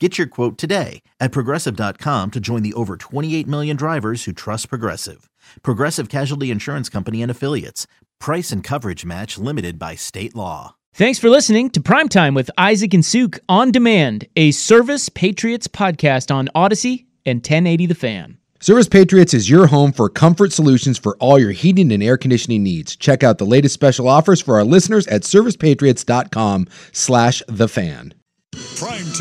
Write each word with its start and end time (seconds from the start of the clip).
Get 0.00 0.18
your 0.18 0.26
quote 0.26 0.58
today 0.58 1.02
at 1.20 1.30
progressive.com 1.30 2.32
to 2.32 2.40
join 2.40 2.62
the 2.64 2.74
over 2.74 2.96
28 2.96 3.46
million 3.46 3.76
drivers 3.76 4.24
who 4.24 4.32
trust 4.32 4.68
Progressive. 4.68 5.30
Progressive 5.62 6.08
Casualty 6.08 6.50
Insurance 6.50 6.88
Company 6.88 7.22
and 7.22 7.30
Affiliates. 7.30 7.86
Price 8.18 8.50
and 8.50 8.64
coverage 8.64 9.04
match 9.04 9.38
limited 9.38 9.78
by 9.78 9.94
state 9.94 10.34
law. 10.34 10.74
Thanks 10.94 11.20
for 11.20 11.28
listening 11.28 11.70
to 11.70 11.80
Primetime 11.80 12.34
with 12.34 12.50
Isaac 12.58 12.92
and 12.92 13.04
Suk 13.04 13.38
on 13.48 13.70
demand, 13.70 14.26
a 14.34 14.50
Service 14.50 15.08
Patriots 15.08 15.68
podcast 15.68 16.34
on 16.34 16.48
Audacy 16.56 17.06
and 17.24 17.38
1080 17.38 17.86
The 17.86 17.94
Fan. 17.94 18.38
Service 18.60 18.88
Patriots 18.88 19.34
is 19.34 19.50
your 19.50 19.66
home 19.66 19.92
for 19.92 20.08
comfort 20.08 20.52
solutions 20.52 20.98
for 20.98 21.16
all 21.18 21.38
your 21.38 21.52
heating 21.52 21.92
and 21.92 22.02
air 22.02 22.16
conditioning 22.16 22.62
needs. 22.62 22.96
Check 22.96 23.22
out 23.22 23.38
the 23.38 23.44
latest 23.44 23.74
special 23.74 24.08
offers 24.08 24.40
for 24.40 24.56
our 24.56 24.64
listeners 24.64 25.06
at 25.06 25.22
servicepatriots.com 25.22 26.66
slash 26.92 27.42
the 27.46 27.68
fan. 27.68 28.14
Prime 28.76 29.12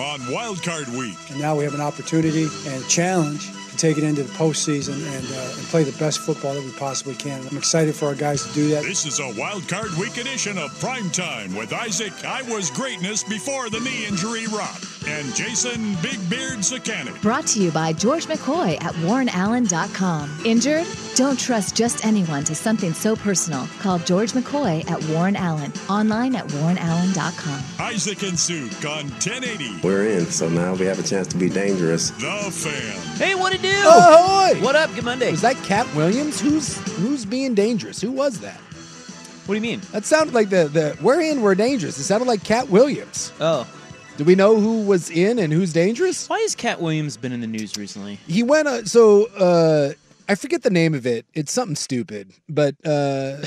time 0.00 0.20
on 0.20 0.26
Wildcard 0.32 0.88
Week. 0.96 1.16
And 1.30 1.40
now 1.40 1.56
we 1.56 1.64
have 1.64 1.74
an 1.74 1.80
opportunity 1.80 2.48
and 2.66 2.82
a 2.82 2.88
challenge 2.88 3.50
to 3.70 3.76
take 3.76 3.98
it 3.98 4.04
into 4.04 4.22
the 4.22 4.32
postseason 4.32 4.94
and, 4.94 5.26
uh, 5.26 5.54
and 5.56 5.66
play 5.68 5.84
the 5.84 5.96
best 5.98 6.20
football 6.20 6.54
that 6.54 6.64
we 6.64 6.72
possibly 6.72 7.14
can. 7.14 7.46
I'm 7.48 7.56
excited 7.56 7.94
for 7.94 8.06
our 8.06 8.14
guys 8.14 8.46
to 8.46 8.52
do 8.52 8.68
that. 8.70 8.82
This 8.82 9.06
is 9.06 9.18
a 9.18 9.24
Wildcard 9.24 9.96
Week 9.98 10.16
edition 10.16 10.58
of 10.58 10.78
Prime 10.80 11.10
Time 11.10 11.54
with 11.54 11.72
Isaac. 11.72 12.12
I 12.24 12.42
was 12.42 12.70
greatness 12.70 13.24
before 13.24 13.70
the 13.70 13.80
knee 13.80 14.06
injury 14.06 14.46
rock. 14.46 14.80
And 15.06 15.34
Jason 15.34 15.94
Big 16.02 16.18
Beard 16.28 16.58
Sakanik. 16.58 17.20
Brought 17.22 17.46
to 17.48 17.62
you 17.62 17.70
by 17.70 17.92
George 17.92 18.26
McCoy 18.26 18.80
at 18.82 18.92
WarrenAllen.com. 18.96 20.42
Injured? 20.44 20.86
Don't 21.14 21.38
trust 21.38 21.74
just 21.74 22.04
anyone 22.04 22.44
to 22.44 22.54
something 22.54 22.92
so 22.92 23.16
personal. 23.16 23.66
Call 23.80 23.98
George 24.00 24.32
McCoy 24.32 24.88
at 24.90 25.02
Warren 25.08 25.36
Allen. 25.36 25.72
Online 25.88 26.36
at 26.36 26.46
WarrenAllen.com. 26.48 27.62
Isaac 27.78 28.22
and 28.22 28.38
Suk 28.38 28.84
on 28.84 29.08
1080. 29.10 29.80
We're 29.82 30.06
in, 30.06 30.26
so 30.26 30.48
now 30.48 30.74
we 30.74 30.84
have 30.86 30.98
a 30.98 31.02
chance 31.02 31.28
to 31.28 31.36
be 31.38 31.48
dangerous. 31.48 32.10
The 32.10 32.50
Fan. 32.50 33.16
Hey, 33.16 33.34
what 33.34 33.54
it 33.54 33.62
do? 33.62 33.70
Oh, 33.72 34.50
ahoy! 34.52 34.62
What 34.62 34.76
up? 34.76 34.94
Good 34.94 35.04
Monday. 35.04 35.30
Was 35.30 35.40
that 35.42 35.56
Katt 35.64 35.92
Williams? 35.94 36.40
Who's 36.40 36.76
who's 36.96 37.24
being 37.24 37.54
dangerous? 37.54 38.00
Who 38.00 38.12
was 38.12 38.40
that? 38.40 38.60
What 39.46 39.54
do 39.54 39.54
you 39.54 39.60
mean? 39.62 39.80
That 39.92 40.04
sounded 40.04 40.34
like 40.34 40.50
the, 40.50 40.68
the 40.68 40.96
we're 41.02 41.20
in, 41.20 41.42
we're 41.42 41.54
dangerous. 41.54 41.98
It 41.98 42.04
sounded 42.04 42.28
like 42.28 42.44
Katt 42.44 42.68
Williams. 42.68 43.32
Oh. 43.40 43.66
Do 44.20 44.26
we 44.26 44.34
know 44.34 44.60
who 44.60 44.82
was 44.82 45.08
in 45.08 45.38
and 45.38 45.50
who's 45.50 45.72
dangerous? 45.72 46.28
Why 46.28 46.40
has 46.40 46.54
Katt 46.54 46.78
Williams 46.82 47.16
been 47.16 47.32
in 47.32 47.40
the 47.40 47.46
news 47.46 47.78
recently? 47.78 48.16
He 48.26 48.42
went 48.42 48.68
uh, 48.68 48.84
so 48.84 49.24
uh 49.28 49.94
I 50.28 50.34
forget 50.34 50.62
the 50.62 50.68
name 50.68 50.92
of 50.92 51.06
it. 51.06 51.24
It's 51.32 51.50
something 51.50 51.74
stupid, 51.74 52.30
but 52.46 52.74
uh 52.84 53.38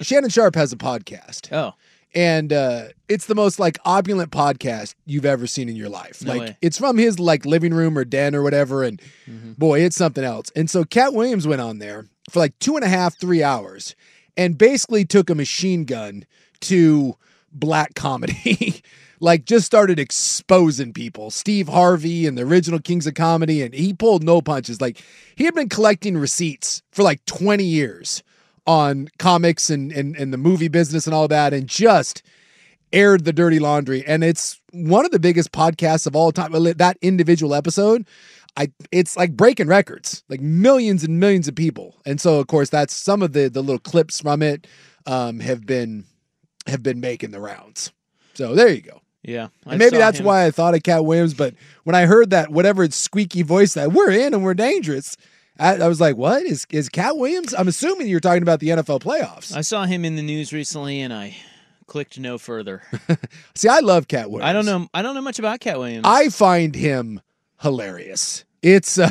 Shannon 0.00 0.30
Sharpe 0.30 0.54
has 0.54 0.72
a 0.72 0.76
podcast. 0.76 1.52
Oh. 1.52 1.74
and 2.14 2.52
uh, 2.52 2.84
it's 3.08 3.26
the 3.26 3.34
most 3.34 3.58
like 3.58 3.78
opulent 3.84 4.30
podcast 4.30 4.94
you've 5.06 5.24
ever 5.26 5.48
seen 5.48 5.68
in 5.68 5.74
your 5.74 5.88
life. 5.88 6.22
No 6.24 6.34
like 6.34 6.40
way. 6.40 6.56
it's 6.62 6.78
from 6.78 6.98
his 6.98 7.18
like 7.18 7.44
living 7.44 7.74
room 7.74 7.98
or 7.98 8.04
den 8.04 8.36
or 8.36 8.42
whatever, 8.44 8.84
and 8.84 9.00
Mm-hmm. 9.28 9.54
boy, 9.54 9.80
it's 9.80 9.96
something 9.96 10.22
else. 10.22 10.52
And 10.54 10.70
so 10.70 10.84
Katt 10.84 11.14
Williams 11.14 11.48
went 11.48 11.60
on 11.62 11.78
there 11.80 12.06
for 12.30 12.38
like 12.38 12.56
two 12.60 12.76
and 12.76 12.84
a 12.84 12.88
half, 12.88 13.18
three 13.18 13.42
hours, 13.42 13.96
and 14.36 14.56
basically 14.56 15.04
took 15.04 15.30
a 15.30 15.34
machine 15.34 15.84
gun 15.84 16.26
to 16.60 17.16
black 17.52 17.94
comedy. 17.96 18.82
like 19.20 19.44
just 19.44 19.66
started 19.66 19.98
exposing 19.98 20.92
people. 20.92 21.30
Steve 21.30 21.68
Harvey 21.68 22.26
and 22.26 22.36
the 22.36 22.42
original 22.42 22.80
Kings 22.80 23.06
of 23.06 23.14
Comedy, 23.14 23.62
and 23.62 23.74
he 23.74 23.92
pulled 23.92 24.22
no 24.22 24.40
punches. 24.40 24.80
Like 24.80 25.02
he 25.34 25.44
had 25.44 25.54
been 25.54 25.68
collecting 25.68 26.16
receipts 26.16 26.82
for 26.92 27.02
like 27.02 27.24
20 27.26 27.64
years 27.64 28.22
on 28.66 29.08
comics 29.18 29.70
and, 29.70 29.92
and, 29.92 30.16
and 30.16 30.32
the 30.32 30.38
movie 30.38 30.68
business 30.68 31.06
and 31.06 31.14
all 31.14 31.28
that, 31.28 31.52
and 31.52 31.68
just 31.68 32.22
aired 32.92 33.24
the 33.24 33.32
dirty 33.32 33.58
laundry. 33.58 34.04
And 34.06 34.22
it's 34.24 34.60
one 34.72 35.04
of 35.04 35.10
the 35.10 35.18
biggest 35.18 35.52
podcasts 35.52 36.06
of 36.06 36.16
all 36.16 36.32
time. 36.32 36.52
That 36.52 36.98
individual 37.00 37.54
episode, 37.54 38.06
I 38.56 38.70
it's 38.90 39.16
like 39.16 39.36
breaking 39.36 39.68
records, 39.68 40.24
like 40.28 40.40
millions 40.40 41.04
and 41.04 41.20
millions 41.20 41.48
of 41.48 41.54
people. 41.54 41.96
And 42.04 42.20
so 42.20 42.40
of 42.40 42.46
course 42.46 42.70
that's 42.70 42.94
some 42.94 43.22
of 43.22 43.32
the 43.32 43.48
the 43.48 43.62
little 43.62 43.78
clips 43.78 44.20
from 44.20 44.42
it 44.42 44.66
um 45.06 45.40
have 45.40 45.66
been 45.66 46.04
have 46.66 46.82
been 46.82 47.00
making 47.00 47.30
the 47.30 47.40
rounds. 47.40 47.92
So 48.34 48.54
there 48.54 48.68
you 48.68 48.82
go. 48.82 49.00
Yeah. 49.26 49.48
And 49.66 49.78
maybe 49.78 49.98
that's 49.98 50.20
him- 50.20 50.26
why 50.26 50.46
I 50.46 50.50
thought 50.50 50.74
of 50.74 50.82
Katt 50.82 51.04
Williams, 51.04 51.34
but 51.34 51.54
when 51.84 51.94
I 51.94 52.06
heard 52.06 52.30
that 52.30 52.50
whatever 52.50 52.84
it's 52.84 52.96
squeaky 52.96 53.42
voice 53.42 53.74
that 53.74 53.92
we're 53.92 54.12
in 54.12 54.32
and 54.32 54.42
we're 54.42 54.54
dangerous, 54.54 55.16
I, 55.58 55.76
I 55.76 55.88
was 55.88 56.00
like, 56.00 56.16
"What 56.16 56.42
is 56.42 56.66
is 56.70 56.88
Katt 56.88 57.16
Williams?" 57.16 57.54
I'm 57.54 57.68
assuming 57.68 58.08
you're 58.08 58.20
talking 58.20 58.42
about 58.42 58.60
the 58.60 58.68
NFL 58.68 59.00
playoffs. 59.00 59.54
I 59.54 59.62
saw 59.62 59.84
him 59.84 60.04
in 60.04 60.16
the 60.16 60.22
news 60.22 60.52
recently 60.52 61.00
and 61.00 61.12
I 61.12 61.36
clicked 61.86 62.18
no 62.18 62.38
further. 62.38 62.82
See, 63.54 63.68
I 63.68 63.80
love 63.80 64.08
Katt 64.08 64.30
Williams. 64.30 64.48
I 64.48 64.52
don't 64.52 64.66
know 64.66 64.88
I 64.94 65.02
don't 65.02 65.14
know 65.14 65.22
much 65.22 65.38
about 65.38 65.60
Katt 65.60 65.78
Williams. 65.78 66.04
I 66.06 66.28
find 66.28 66.74
him 66.74 67.20
hilarious. 67.60 68.44
It's 68.62 68.98
uh, 68.98 69.10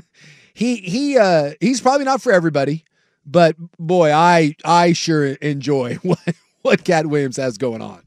he 0.54 0.76
he 0.76 1.18
uh, 1.18 1.52
he's 1.60 1.80
probably 1.80 2.04
not 2.04 2.22
for 2.22 2.32
everybody, 2.32 2.84
but 3.24 3.56
boy, 3.78 4.12
I 4.12 4.56
I 4.64 4.92
sure 4.92 5.26
enjoy 5.26 5.94
what 6.02 6.18
what 6.62 6.84
Katt 6.84 7.06
Williams 7.06 7.36
has 7.36 7.58
going 7.58 7.82
on. 7.82 8.02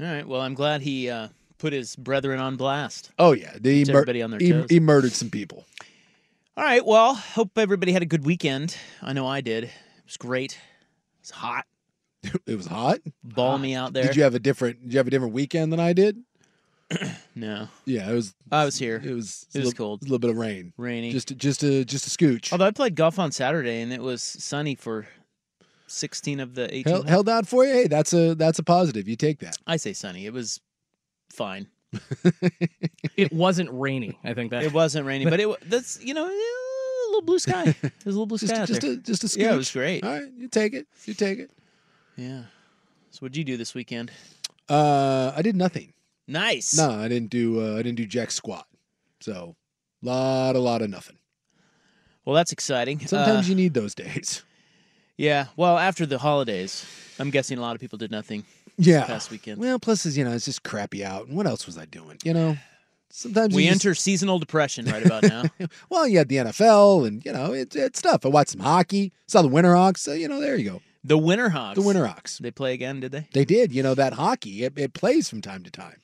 All 0.00 0.06
right. 0.06 0.26
Well, 0.26 0.40
I'm 0.40 0.54
glad 0.54 0.82
he 0.82 1.08
uh, 1.08 1.28
put 1.58 1.72
his 1.72 1.96
brethren 1.96 2.38
on 2.40 2.56
blast. 2.56 3.10
Oh 3.18 3.32
yeah, 3.32 3.52
he, 3.62 3.80
Puts 3.80 3.88
mur- 3.90 3.94
everybody 3.98 4.22
on 4.22 4.30
their 4.30 4.40
he, 4.40 4.50
toes. 4.52 4.66
he 4.68 4.80
murdered 4.80 5.12
some 5.12 5.30
people. 5.30 5.64
All 6.56 6.64
right. 6.64 6.84
Well, 6.84 7.14
hope 7.14 7.56
everybody 7.58 7.92
had 7.92 8.02
a 8.02 8.06
good 8.06 8.24
weekend. 8.26 8.76
I 9.02 9.12
know 9.12 9.26
I 9.26 9.40
did. 9.40 9.64
It 9.64 9.70
was 10.06 10.16
great. 10.16 10.58
It's 11.20 11.30
hot, 11.30 11.64
It 12.46 12.56
was 12.56 12.66
hot. 12.66 13.00
balmy 13.24 13.74
out 13.74 13.92
there. 13.92 14.04
Did 14.04 14.16
you 14.16 14.22
have 14.22 14.34
a 14.34 14.38
different? 14.38 14.80
Did 14.82 14.92
you 14.92 14.98
have 14.98 15.06
a 15.06 15.10
different 15.10 15.32
weekend 15.34 15.72
than 15.72 15.80
I 15.80 15.92
did? 15.92 16.22
No, 17.34 17.68
Yeah, 17.84 18.08
it 18.10 18.14
was. 18.14 18.34
I 18.50 18.64
was 18.64 18.78
here. 18.78 19.02
It 19.04 19.12
was. 19.12 19.46
It 19.52 19.58
was 19.58 19.66
little, 19.66 19.72
cold. 19.76 20.02
A 20.02 20.04
little 20.04 20.18
bit 20.18 20.30
of 20.30 20.36
rain. 20.38 20.72
Rainy. 20.78 21.12
Just, 21.12 21.36
just 21.36 21.62
a, 21.62 21.84
just 21.84 22.06
a 22.06 22.10
scooch. 22.10 22.50
Although 22.50 22.64
I 22.64 22.70
played 22.70 22.94
golf 22.94 23.18
on 23.18 23.30
Saturday 23.30 23.82
and 23.82 23.92
it 23.92 24.00
was 24.00 24.22
sunny 24.22 24.74
for 24.74 25.06
16 25.88 26.40
of 26.40 26.54
the 26.54 26.72
18. 26.74 26.92
Held, 26.92 27.08
held 27.08 27.28
out 27.28 27.46
for 27.46 27.64
you. 27.64 27.72
Hey, 27.72 27.86
that's 27.86 28.12
a 28.12 28.34
that's 28.34 28.58
a 28.58 28.62
positive. 28.62 29.08
You 29.08 29.16
take 29.16 29.38
that. 29.40 29.56
I 29.66 29.76
say 29.76 29.92
sunny. 29.92 30.26
It 30.26 30.32
was 30.32 30.60
fine. 31.30 31.68
It 33.16 33.32
wasn't 33.32 33.70
rainy. 33.72 34.18
I 34.24 34.34
think 34.34 34.50
that 34.50 34.62
It 34.62 34.72
wasn't 34.74 35.06
rainy, 35.06 35.24
but 35.30 35.40
it 35.40 35.48
wa- 35.48 35.56
that's 35.64 35.98
you 36.04 36.12
know 36.12 36.26
eh, 36.26 36.28
a 36.28 37.06
little 37.08 37.22
blue 37.22 37.38
sky. 37.38 37.64
There's 37.80 37.94
a 38.04 38.08
little 38.08 38.26
blue 38.26 38.36
Just, 38.38 38.52
sky 38.52 38.60
out 38.62 38.68
just 38.68 38.80
there. 38.82 38.92
a, 38.92 38.96
just 38.96 39.24
a 39.24 39.26
scooch. 39.26 39.38
Yeah, 39.42 39.54
it 39.54 39.56
was 39.56 39.70
great. 39.70 40.04
All 40.04 40.12
right, 40.12 40.30
you 40.36 40.48
take 40.48 40.74
it. 40.74 40.86
You 41.06 41.14
take 41.14 41.38
it. 41.38 41.50
Yeah. 42.16 42.42
So 43.10 43.20
what'd 43.20 43.36
you 43.36 43.44
do 43.44 43.56
this 43.56 43.74
weekend? 43.74 44.10
Uh, 44.68 45.32
I 45.34 45.40
did 45.40 45.56
nothing. 45.56 45.94
Nice. 46.28 46.76
No, 46.76 46.90
I 46.90 47.08
didn't 47.08 47.30
do. 47.30 47.60
Uh, 47.62 47.74
I 47.78 47.82
didn't 47.82 47.96
do 47.96 48.04
jack 48.04 48.30
squat. 48.30 48.66
So, 49.20 49.56
lot, 50.02 50.56
a 50.56 50.58
lot 50.58 50.82
of 50.82 50.90
nothing. 50.90 51.16
Well, 52.26 52.34
that's 52.34 52.52
exciting. 52.52 52.98
Sometimes 53.06 53.46
Uh, 53.46 53.48
you 53.48 53.54
need 53.54 53.72
those 53.72 53.94
days. 53.94 54.42
Yeah. 55.16 55.46
Well, 55.56 55.78
after 55.78 56.06
the 56.06 56.18
holidays, 56.18 56.84
I'm 57.18 57.30
guessing 57.30 57.58
a 57.58 57.60
lot 57.60 57.74
of 57.74 57.80
people 57.80 57.98
did 57.98 58.10
nothing. 58.10 58.44
Yeah. 58.78 59.04
past 59.06 59.30
weekend. 59.30 59.58
Well, 59.58 59.78
plus, 59.78 60.04
is 60.04 60.18
you 60.18 60.24
know, 60.24 60.32
it's 60.32 60.44
just 60.44 60.62
crappy 60.62 61.02
out. 61.04 61.26
And 61.28 61.36
what 61.36 61.46
else 61.46 61.64
was 61.66 61.78
I 61.78 61.86
doing? 61.86 62.18
You 62.24 62.34
know, 62.34 62.56
sometimes 63.08 63.54
We 63.54 63.64
you 63.64 63.70
just- 63.70 63.84
enter 63.86 63.94
seasonal 63.94 64.38
depression 64.38 64.84
right 64.84 65.04
about 65.04 65.22
now. 65.22 65.44
well, 65.88 66.06
you 66.06 66.18
had 66.18 66.28
the 66.28 66.36
NFL, 66.36 67.06
and 67.06 67.24
you 67.24 67.32
know, 67.32 67.54
it's 67.54 67.74
it's 67.74 67.98
stuff. 67.98 68.26
I 68.26 68.28
watched 68.28 68.50
some 68.50 68.60
hockey. 68.60 69.12
Saw 69.26 69.40
the 69.40 69.48
Winterhawks. 69.48 69.98
So, 69.98 70.12
you 70.12 70.28
know, 70.28 70.40
there 70.40 70.56
you 70.56 70.70
go. 70.70 70.82
the 71.02 71.18
Winterhawks. 71.18 71.76
The 71.76 71.80
Winterhawks. 71.82 72.38
They 72.38 72.50
play 72.50 72.74
again, 72.74 73.00
did 73.00 73.12
they? 73.12 73.26
They 73.32 73.46
did. 73.46 73.72
You 73.72 73.82
know 73.82 73.94
that 73.94 74.12
hockey. 74.12 74.64
It, 74.64 74.74
it 74.78 74.92
plays 74.92 75.30
from 75.30 75.40
time 75.40 75.62
to 75.62 75.70
time. 75.70 75.96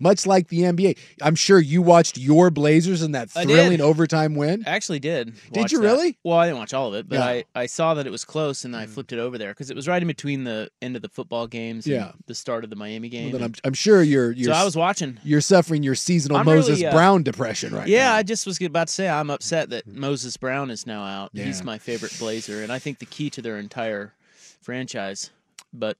Much 0.00 0.26
like 0.26 0.48
the 0.48 0.62
NBA. 0.62 0.98
I'm 1.22 1.34
sure 1.36 1.60
you 1.60 1.82
watched 1.82 2.18
your 2.18 2.50
Blazers 2.50 3.02
in 3.02 3.12
that 3.12 3.28
I 3.36 3.44
thrilling 3.44 3.80
overtime 3.80 4.34
win. 4.34 4.64
I 4.66 4.70
actually 4.70 4.98
did. 4.98 5.34
Did 5.52 5.70
you 5.70 5.78
that. 5.78 5.84
really? 5.84 6.18
Well, 6.24 6.38
I 6.38 6.46
didn't 6.46 6.58
watch 6.58 6.74
all 6.74 6.88
of 6.88 6.94
it, 6.94 7.08
but 7.08 7.16
Yeah. 7.16 7.24
I, 7.26 7.44
I 7.54 7.66
saw 7.66 7.94
that 7.94 8.06
it 8.06 8.10
was 8.10 8.24
close 8.24 8.64
and 8.64 8.74
I 8.74 8.86
Mm. 8.86 8.88
flipped 8.88 9.12
it 9.12 9.18
over 9.18 9.38
there 9.38 9.50
because 9.50 9.70
it 9.70 9.76
was 9.76 9.86
right 9.86 10.00
in 10.02 10.08
between 10.08 10.44
the 10.44 10.70
end 10.82 10.96
of 10.96 11.02
the 11.02 11.08
football 11.08 11.46
games 11.46 11.86
and 11.86 11.94
Yeah. 11.94 12.12
the 12.26 12.34
start 12.34 12.64
of 12.64 12.70
the 12.70 12.76
Miami 12.76 13.08
game. 13.08 13.30
Well, 13.30 13.40
then 13.40 13.42
I'm, 13.50 13.54
I'm 13.64 13.74
sure 13.74 14.02
you're 14.02 14.32
you're 14.32 14.52
so 14.54 14.58
I 14.60 14.64
was 14.64 14.74
watching. 14.76 15.18
you're 15.22 15.40
suffering 15.40 15.82
your 15.82 15.94
seasonal 15.94 16.38
I'm 16.38 16.46
Moses 16.46 16.78
really, 16.78 16.86
uh, 16.86 16.92
Brown 16.92 17.22
depression 17.22 17.74
right 17.74 17.86
yeah, 17.86 18.10
now. 18.10 18.14
I 18.16 18.22
just 18.22 18.46
was 18.46 18.60
about 18.60 18.88
to 18.88 18.92
say 18.94 19.08
I'm 19.08 19.30
upset 19.30 19.70
that 19.70 19.86
Moses 19.86 20.36
Brown 20.36 20.70
is 20.70 20.86
now 20.86 21.04
out. 21.04 21.30
Yeah. 21.34 21.44
He's 21.44 21.62
my 21.62 21.78
favorite 21.78 22.16
Blazer, 22.18 22.62
and 22.62 22.72
I 22.72 22.78
think 22.78 22.98
the 22.98 23.06
key 23.06 23.30
to 23.30 23.42
their 23.42 23.58
entire 23.58 24.14
franchise. 24.62 25.30
But 25.72 25.96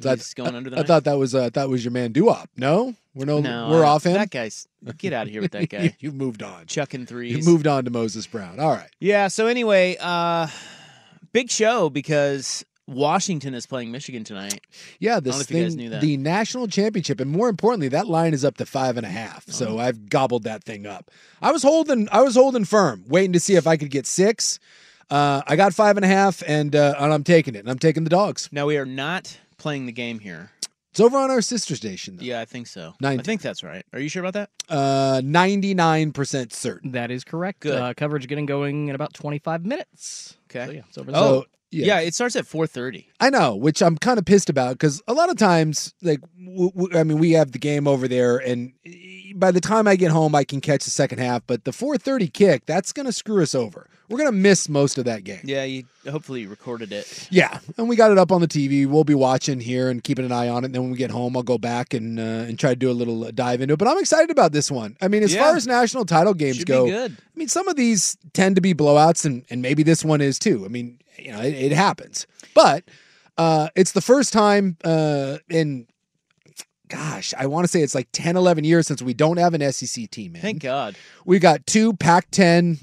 So 0.00 0.10
I- 0.10 0.14
he's 0.16 0.32
going 0.34 0.54
under 0.54 0.70
the 0.70 0.76
I 0.76 0.80
knife. 0.80 0.86
thought 0.86 1.04
that 1.04 1.18
was 1.18 1.34
uh, 1.34 1.50
that 1.50 1.68
was 1.68 1.84
your 1.84 1.92
man 1.92 2.12
Duop. 2.12 2.46
No, 2.56 2.94
we're 3.14 3.24
no, 3.24 3.40
no, 3.40 3.68
we're 3.70 3.84
off 3.84 4.04
him. 4.06 4.14
That 4.14 4.30
guy's 4.30 4.66
get 4.98 5.12
out 5.12 5.26
of 5.26 5.32
here 5.32 5.40
with 5.42 5.52
that 5.52 5.68
guy. 5.70 5.94
you 5.98 6.10
have 6.10 6.16
moved 6.16 6.42
on. 6.42 6.66
Chucking 6.66 7.06
threes. 7.06 7.36
You 7.46 7.52
moved 7.52 7.66
on 7.66 7.84
to 7.84 7.90
Moses 7.90 8.26
Brown. 8.26 8.60
All 8.60 8.70
right. 8.70 8.90
Yeah. 9.00 9.28
So 9.28 9.46
anyway, 9.46 9.96
uh, 10.00 10.46
big 11.32 11.50
show 11.50 11.90
because 11.90 12.64
Washington 12.86 13.54
is 13.54 13.66
playing 13.66 13.92
Michigan 13.92 14.24
tonight. 14.24 14.60
Yeah, 14.98 15.14
don't 15.14 15.26
know 15.26 15.30
this 15.32 15.42
if 15.42 15.50
you 15.50 15.62
guys 15.62 15.72
thing, 15.74 15.84
knew 15.84 15.90
that. 15.90 16.00
the 16.00 16.16
national 16.16 16.66
championship, 16.68 17.20
and 17.20 17.30
more 17.30 17.48
importantly, 17.48 17.88
that 17.88 18.06
line 18.08 18.34
is 18.34 18.44
up 18.44 18.56
to 18.58 18.66
five 18.66 18.96
and 18.96 19.06
a 19.06 19.10
half. 19.10 19.48
So 19.48 19.76
Oh. 19.76 19.78
I've 19.78 20.08
gobbled 20.08 20.42
that 20.44 20.64
thing 20.64 20.86
up. 20.86 21.10
I 21.40 21.52
was 21.52 21.62
holding, 21.62 22.08
I 22.10 22.22
was 22.22 22.34
holding 22.34 22.64
firm, 22.64 23.04
waiting 23.08 23.32
to 23.34 23.40
see 23.40 23.54
if 23.54 23.66
I 23.66 23.76
could 23.76 23.90
get 23.90 24.06
six. 24.06 24.58
Uh, 25.08 25.42
I 25.46 25.56
got 25.56 25.74
five 25.74 25.96
and 25.96 26.04
a 26.04 26.08
half, 26.08 26.42
and 26.46 26.74
uh, 26.76 26.94
and 26.98 27.12
I'm 27.12 27.24
taking 27.24 27.54
it. 27.56 27.58
And 27.60 27.70
I'm 27.70 27.78
taking 27.80 28.04
the 28.04 28.10
dogs. 28.10 28.48
Now 28.52 28.66
we 28.66 28.76
are 28.76 28.86
not 28.86 29.38
playing 29.56 29.86
the 29.86 29.92
game 29.92 30.20
here. 30.20 30.50
It's 30.90 31.00
over 31.00 31.16
on 31.18 31.30
our 31.30 31.40
sister 31.40 31.76
station, 31.76 32.16
though. 32.16 32.24
Yeah, 32.24 32.40
I 32.40 32.44
think 32.44 32.66
so. 32.66 32.94
Nine- 33.00 33.20
I 33.20 33.22
think 33.22 33.42
that's 33.42 33.62
right. 33.62 33.84
Are 33.92 34.00
you 34.00 34.08
sure 34.08 34.24
about 34.24 34.34
that? 34.34 34.50
Uh, 34.68 35.20
ninety 35.24 35.72
nine 35.74 36.12
percent 36.12 36.52
certain. 36.52 36.92
That 36.92 37.10
is 37.10 37.22
correct. 37.24 37.60
Good. 37.60 37.78
Uh, 37.80 37.94
coverage 37.94 38.26
getting 38.28 38.46
going 38.46 38.88
in 38.88 38.94
about 38.94 39.14
25 39.14 39.64
minutes. 39.64 40.36
Okay. 40.50 40.66
So, 40.66 40.72
yeah, 40.72 40.80
it's 40.88 40.98
over 40.98 41.10
Oh, 41.14 41.14
So, 41.42 41.46
yeah. 41.70 41.86
yeah. 41.86 42.00
It 42.00 42.14
starts 42.14 42.34
at 42.34 42.44
four 42.46 42.66
thirty. 42.66 43.08
I 43.20 43.30
know, 43.30 43.54
which 43.54 43.82
I'm 43.82 43.96
kind 43.98 44.18
of 44.18 44.24
pissed 44.24 44.50
about 44.50 44.72
because 44.72 45.00
a 45.06 45.12
lot 45.12 45.30
of 45.30 45.36
times, 45.36 45.94
like, 46.02 46.20
w- 46.44 46.70
w- 46.72 46.98
I 46.98 47.04
mean, 47.04 47.18
we 47.18 47.32
have 47.32 47.52
the 47.52 47.58
game 47.60 47.86
over 47.86 48.08
there, 48.08 48.38
and 48.38 48.72
by 49.34 49.50
the 49.50 49.60
time 49.60 49.86
I 49.88 49.96
get 49.96 50.10
home, 50.10 50.34
I 50.34 50.44
can 50.44 50.60
catch 50.60 50.84
the 50.84 50.90
second 50.90 51.18
half. 51.18 51.42
But 51.46 51.64
the 51.64 51.70
4:30 51.70 52.32
kick, 52.32 52.66
that's 52.66 52.92
going 52.92 53.06
to 53.06 53.12
screw 53.12 53.42
us 53.42 53.54
over. 53.54 53.86
We're 54.08 54.18
going 54.18 54.32
to 54.32 54.36
miss 54.36 54.68
most 54.68 54.98
of 54.98 55.04
that 55.04 55.22
game. 55.22 55.38
Yeah, 55.44 55.62
you 55.62 55.84
hopefully 56.10 56.40
you 56.40 56.48
recorded 56.48 56.92
it. 56.92 57.28
Yeah, 57.30 57.60
and 57.78 57.88
we 57.88 57.94
got 57.94 58.10
it 58.10 58.18
up 58.18 58.32
on 58.32 58.40
the 58.40 58.48
TV. 58.48 58.84
We'll 58.84 59.04
be 59.04 59.14
watching 59.14 59.60
here 59.60 59.88
and 59.88 60.02
keeping 60.02 60.24
an 60.24 60.32
eye 60.32 60.48
on 60.48 60.64
it. 60.64 60.66
And 60.66 60.74
then 60.74 60.82
when 60.82 60.90
we 60.90 60.96
get 60.98 61.12
home, 61.12 61.36
I'll 61.36 61.44
go 61.44 61.58
back 61.58 61.94
and 61.94 62.18
uh, 62.18 62.22
and 62.22 62.58
try 62.58 62.70
to 62.70 62.76
do 62.76 62.90
a 62.90 62.92
little 62.92 63.24
uh, 63.24 63.30
dive 63.30 63.60
into 63.60 63.74
it. 63.74 63.76
But 63.78 63.86
I'm 63.86 63.98
excited 63.98 64.30
about 64.30 64.50
this 64.50 64.68
one. 64.70 64.96
I 65.00 65.06
mean, 65.06 65.22
as 65.22 65.32
Yeah. 65.32 65.44
far 65.44 65.56
as 65.56 65.66
national 65.66 66.06
title 66.06 66.34
games 66.34 66.56
Should 66.56 66.66
go. 66.66 66.88
I 67.04 67.10
mean, 67.36 67.46
some 67.48 67.68
of 67.68 67.76
these 67.76 68.16
tend 68.32 68.56
to 68.56 68.60
be 68.60 68.74
blowouts, 68.74 69.24
and, 69.24 69.44
and 69.48 69.62
maybe 69.62 69.84
this 69.84 70.04
one 70.04 70.20
is 70.20 70.38
too. 70.40 70.64
I 70.64 70.68
mean, 70.68 70.98
you 71.16 71.30
know, 71.30 71.40
it, 71.40 71.54
it 71.54 71.72
happens. 71.72 72.26
But 72.52 72.82
uh, 73.38 73.68
it's 73.76 73.92
the 73.92 74.00
first 74.00 74.32
time 74.32 74.76
uh, 74.84 75.38
in, 75.48 75.86
gosh, 76.90 77.32
I 77.38 77.46
want 77.46 77.64
to 77.64 77.68
say 77.68 77.80
it's 77.82 77.94
like 77.94 78.08
10, 78.12 78.36
11 78.36 78.64
years 78.64 78.86
since 78.86 79.00
we 79.00 79.14
don't 79.14 79.38
have 79.38 79.54
an 79.54 79.72
SEC 79.72 80.10
team. 80.10 80.32
Man. 80.32 80.42
Thank 80.42 80.62
God. 80.62 80.96
We 81.24 81.38
got 81.38 81.66
two 81.66 81.94
Pac 81.94 82.30
10, 82.30 82.78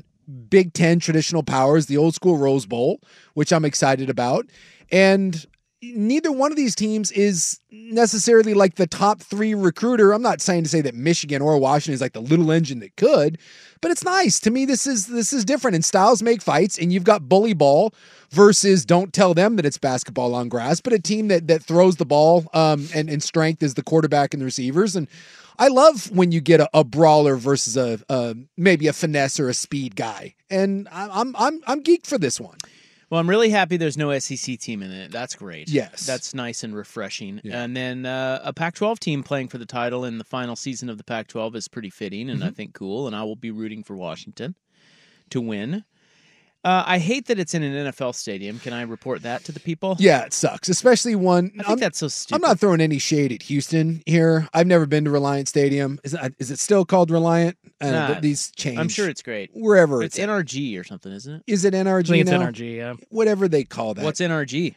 Big 0.50 0.74
10 0.74 1.00
traditional 1.00 1.44
powers, 1.44 1.86
the 1.86 1.98
old 1.98 2.16
school 2.16 2.38
Rose 2.38 2.66
Bowl, 2.66 3.00
which 3.36 3.54
I'm 3.54 3.66
excited 3.66 4.10
about. 4.10 4.48
And 4.92 5.46
neither 5.82 6.32
one 6.32 6.52
of 6.52 6.58
these 6.58 6.76
teams 6.76 7.12
is 7.12 7.60
necessarily 7.72 8.54
like 8.54 8.76
the 8.76 8.88
top 8.88 9.22
three 9.22 9.54
recruiter. 9.54 10.12
I'm 10.12 10.22
not 10.22 10.42
saying 10.42 10.64
to 10.64 10.70
say 10.70 10.82
that 10.82 10.96
Michigan 10.96 11.42
or 11.42 11.58
Washington 11.58 11.94
is 11.94 12.02
like 12.02 12.14
the 12.14 12.22
little 12.22 12.52
engine 12.52 12.80
that 12.80 12.96
could, 12.96 13.38
but 13.82 13.92
it's 13.92 14.04
nice. 14.04 14.40
To 14.42 14.52
me, 14.52 14.66
this 14.66 14.88
is 14.88 15.08
this 15.08 15.34
is 15.34 15.46
different. 15.46 15.76
And 15.76 15.86
styles 15.86 16.24
make 16.24 16.42
fights, 16.42 16.78
and 16.78 16.92
you've 16.92 17.04
got 17.04 17.30
bully 17.30 17.54
ball 17.54 17.94
versus 18.32 18.86
don't 18.86 19.14
tell 19.14 19.34
them 19.34 19.56
that 19.58 19.66
it's 19.66 19.78
basketball 19.78 20.34
on 20.34 20.50
grass, 20.50 20.82
but 20.82 20.94
a 20.94 21.00
team 21.00 21.28
that 21.28 21.48
that 21.48 21.64
throws 21.64 21.98
the 21.98 22.06
ball 22.06 22.46
um, 22.54 22.88
and, 22.94 23.10
and 23.10 23.22
strength 23.22 23.62
is 23.62 23.76
the 23.76 23.84
quarterback 23.84 24.34
and 24.34 24.42
the 24.42 24.46
receivers. 24.46 24.96
And 24.96 25.08
I 25.60 25.68
love 25.68 26.12
when 26.12 26.32
you 26.32 26.42
get 26.42 26.60
a, 26.60 26.70
a 26.74 26.84
brawler 26.84 27.36
versus 27.36 27.78
a, 27.78 28.00
a 28.10 28.36
maybe 28.58 28.88
a 28.88 28.94
finesse 28.94 29.40
or 29.40 29.50
a 29.50 29.54
speed 29.54 29.96
guy. 29.96 30.34
And 30.50 30.88
I'm 30.92 31.36
I'm 31.36 31.62
I'm 31.68 31.84
geeked 31.84 32.08
for 32.08 32.18
this 32.18 32.40
one. 32.40 32.58
Well, 33.10 33.20
I'm 33.22 33.30
really 33.30 33.50
happy 33.50 33.78
there's 33.78 33.98
no 33.98 34.18
SEC 34.20 34.60
team 34.60 34.84
in 34.84 34.92
it. 34.92 35.12
That's 35.12 35.34
great. 35.36 35.70
Yes. 35.70 36.06
That's 36.06 36.34
nice 36.34 36.64
and 36.64 36.76
refreshing. 36.76 37.40
Yeah. 37.44 37.64
And 37.64 37.76
then 37.76 38.06
uh, 38.06 38.42
a 38.44 38.52
Pac 38.52 38.76
12 38.76 39.00
team 39.00 39.24
playing 39.24 39.48
for 39.48 39.58
the 39.58 39.66
title 39.66 40.04
in 40.04 40.18
the 40.18 40.26
final 40.26 40.56
season 40.58 40.90
of 40.90 40.98
the 40.98 41.06
Pac 41.06 41.28
12 41.28 41.56
is 41.56 41.68
pretty 41.70 41.90
fitting 41.90 42.30
and 42.30 42.44
I 42.44 42.48
Mm-hmm. 42.48 42.56
think 42.56 42.74
cool. 42.74 43.08
And 43.08 43.16
I 43.16 43.24
will 43.24 43.38
be 43.38 43.52
rooting 43.52 43.82
for 43.84 43.96
Washington 43.96 44.56
to 45.30 45.40
win. 45.40 45.86
Uh, 46.68 46.84
I 46.86 46.98
hate 47.00 47.28
that 47.28 47.40
it's 47.40 47.54
in 47.54 47.64
an 47.64 47.94
NFL 47.94 48.14
stadium. 48.14 48.60
Can 48.60 48.74
I 48.74 48.82
report 48.82 49.22
that 49.22 49.46
to 49.46 49.54
the 49.54 49.60
people? 49.62 49.96
Yeah, 50.00 50.26
it 50.26 50.34
sucks, 50.34 50.68
especially 50.68 51.16
one. 51.16 51.46
I 51.46 51.64
think 51.64 51.70
I'm, 51.70 51.80
that's 51.80 51.98
so 51.98 52.10
stupid. 52.10 52.36
I'm 52.36 52.42
not 52.46 52.60
throwing 52.60 52.82
any 52.82 53.00
shade 53.00 53.32
at 53.32 53.44
Houston 53.44 54.04
here. 54.06 54.50
I've 54.54 54.68
never 54.68 54.86
been 54.86 55.06
to 55.06 55.10
Reliant 55.12 55.48
Stadium. 55.48 55.98
Is 56.04 56.14
it, 56.14 56.36
is 56.40 56.52
it 56.52 56.60
still 56.60 56.84
called 56.84 57.10
Reliant? 57.10 57.58
Uh, 57.80 57.92
Nah, 57.92 58.20
these 58.20 58.52
change. 58.58 58.80
I'm 58.80 58.90
sure 58.90 59.08
it's 59.08 59.22
great. 59.22 59.50
wherever 59.54 60.04
It's 60.04 60.18
it's, 60.18 60.24
at. 60.24 60.28
NRG 60.28 60.78
or 60.78 60.84
something, 60.84 61.10
isn't 61.14 61.36
it? 61.36 61.44
Is 61.48 61.64
it 61.64 61.74
NRG 61.74 62.00
I 62.00 62.04
think 62.04 62.22
it's 62.24 62.32
now? 62.32 62.42
NRG, 62.42 62.76
yeah. 62.76 62.94
Whatever 63.12 63.48
they 63.48 63.64
call 63.64 63.94
that. 63.94 64.04
What's 64.04 64.20
NRG? 64.20 64.76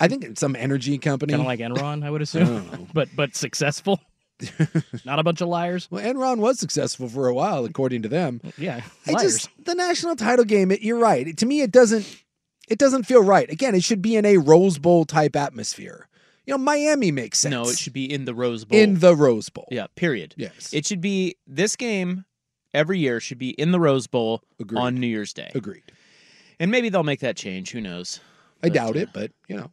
I 0.00 0.08
think 0.08 0.24
it's 0.24 0.40
some 0.40 0.56
energy 0.56 0.96
company. 0.96 1.32
Kind 1.34 1.42
of 1.42 1.46
like 1.46 1.60
Enron, 1.60 2.06
I 2.06 2.10
would 2.10 2.22
assume, 2.22 2.88
but 2.94 3.10
but 3.14 3.36
successful. 3.36 4.00
Not 5.04 5.18
a 5.18 5.22
bunch 5.22 5.40
of 5.40 5.48
liars. 5.48 5.88
well, 5.90 6.04
Enron 6.04 6.38
was 6.38 6.58
successful 6.58 7.08
for 7.08 7.28
a 7.28 7.34
while, 7.34 7.64
according 7.64 8.02
to 8.02 8.08
them. 8.08 8.40
Yeah, 8.56 8.82
I 9.06 9.12
liars. 9.12 9.22
just 9.22 9.50
the 9.64 9.74
national 9.74 10.16
title 10.16 10.44
game. 10.44 10.70
It, 10.70 10.82
you're 10.82 10.98
right. 10.98 11.36
to 11.36 11.46
me, 11.46 11.60
it 11.62 11.70
doesn't. 11.72 12.22
It 12.68 12.78
doesn't 12.78 13.04
feel 13.04 13.22
right. 13.22 13.48
Again, 13.50 13.74
it 13.74 13.82
should 13.82 14.02
be 14.02 14.14
in 14.16 14.26
a 14.26 14.36
Rose 14.36 14.78
Bowl 14.78 15.04
type 15.06 15.34
atmosphere. 15.36 16.06
You 16.44 16.52
know, 16.52 16.58
Miami 16.58 17.10
makes 17.10 17.38
sense. 17.38 17.50
No, 17.50 17.62
it 17.68 17.78
should 17.78 17.92
be 17.94 18.10
in 18.12 18.24
the 18.26 18.34
Rose 18.34 18.64
Bowl. 18.66 18.78
in 18.78 18.98
the 19.00 19.14
Rose 19.16 19.48
Bowl. 19.48 19.66
yeah, 19.70 19.86
period. 19.96 20.34
Yes. 20.36 20.72
It 20.74 20.86
should 20.86 21.00
be 21.00 21.36
this 21.46 21.76
game 21.76 22.24
every 22.74 22.98
year 22.98 23.20
should 23.20 23.38
be 23.38 23.50
in 23.50 23.70
the 23.70 23.80
Rose 23.80 24.06
Bowl 24.06 24.42
Agreed. 24.60 24.78
on 24.80 24.94
New 24.96 25.06
Year's 25.06 25.32
Day. 25.32 25.50
Agreed. 25.54 25.82
And 26.60 26.70
maybe 26.70 26.88
they'll 26.90 27.02
make 27.04 27.20
that 27.20 27.36
change. 27.36 27.70
Who 27.70 27.80
knows? 27.80 28.20
I 28.62 28.68
But, 28.68 28.72
doubt 28.74 28.96
uh, 28.96 29.00
it, 29.00 29.08
but 29.14 29.30
you 29.48 29.56
know. 29.56 29.70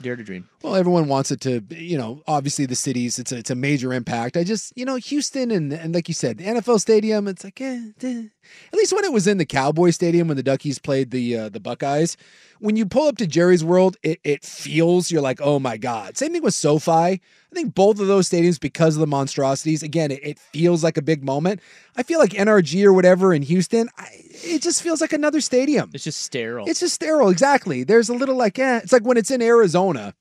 Dare 0.00 0.16
to 0.16 0.24
dream. 0.24 0.48
Well, 0.62 0.76
everyone 0.76 1.08
wants 1.08 1.30
it 1.30 1.40
to, 1.42 1.62
you 1.70 1.98
know, 1.98 2.22
obviously 2.26 2.66
the 2.66 2.74
cities, 2.74 3.18
it's 3.18 3.32
a, 3.32 3.38
it's 3.38 3.50
a 3.50 3.54
major 3.54 3.92
impact. 3.92 4.36
I 4.36 4.44
just, 4.44 4.72
you 4.76 4.84
know, 4.84 4.96
Houston 4.96 5.50
and, 5.50 5.72
and 5.72 5.94
like 5.94 6.08
you 6.08 6.14
said, 6.14 6.38
the 6.38 6.44
NFL 6.44 6.80
stadium, 6.80 7.28
it's 7.28 7.44
like, 7.44 7.60
eh, 7.60 7.80
eh. 8.02 8.22
at 8.72 8.78
least 8.78 8.92
when 8.92 9.04
it 9.04 9.12
was 9.12 9.26
in 9.26 9.38
the 9.38 9.44
Cowboy 9.44 9.90
Stadium 9.90 10.28
when 10.28 10.36
the 10.36 10.42
Duckies 10.42 10.78
played 10.78 11.10
the 11.10 11.36
uh, 11.36 11.48
the 11.48 11.60
Buckeyes, 11.60 12.16
when 12.60 12.76
you 12.76 12.86
pull 12.86 13.08
up 13.08 13.16
to 13.18 13.26
Jerry's 13.26 13.64
World, 13.64 13.96
it, 14.02 14.20
it 14.22 14.44
feels, 14.44 15.10
you're 15.10 15.20
like, 15.20 15.40
oh 15.42 15.58
my 15.58 15.76
God. 15.76 16.16
Same 16.16 16.32
thing 16.32 16.42
with 16.42 16.54
SoFi. 16.54 16.90
I 16.90 17.20
think 17.52 17.74
both 17.74 18.00
of 18.00 18.06
those 18.06 18.30
stadiums, 18.30 18.60
because 18.60 18.96
of 18.96 19.00
the 19.00 19.06
monstrosities, 19.06 19.82
again, 19.82 20.10
it, 20.10 20.20
it 20.22 20.38
feels 20.38 20.82
like 20.82 20.96
a 20.96 21.02
big 21.02 21.24
moment. 21.24 21.60
I 21.96 22.02
feel 22.02 22.18
like 22.18 22.30
NRG 22.30 22.84
or 22.84 22.92
whatever 22.92 23.34
in 23.34 23.42
Houston, 23.42 23.88
I, 23.98 24.08
it 24.42 24.62
just 24.62 24.82
feels 24.82 25.00
like 25.00 25.12
another 25.12 25.40
stadium. 25.40 25.90
It's 25.94 26.04
just 26.04 26.20
sterile. 26.22 26.66
It's 26.68 26.80
just 26.80 26.94
sterile, 26.94 27.30
exactly. 27.30 27.84
There's 27.84 28.08
a 28.08 28.14
little 28.14 28.36
like, 28.36 28.58
eh. 28.58 28.80
It's 28.82 28.92
like 28.92 29.02
when 29.04 29.16
it's 29.16 29.30
in 29.30 29.42
Arizona. 29.42 30.14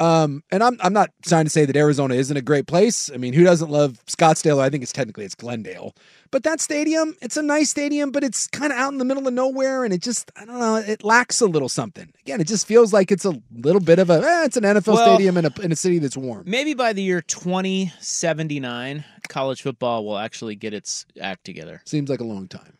Um, 0.00 0.44
and 0.52 0.62
I'm 0.62 0.76
I'm 0.80 0.92
not 0.92 1.10
trying 1.22 1.44
to 1.46 1.50
say 1.50 1.64
that 1.64 1.74
Arizona 1.74 2.14
isn't 2.14 2.36
a 2.36 2.40
great 2.40 2.68
place. 2.68 3.10
I 3.12 3.16
mean, 3.16 3.32
who 3.32 3.42
doesn't 3.42 3.68
love 3.68 3.98
Scottsdale? 4.06 4.60
I 4.60 4.70
think 4.70 4.84
it's 4.84 4.92
technically 4.92 5.24
it's 5.24 5.34
Glendale. 5.34 5.92
But 6.30 6.44
that 6.44 6.60
stadium, 6.60 7.16
it's 7.20 7.36
a 7.36 7.42
nice 7.42 7.70
stadium, 7.70 8.12
but 8.12 8.22
it's 8.22 8.46
kind 8.46 8.72
of 8.72 8.78
out 8.78 8.92
in 8.92 8.98
the 8.98 9.04
middle 9.04 9.26
of 9.26 9.34
nowhere, 9.34 9.82
and 9.82 9.92
it 9.92 10.00
just 10.00 10.30
I 10.36 10.44
don't 10.44 10.60
know, 10.60 10.76
it 10.76 11.02
lacks 11.02 11.40
a 11.40 11.46
little 11.46 11.68
something. 11.68 12.12
Again, 12.20 12.40
it 12.40 12.46
just 12.46 12.64
feels 12.64 12.92
like 12.92 13.10
it's 13.10 13.24
a 13.24 13.42
little 13.52 13.80
bit 13.80 13.98
of 13.98 14.08
a 14.08 14.22
eh, 14.22 14.44
it's 14.44 14.56
an 14.56 14.62
NFL 14.62 14.94
Well- 14.94 15.14
stadium 15.16 15.36
in 15.36 15.46
a 15.46 15.52
in 15.62 15.72
a 15.72 15.76
city 15.76 15.98
that's 15.98 16.16
warm. 16.16 16.44
Maybe 16.46 16.74
by 16.74 16.92
the 16.92 17.02
year 17.02 17.20
2079, 17.20 19.04
college 19.28 19.62
football 19.62 20.04
will 20.04 20.18
actually 20.18 20.54
get 20.54 20.72
its 20.74 21.06
act 21.20 21.42
together. 21.44 21.82
Seems 21.86 22.08
like 22.08 22.20
a 22.20 22.24
long 22.24 22.46
time. 22.46 22.77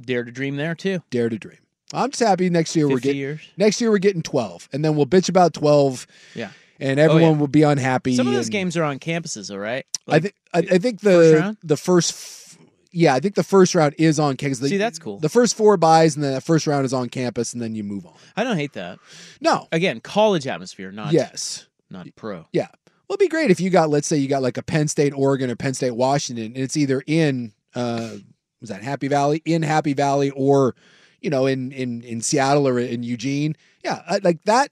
Dare 0.00 0.24
to 0.24 0.30
dream 0.32 0.56
there 0.56 0.74
too. 0.74 1.00
Dare 1.10 1.28
to 1.28 1.38
dream. 1.38 1.58
I'm 1.92 2.10
just 2.10 2.22
happy 2.22 2.50
next 2.50 2.74
year 2.74 2.88
we're 2.88 2.98
getting 2.98 3.18
years. 3.18 3.40
next 3.56 3.80
year 3.80 3.90
we're 3.90 3.98
getting 3.98 4.22
12, 4.22 4.68
and 4.72 4.84
then 4.84 4.96
we'll 4.96 5.06
bitch 5.06 5.28
about 5.28 5.54
12, 5.54 6.06
Yeah. 6.34 6.50
and 6.80 6.98
everyone 6.98 7.22
Oh, 7.22 7.32
yeah. 7.34 7.38
will 7.38 7.46
be 7.48 7.62
unhappy. 7.62 8.16
Some 8.16 8.26
of 8.26 8.32
those 8.34 8.46
and- 8.46 8.52
games 8.52 8.76
are 8.76 8.82
on 8.82 8.98
campuses, 8.98 9.50
all 9.50 9.58
right? 9.58 9.86
I 10.08 10.18
think 10.18 10.34
I, 10.52 10.58
I 10.58 10.78
think 10.78 11.00
the 11.00 11.10
first 11.10 11.40
round? 11.40 11.56
the 11.62 11.76
first 11.76 12.10
f- 12.12 12.58
yeah 12.92 13.14
I 13.14 13.20
think 13.20 13.36
the 13.36 13.42
first 13.44 13.74
round 13.74 13.94
is 13.98 14.18
on 14.18 14.36
campus. 14.36 14.58
The, 14.58 14.68
See, 14.70 14.76
that's 14.76 14.98
cool. 14.98 15.18
The 15.20 15.28
first 15.28 15.56
four 15.56 15.76
buys 15.76 16.14
and 16.16 16.24
then 16.24 16.34
the 16.34 16.40
first 16.40 16.66
round 16.66 16.84
is 16.84 16.92
on 16.92 17.08
campus 17.08 17.52
and 17.54 17.62
then 17.62 17.74
you 17.74 17.84
move 17.84 18.04
on. 18.06 18.12
I 18.36 18.44
don't 18.44 18.56
hate 18.56 18.72
that. 18.74 18.98
No, 19.40 19.66
Again, 19.72 20.00
college 20.00 20.46
atmosphere, 20.46 20.90
not 20.92 21.12
yes, 21.12 21.66
not 21.90 22.06
pro. 22.16 22.46
yeah. 22.52 22.68
Well, 23.08 23.14
it'd 23.16 23.20
be 23.20 23.28
great 23.28 23.50
if 23.50 23.60
you 23.60 23.70
got 23.70 23.88
let's 23.90 24.06
say 24.08 24.16
you 24.16 24.28
got 24.28 24.42
like 24.42 24.56
a 24.58 24.62
Penn 24.62 24.88
State, 24.88 25.12
Oregon, 25.14 25.48
or 25.50 25.56
Penn 25.56 25.74
State, 25.74 25.92
Washington, 25.92 26.46
and 26.46 26.56
it's 26.58 26.76
either 26.76 27.02
in 27.06 27.52
uh 27.74 28.16
was 28.64 28.70
that 28.70 28.82
Happy 28.82 29.08
Valley 29.08 29.42
in 29.44 29.62
Happy 29.62 29.92
Valley 29.92 30.30
or 30.30 30.74
you 31.20 31.30
know 31.30 31.46
in 31.46 31.72
in 31.72 32.02
in 32.02 32.20
Seattle 32.20 32.66
or 32.66 32.78
in 32.78 33.02
Eugene. 33.02 33.56
Yeah, 33.84 34.02
I, 34.08 34.18
like 34.22 34.42
that. 34.44 34.70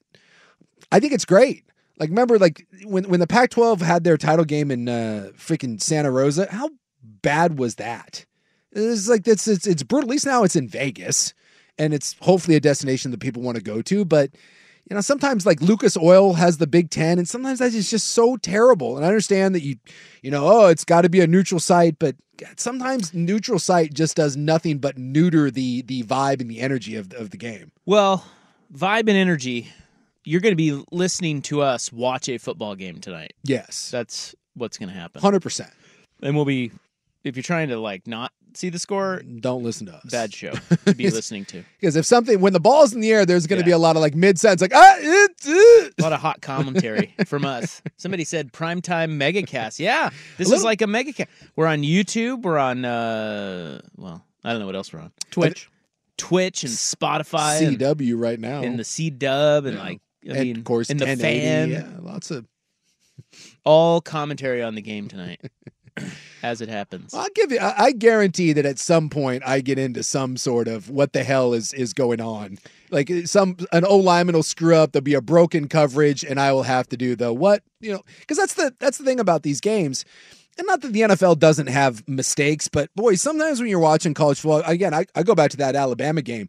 I 0.90 1.00
think 1.00 1.12
it's 1.12 1.24
great. 1.24 1.64
Like 1.98 2.08
remember, 2.08 2.38
like 2.38 2.66
when 2.84 3.04
when 3.08 3.20
the 3.20 3.26
Pac-12 3.26 3.80
had 3.80 4.04
their 4.04 4.16
title 4.16 4.44
game 4.44 4.70
in 4.70 4.88
uh, 4.88 5.30
freaking 5.36 5.80
Santa 5.80 6.10
Rosa, 6.10 6.50
how 6.50 6.70
bad 7.02 7.58
was 7.58 7.76
that? 7.76 8.24
It's 8.72 9.08
like 9.08 9.28
it's 9.28 9.46
it's 9.46 9.66
it's 9.66 9.82
brutal. 9.82 10.08
At 10.08 10.12
least 10.12 10.26
now 10.26 10.44
it's 10.44 10.56
in 10.56 10.68
Vegas, 10.68 11.34
and 11.78 11.92
it's 11.92 12.16
hopefully 12.20 12.56
a 12.56 12.60
destination 12.60 13.10
that 13.10 13.20
people 13.20 13.42
want 13.42 13.56
to 13.56 13.62
go 13.62 13.82
to. 13.82 14.04
But 14.04 14.30
you 14.90 14.94
know, 14.94 15.00
sometimes 15.00 15.46
like 15.46 15.60
Lucas 15.60 15.96
Oil 15.96 16.34
has 16.34 16.58
the 16.58 16.66
Big 16.66 16.90
Ten, 16.90 17.18
and 17.18 17.28
sometimes 17.28 17.60
that 17.60 17.72
is 17.72 17.90
just 17.90 18.08
so 18.08 18.36
terrible. 18.36 18.96
And 18.96 19.04
I 19.04 19.08
understand 19.08 19.54
that 19.54 19.62
you, 19.62 19.76
you 20.22 20.30
know, 20.30 20.46
oh, 20.46 20.66
it's 20.66 20.84
got 20.84 21.02
to 21.02 21.08
be 21.08 21.20
a 21.20 21.26
neutral 21.26 21.60
site, 21.60 21.98
but 21.98 22.16
sometimes 22.56 23.14
neutral 23.14 23.58
site 23.58 23.94
just 23.94 24.16
does 24.16 24.36
nothing 24.36 24.78
but 24.78 24.98
neuter 24.98 25.50
the 25.50 25.82
the 25.82 26.02
vibe 26.02 26.40
and 26.40 26.50
the 26.50 26.60
energy 26.60 26.96
of 26.96 27.12
of 27.14 27.30
the 27.30 27.36
game. 27.36 27.70
Well, 27.86 28.24
vibe 28.74 29.08
and 29.08 29.10
energy. 29.10 29.68
You're 30.24 30.40
going 30.40 30.52
to 30.52 30.56
be 30.56 30.84
listening 30.92 31.42
to 31.42 31.62
us 31.62 31.92
watch 31.92 32.28
a 32.28 32.38
football 32.38 32.76
game 32.76 33.00
tonight. 33.00 33.32
Yes, 33.42 33.90
that's 33.90 34.36
what's 34.54 34.78
going 34.78 34.88
to 34.88 34.94
happen. 34.94 35.20
Hundred 35.20 35.42
percent. 35.42 35.70
And 36.22 36.36
we'll 36.36 36.44
be 36.44 36.70
if 37.24 37.36
you're 37.36 37.42
trying 37.42 37.68
to 37.68 37.78
like 37.78 38.06
not 38.06 38.32
see 38.56 38.68
the 38.68 38.78
score, 38.78 39.20
don't 39.40 39.62
listen 39.62 39.86
to 39.86 39.94
us. 39.94 40.04
Bad 40.10 40.32
show 40.32 40.52
to 40.84 40.94
be 40.94 41.10
listening 41.10 41.44
to. 41.46 41.64
Because 41.80 41.96
if 41.96 42.06
something 42.06 42.40
when 42.40 42.52
the 42.52 42.60
ball's 42.60 42.92
in 42.92 43.00
the 43.00 43.10
air, 43.10 43.26
there's 43.26 43.46
going 43.46 43.60
to 43.60 43.64
yeah. 43.64 43.72
be 43.72 43.72
a 43.72 43.78
lot 43.78 43.96
of 43.96 44.02
like 44.02 44.14
mid 44.14 44.38
sentence, 44.38 44.60
like 44.60 44.74
ah, 44.74 44.96
it, 44.98 45.32
it. 45.44 45.94
a 45.98 46.02
lot 46.02 46.12
of 46.12 46.20
hot 46.20 46.40
commentary 46.40 47.14
from 47.26 47.44
us. 47.44 47.82
Somebody 47.96 48.24
said 48.24 48.52
primetime 48.52 49.16
megacast. 49.18 49.78
Yeah, 49.78 50.10
this 50.38 50.50
is 50.50 50.64
like 50.64 50.82
a 50.82 50.86
megacast. 50.86 51.28
We're 51.56 51.66
on 51.66 51.82
YouTube. 51.82 52.42
We're 52.42 52.58
on 52.58 52.84
uh, 52.84 53.80
well, 53.96 54.24
I 54.44 54.50
don't 54.50 54.60
know 54.60 54.66
what 54.66 54.76
else 54.76 54.92
we're 54.92 55.00
on. 55.00 55.12
Twitch, 55.30 55.68
Twitch, 56.16 56.64
and 56.64 56.72
Spotify, 56.72 57.76
CW 57.76 58.20
right 58.20 58.38
now, 58.38 58.62
and 58.62 58.78
the 58.78 58.84
C 58.84 59.10
Dub, 59.10 59.66
and 59.66 59.76
yeah. 59.76 59.82
like 59.82 60.00
I 60.28 60.32
and 60.32 60.40
mean, 60.40 60.56
of 60.58 60.64
course, 60.64 60.90
and 60.90 61.00
the 61.00 61.16
fan. 61.16 61.70
Yeah, 61.70 61.88
lots 62.00 62.30
of 62.30 62.46
all 63.64 64.00
commentary 64.00 64.62
on 64.62 64.74
the 64.74 64.82
game 64.82 65.08
tonight 65.08 65.40
as 66.42 66.60
it 66.60 66.68
happens. 66.68 67.14
I'll 67.14 67.28
give 67.34 67.52
you. 67.52 67.58
I, 67.58 67.84
I, 67.84 67.92
guarantee 67.92 68.52
that 68.52 68.66
at 68.66 68.78
some 68.78 69.08
point 69.08 69.42
I 69.46 69.60
get 69.60 69.78
into 69.78 70.02
some 70.02 70.36
sort 70.36 70.68
of 70.68 70.90
what 70.90 71.12
the 71.12 71.22
hell 71.24 71.54
is 71.54 71.72
is 71.72 71.92
going 71.92 72.20
on. 72.20 72.58
Like 72.90 73.10
eh, 73.10 73.24
some 73.24 73.56
an 73.72 73.84
O 73.84 73.96
lineman 73.96 74.34
will 74.34 74.42
screw 74.42 74.74
up. 74.74 74.92
There'll 74.92 75.02
be 75.02 75.14
a 75.14 75.20
broken 75.20 75.68
coverage, 75.68 76.24
and 76.24 76.40
I 76.40 76.52
will 76.52 76.64
have 76.64 76.88
to 76.88 76.96
do 76.96 77.16
the 77.16 77.32
what 77.32 77.62
you 77.80 77.92
know 77.92 78.02
because 78.20 78.38
that's 78.38 78.54
the 78.54 78.74
that's 78.78 78.98
the 78.98 79.04
thing 79.04 79.20
about 79.20 79.42
these 79.42 79.60
games. 79.60 80.04
And 80.58 80.66
not 80.66 80.82
that 80.82 80.92
the 80.92 81.00
NFL 81.00 81.38
doesn't 81.38 81.68
have 81.68 82.06
mistakes, 82.06 82.68
but 82.68 82.94
boy, 82.94 83.14
sometimes 83.14 83.58
when 83.58 83.70
you're 83.70 83.78
watching 83.78 84.12
college 84.12 84.38
football, 84.38 84.62
again, 84.70 84.92
I, 84.92 85.06
I 85.14 85.22
go 85.22 85.34
back 85.34 85.50
to 85.52 85.56
that 85.58 85.74
Alabama 85.74 86.20
game. 86.20 86.48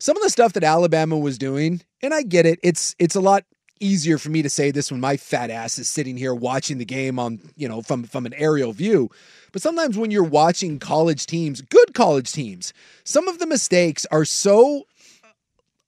Some 0.00 0.16
of 0.16 0.24
the 0.24 0.30
stuff 0.30 0.54
that 0.54 0.64
Alabama 0.64 1.16
was 1.16 1.38
doing, 1.38 1.80
and 2.02 2.12
I 2.12 2.22
get 2.22 2.46
it, 2.46 2.58
it's 2.62 2.96
it's 2.98 3.14
a 3.14 3.20
lot 3.20 3.44
easier 3.80 4.18
for 4.18 4.30
me 4.30 4.42
to 4.42 4.50
say 4.50 4.70
this 4.70 4.90
when 4.90 5.00
my 5.00 5.16
fat 5.16 5.50
ass 5.50 5.78
is 5.78 5.88
sitting 5.88 6.16
here 6.16 6.34
watching 6.34 6.78
the 6.78 6.84
game 6.84 7.18
on, 7.18 7.40
you 7.56 7.68
know, 7.68 7.82
from 7.82 8.04
from 8.04 8.26
an 8.26 8.34
aerial 8.34 8.72
view. 8.72 9.10
But 9.52 9.62
sometimes 9.62 9.96
when 9.96 10.10
you're 10.10 10.24
watching 10.24 10.78
college 10.78 11.26
teams, 11.26 11.60
good 11.60 11.94
college 11.94 12.32
teams, 12.32 12.72
some 13.04 13.28
of 13.28 13.38
the 13.38 13.46
mistakes 13.46 14.06
are 14.10 14.24
so 14.24 14.84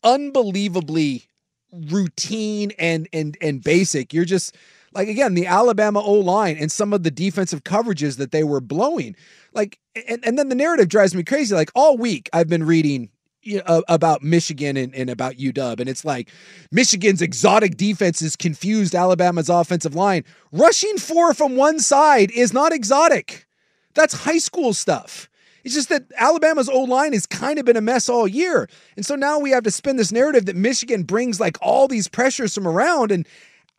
unbelievably 0.04 1.24
routine 1.72 2.72
and 2.78 3.08
and 3.12 3.36
and 3.40 3.62
basic. 3.62 4.14
You're 4.14 4.24
just 4.24 4.56
like 4.92 5.08
again, 5.08 5.34
the 5.34 5.46
Alabama 5.46 6.00
O 6.00 6.14
line 6.14 6.56
and 6.56 6.70
some 6.70 6.92
of 6.92 7.02
the 7.02 7.10
defensive 7.10 7.64
coverages 7.64 8.16
that 8.18 8.32
they 8.32 8.44
were 8.44 8.60
blowing. 8.60 9.16
Like 9.52 9.78
and, 10.08 10.24
and 10.24 10.38
then 10.38 10.48
the 10.48 10.54
narrative 10.54 10.88
drives 10.88 11.14
me 11.14 11.22
crazy. 11.22 11.54
Like 11.54 11.70
all 11.74 11.96
week 11.96 12.30
I've 12.32 12.48
been 12.48 12.64
reading 12.64 13.10
know, 13.46 13.62
uh, 13.66 13.82
about 13.88 14.22
Michigan 14.22 14.76
and, 14.76 14.94
and 14.94 15.08
about 15.08 15.36
UW. 15.36 15.80
And 15.80 15.88
it's 15.88 16.04
like 16.04 16.28
Michigan's 16.72 17.22
exotic 17.22 17.76
defenses 17.76 18.36
confused 18.36 18.94
Alabama's 18.94 19.48
offensive 19.48 19.94
line. 19.94 20.24
Rushing 20.52 20.98
four 20.98 21.32
from 21.34 21.56
one 21.56 21.78
side 21.78 22.30
is 22.32 22.52
not 22.52 22.72
exotic. 22.72 23.46
That's 23.94 24.12
high 24.14 24.38
school 24.38 24.74
stuff. 24.74 25.28
It's 25.64 25.74
just 25.74 25.88
that 25.88 26.04
Alabama's 26.16 26.68
O 26.68 26.82
line 26.82 27.12
has 27.12 27.26
kind 27.26 27.58
of 27.58 27.64
been 27.64 27.76
a 27.76 27.80
mess 27.80 28.08
all 28.08 28.28
year. 28.28 28.68
And 28.94 29.04
so 29.04 29.16
now 29.16 29.40
we 29.40 29.50
have 29.50 29.64
to 29.64 29.70
spin 29.72 29.96
this 29.96 30.12
narrative 30.12 30.46
that 30.46 30.54
Michigan 30.54 31.02
brings 31.02 31.40
like 31.40 31.58
all 31.60 31.88
these 31.88 32.06
pressures 32.06 32.54
from 32.54 32.68
around. 32.68 33.10
And 33.10 33.26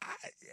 uh, 0.01 0.07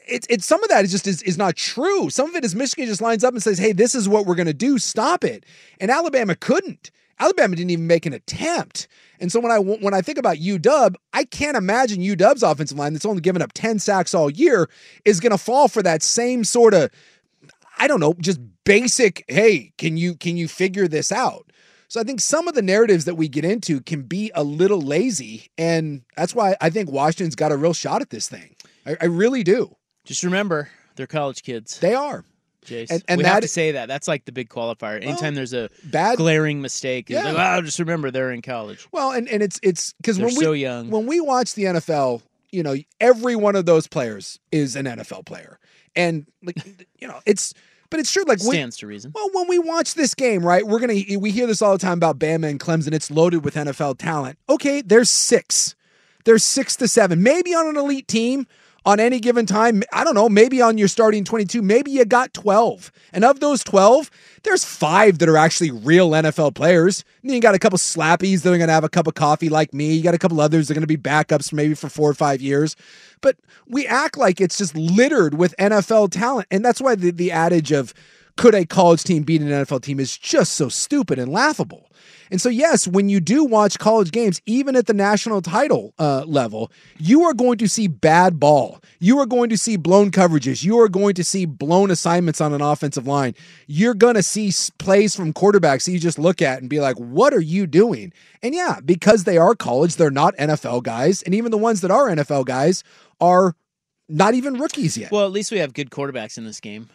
it's 0.06 0.28
it's 0.30 0.46
some 0.46 0.62
of 0.62 0.68
that 0.68 0.84
is 0.84 0.92
just 0.92 1.08
is, 1.08 1.22
is 1.22 1.36
not 1.36 1.56
true. 1.56 2.08
Some 2.08 2.28
of 2.28 2.36
it 2.36 2.44
is 2.44 2.54
Michigan 2.54 2.86
just 2.86 3.00
lines 3.00 3.24
up 3.24 3.34
and 3.34 3.42
says, 3.42 3.58
hey, 3.58 3.72
this 3.72 3.96
is 3.96 4.08
what 4.08 4.26
we're 4.26 4.36
gonna 4.36 4.52
do. 4.52 4.78
Stop 4.78 5.24
it. 5.24 5.44
And 5.80 5.90
Alabama 5.90 6.36
couldn't. 6.36 6.92
Alabama 7.18 7.56
didn't 7.56 7.70
even 7.70 7.86
make 7.86 8.06
an 8.06 8.12
attempt. 8.12 8.88
And 9.20 9.30
so 9.30 9.40
when 9.40 9.52
I 9.52 9.58
when 9.58 9.94
I 9.94 10.02
think 10.02 10.18
about 10.18 10.36
UW, 10.36 10.94
I 11.12 11.24
can't 11.24 11.56
imagine 11.56 12.00
UW's 12.00 12.42
offensive 12.42 12.78
line 12.78 12.92
that's 12.92 13.06
only 13.06 13.20
given 13.20 13.42
up 13.42 13.52
10 13.52 13.78
sacks 13.78 14.14
all 14.14 14.30
year 14.30 14.68
is 15.04 15.20
going 15.20 15.32
to 15.32 15.38
fall 15.38 15.68
for 15.68 15.82
that 15.82 16.02
same 16.02 16.44
sort 16.44 16.74
of 16.74 16.90
I 17.78 17.88
don't 17.88 18.00
know, 18.00 18.14
just 18.20 18.40
basic, 18.64 19.24
hey, 19.28 19.72
can 19.78 19.96
you 19.96 20.16
can 20.16 20.36
you 20.36 20.48
figure 20.48 20.88
this 20.88 21.10
out? 21.12 21.50
So 21.88 22.00
I 22.00 22.04
think 22.04 22.20
some 22.20 22.48
of 22.48 22.54
the 22.54 22.62
narratives 22.62 23.04
that 23.04 23.14
we 23.14 23.28
get 23.28 23.44
into 23.44 23.80
can 23.80 24.02
be 24.02 24.32
a 24.34 24.42
little 24.42 24.80
lazy 24.80 25.50
and 25.56 26.02
that's 26.16 26.34
why 26.34 26.56
I 26.60 26.70
think 26.70 26.90
Washington's 26.90 27.36
got 27.36 27.52
a 27.52 27.56
real 27.56 27.74
shot 27.74 28.02
at 28.02 28.10
this 28.10 28.28
thing. 28.28 28.56
I, 28.86 28.96
I 29.00 29.04
really 29.06 29.44
do. 29.44 29.76
Just 30.04 30.22
remember, 30.22 30.68
they're 30.96 31.06
college 31.06 31.42
kids. 31.42 31.78
They 31.78 31.94
are. 31.94 32.24
Jace. 32.64 32.90
And, 32.90 33.02
and 33.08 33.18
we 33.18 33.24
that, 33.24 33.32
have 33.34 33.42
to 33.42 33.48
say 33.48 33.72
that. 33.72 33.86
That's 33.86 34.08
like 34.08 34.24
the 34.24 34.32
big 34.32 34.48
qualifier. 34.48 34.96
Anytime 34.96 35.20
well, 35.20 35.32
there's 35.32 35.52
a 35.52 35.70
bad 35.84 36.16
glaring 36.16 36.60
mistake, 36.60 37.10
yeah. 37.10 37.32
like, 37.32 37.58
oh, 37.58 37.62
just 37.62 37.78
remember 37.78 38.10
they're 38.10 38.32
in 38.32 38.42
college. 38.42 38.86
Well, 38.92 39.12
and, 39.12 39.28
and 39.28 39.42
it's 39.42 39.60
it's 39.62 39.92
because 39.94 40.18
when 40.18 40.34
we 40.34 40.44
so 40.44 40.52
young. 40.52 40.90
when 40.90 41.06
we 41.06 41.20
watch 41.20 41.54
the 41.54 41.64
NFL, 41.64 42.22
you 42.50 42.62
know, 42.62 42.76
every 43.00 43.36
one 43.36 43.56
of 43.56 43.66
those 43.66 43.86
players 43.86 44.38
is 44.52 44.76
an 44.76 44.86
NFL 44.86 45.26
player, 45.26 45.58
and 45.94 46.26
like 46.42 46.56
you 46.98 47.08
know, 47.08 47.20
it's. 47.26 47.54
But 47.90 48.00
it's 48.00 48.10
true, 48.10 48.24
like 48.26 48.40
we 48.40 48.56
stands 48.56 48.78
to 48.78 48.88
reason. 48.88 49.12
Well, 49.14 49.28
when 49.34 49.46
we 49.46 49.60
watch 49.60 49.94
this 49.94 50.16
game, 50.16 50.44
right, 50.44 50.66
we're 50.66 50.80
gonna 50.80 51.00
we 51.16 51.30
hear 51.30 51.46
this 51.46 51.62
all 51.62 51.72
the 51.72 51.78
time 51.78 51.98
about 51.98 52.18
Bama 52.18 52.50
and 52.50 52.58
Clemson. 52.58 52.92
It's 52.92 53.08
loaded 53.08 53.44
with 53.44 53.54
NFL 53.54 53.98
talent. 53.98 54.36
Okay, 54.48 54.82
there's 54.82 55.08
six. 55.08 55.76
There's 56.24 56.42
six 56.42 56.74
to 56.76 56.88
seven, 56.88 57.22
maybe 57.22 57.54
on 57.54 57.68
an 57.68 57.76
elite 57.76 58.08
team 58.08 58.48
on 58.84 59.00
any 59.00 59.20
given 59.20 59.46
time. 59.46 59.82
I 59.92 60.04
don't 60.04 60.14
know, 60.14 60.28
maybe 60.28 60.60
on 60.60 60.78
your 60.78 60.88
starting 60.88 61.24
22, 61.24 61.62
maybe 61.62 61.90
you 61.90 62.04
got 62.04 62.34
12. 62.34 62.92
And 63.12 63.24
of 63.24 63.40
those 63.40 63.64
12, 63.64 64.10
there's 64.42 64.64
five 64.64 65.18
that 65.18 65.28
are 65.28 65.36
actually 65.36 65.70
real 65.70 66.10
NFL 66.10 66.54
players. 66.54 67.04
And 67.22 67.30
then 67.30 67.36
you 67.36 67.40
got 67.40 67.54
a 67.54 67.58
couple 67.58 67.78
slappies 67.78 68.42
that 68.42 68.52
are 68.52 68.58
going 68.58 68.68
to 68.68 68.74
have 68.74 68.84
a 68.84 68.88
cup 68.88 69.06
of 69.06 69.14
coffee 69.14 69.48
like 69.48 69.72
me. 69.72 69.94
You 69.94 70.02
got 70.02 70.14
a 70.14 70.18
couple 70.18 70.40
others 70.40 70.68
that 70.68 70.72
are 70.72 70.80
going 70.80 70.82
to 70.82 70.86
be 70.86 70.96
backups 70.96 71.52
maybe 71.52 71.74
for 71.74 71.88
four 71.88 72.10
or 72.10 72.14
five 72.14 72.42
years. 72.42 72.76
But 73.20 73.36
we 73.66 73.86
act 73.86 74.18
like 74.18 74.40
it's 74.40 74.58
just 74.58 74.76
littered 74.76 75.34
with 75.34 75.54
NFL 75.58 76.10
talent. 76.10 76.48
And 76.50 76.64
that's 76.64 76.80
why 76.80 76.94
the, 76.94 77.10
the 77.10 77.32
adage 77.32 77.72
of 77.72 77.94
could 78.36 78.54
a 78.54 78.64
college 78.66 79.04
team 79.04 79.22
beat 79.22 79.40
an 79.40 79.48
NFL 79.48 79.82
team 79.82 80.00
is 80.00 80.16
just 80.16 80.52
so 80.52 80.68
stupid 80.68 81.18
and 81.18 81.30
laughable. 81.30 81.90
And 82.30 82.40
so, 82.40 82.48
yes, 82.48 82.88
when 82.88 83.08
you 83.08 83.20
do 83.20 83.44
watch 83.44 83.78
college 83.78 84.10
games, 84.10 84.40
even 84.46 84.76
at 84.76 84.86
the 84.86 84.94
national 84.94 85.42
title 85.42 85.94
uh, 85.98 86.24
level, 86.26 86.72
you 86.98 87.22
are 87.24 87.34
going 87.34 87.58
to 87.58 87.68
see 87.68 87.86
bad 87.86 88.40
ball. 88.40 88.80
You 88.98 89.18
are 89.18 89.26
going 89.26 89.50
to 89.50 89.58
see 89.58 89.76
blown 89.76 90.10
coverages. 90.10 90.64
You 90.64 90.80
are 90.80 90.88
going 90.88 91.14
to 91.14 91.24
see 91.24 91.44
blown 91.44 91.90
assignments 91.90 92.40
on 92.40 92.52
an 92.52 92.62
offensive 92.62 93.06
line. 93.06 93.34
You're 93.66 93.94
going 93.94 94.14
to 94.14 94.22
see 94.22 94.52
plays 94.78 95.14
from 95.14 95.32
quarterbacks 95.32 95.84
that 95.84 95.92
you 95.92 95.98
just 95.98 96.18
look 96.18 96.42
at 96.42 96.60
and 96.60 96.70
be 96.70 96.80
like, 96.80 96.96
what 96.96 97.34
are 97.34 97.40
you 97.40 97.66
doing? 97.66 98.12
And 98.42 98.54
yeah, 98.54 98.80
because 98.84 99.24
they 99.24 99.38
are 99.38 99.54
college, 99.54 99.96
they're 99.96 100.10
not 100.10 100.36
NFL 100.36 100.82
guys. 100.82 101.22
And 101.22 101.34
even 101.34 101.50
the 101.50 101.58
ones 101.58 101.82
that 101.82 101.90
are 101.90 102.08
NFL 102.08 102.46
guys 102.46 102.82
are 103.20 103.54
not 104.08 104.34
even 104.34 104.54
rookies 104.54 104.96
yet. 104.96 105.10
Well, 105.10 105.24
at 105.24 105.32
least 105.32 105.50
we 105.50 105.58
have 105.58 105.72
good 105.72 105.90
quarterbacks 105.90 106.36
in 106.36 106.44
this 106.44 106.60
game 106.60 106.88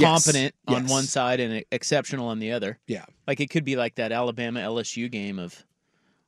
competent 0.00 0.54
yes. 0.66 0.76
on 0.76 0.82
yes. 0.82 0.90
one 0.90 1.04
side 1.04 1.40
and 1.40 1.64
exceptional 1.70 2.28
on 2.28 2.38
the 2.38 2.52
other. 2.52 2.78
Yeah. 2.86 3.04
Like 3.26 3.40
it 3.40 3.50
could 3.50 3.64
be 3.64 3.76
like 3.76 3.96
that 3.96 4.12
Alabama 4.12 4.60
LSU 4.60 5.10
game 5.10 5.38
of 5.38 5.64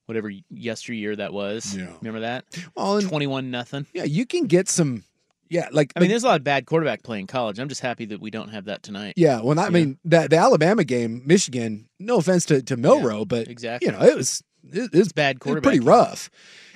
whatever 0.06 0.32
yesteryear 0.50 1.14
that 1.16 1.32
was. 1.32 1.76
Yeah. 1.76 1.92
Remember 2.00 2.20
that? 2.20 2.44
Well, 2.74 3.00
twenty 3.00 3.26
one 3.26 3.50
nothing. 3.50 3.86
Yeah, 3.92 4.04
you 4.04 4.26
can 4.26 4.46
get 4.46 4.68
some. 4.68 5.04
Yeah, 5.48 5.68
like 5.72 5.92
I 5.96 6.00
mean, 6.00 6.10
there's 6.10 6.22
a 6.22 6.28
lot 6.28 6.36
of 6.36 6.44
bad 6.44 6.66
quarterback 6.66 7.02
play 7.02 7.18
in 7.18 7.26
college. 7.26 7.58
I'm 7.58 7.68
just 7.68 7.80
happy 7.80 8.04
that 8.06 8.20
we 8.20 8.30
don't 8.30 8.50
have 8.50 8.66
that 8.66 8.84
tonight. 8.84 9.14
Yeah, 9.16 9.40
well, 9.40 9.58
I 9.58 9.64
yeah. 9.64 9.70
mean, 9.70 9.98
that 10.04 10.30
the 10.30 10.36
Alabama 10.36 10.84
game, 10.84 11.22
Michigan. 11.26 11.88
No 11.98 12.18
offense 12.18 12.44
to 12.46 12.62
to 12.62 12.76
Milroe, 12.76 13.18
yeah, 13.18 13.24
but 13.24 13.48
exactly, 13.48 13.86
you 13.86 13.92
know, 13.92 14.02
it 14.02 14.16
was 14.16 14.44
it, 14.72 14.90
it 14.92 14.98
was 14.98 15.12
bad 15.12 15.40
quarterback, 15.40 15.70
pretty 15.70 15.80
rough. 15.80 16.30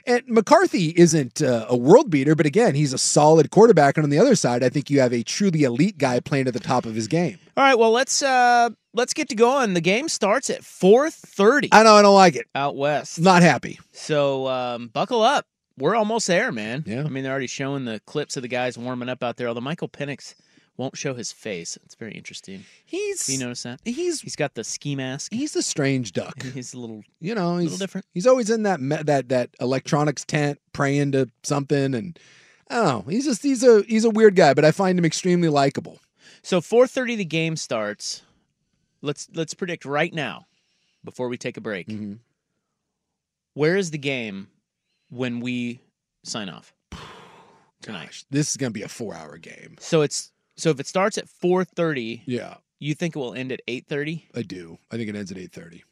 And 0.06 0.22
McCarthy 0.28 0.88
isn't 0.96 1.40
uh, 1.40 1.66
a 1.68 1.76
world 1.76 2.10
beater, 2.10 2.34
but 2.34 2.44
again, 2.46 2.74
he's 2.74 2.92
a 2.92 2.98
solid 2.98 3.50
quarterback. 3.50 3.96
And 3.96 4.04
on 4.04 4.10
the 4.10 4.18
other 4.18 4.34
side, 4.34 4.62
I 4.62 4.68
think 4.68 4.90
you 4.90 5.00
have 5.00 5.12
a 5.12 5.22
truly 5.22 5.62
elite 5.62 5.96
guy 5.96 6.20
playing 6.20 6.46
at 6.46 6.52
the 6.52 6.60
top 6.60 6.84
of 6.84 6.94
his 6.94 7.08
game. 7.08 7.38
All 7.56 7.64
right, 7.64 7.78
well 7.78 7.92
let's 7.92 8.22
uh 8.22 8.70
let's 8.92 9.14
get 9.14 9.28
to 9.30 9.34
going. 9.34 9.74
The 9.74 9.80
game 9.80 10.08
starts 10.08 10.50
at 10.50 10.64
four 10.64 11.08
thirty. 11.10 11.68
I 11.72 11.84
know 11.84 11.94
I 11.94 12.02
don't 12.02 12.14
like 12.14 12.36
it 12.36 12.46
out 12.54 12.76
west. 12.76 13.20
Not 13.20 13.42
happy. 13.42 13.78
So 13.92 14.48
um, 14.48 14.88
buckle 14.88 15.22
up. 15.22 15.46
We're 15.78 15.96
almost 15.96 16.26
there, 16.26 16.52
man. 16.52 16.84
Yeah. 16.86 17.04
I 17.04 17.08
mean, 17.08 17.24
they're 17.24 17.32
already 17.32 17.48
showing 17.48 17.84
the 17.84 18.00
clips 18.06 18.36
of 18.36 18.42
the 18.42 18.48
guys 18.48 18.78
warming 18.78 19.08
up 19.08 19.22
out 19.24 19.36
there. 19.36 19.48
Although 19.48 19.60
Michael 19.60 19.88
Penix 19.88 20.34
won't 20.76 20.96
show 20.96 21.14
his 21.14 21.32
face. 21.32 21.78
It's 21.84 21.94
very 21.94 22.12
interesting. 22.12 22.64
He's 22.84 23.28
you 23.28 23.38
notice 23.38 23.62
that 23.62 23.80
he's 23.84 24.20
he's 24.20 24.36
got 24.36 24.54
the 24.54 24.64
ski 24.64 24.94
mask. 24.96 25.32
He's 25.32 25.54
a 25.56 25.62
strange 25.62 26.12
duck. 26.12 26.42
He's 26.54 26.74
a 26.74 26.78
little 26.78 27.02
you 27.20 27.34
know 27.34 27.58
he's 27.58 27.68
a 27.68 27.70
little 27.70 27.78
different. 27.78 28.06
He's 28.12 28.26
always 28.26 28.50
in 28.50 28.64
that 28.64 28.80
that 29.06 29.28
that 29.28 29.50
electronics 29.60 30.24
tent 30.24 30.60
praying 30.72 31.12
to 31.12 31.28
something, 31.42 31.94
and 31.94 32.18
I 32.68 32.76
don't 32.76 32.84
know. 32.84 33.10
He's 33.10 33.24
just 33.24 33.42
he's 33.42 33.62
a 33.62 33.82
he's 33.82 34.04
a 34.04 34.10
weird 34.10 34.36
guy, 34.36 34.54
but 34.54 34.64
I 34.64 34.72
find 34.72 34.98
him 34.98 35.04
extremely 35.04 35.48
likable. 35.48 36.00
So 36.42 36.60
4:30 36.60 37.16
the 37.16 37.24
game 37.24 37.56
starts. 37.56 38.22
Let's 39.02 39.28
let's 39.34 39.54
predict 39.54 39.84
right 39.84 40.12
now 40.12 40.46
before 41.04 41.28
we 41.28 41.36
take 41.36 41.56
a 41.56 41.60
break. 41.60 41.88
Mm-hmm. 41.88 42.14
Where 43.54 43.76
is 43.76 43.90
the 43.90 43.98
game 43.98 44.48
when 45.10 45.40
we 45.40 45.80
sign 46.24 46.48
off? 46.48 46.74
Tonight. 47.82 48.06
Gosh, 48.06 48.24
this 48.30 48.50
is 48.50 48.56
gonna 48.56 48.72
be 48.72 48.82
a 48.82 48.88
four 48.88 49.14
hour 49.14 49.38
game. 49.38 49.76
So 49.78 50.02
it's 50.02 50.32
so 50.56 50.70
if 50.70 50.80
it 50.80 50.86
starts 50.86 51.18
at 51.18 51.26
4:30, 51.26 52.22
Yeah, 52.26 52.56
you 52.78 52.94
think 52.94 53.16
it 53.16 53.18
will 53.18 53.34
end 53.34 53.52
at 53.52 53.60
8:30? 53.66 54.24
I 54.34 54.42
do. 54.42 54.78
I 54.90 54.96
think 54.96 55.08
it 55.08 55.16
ends 55.16 55.30
at 55.32 55.38
eight 55.38 55.52
thirty. 55.52 55.84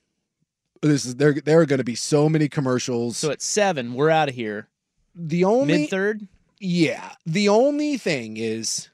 This 0.82 1.04
is 1.04 1.16
there. 1.16 1.34
There 1.34 1.60
are 1.60 1.66
going 1.66 1.78
to 1.78 1.84
be 1.84 1.94
so 1.94 2.28
many 2.28 2.48
commercials. 2.48 3.16
So 3.16 3.30
at 3.30 3.40
7, 3.40 3.94
we're 3.94 4.10
out 4.10 4.28
of 4.28 4.34
here. 4.34 4.68
the 5.14 5.44
only 5.44 5.82
Mid 5.82 5.90
third? 5.90 6.26
Yeah. 6.58 7.12
The 7.24 7.48
only 7.48 7.96
thing 7.98 8.36
is, 8.36 8.88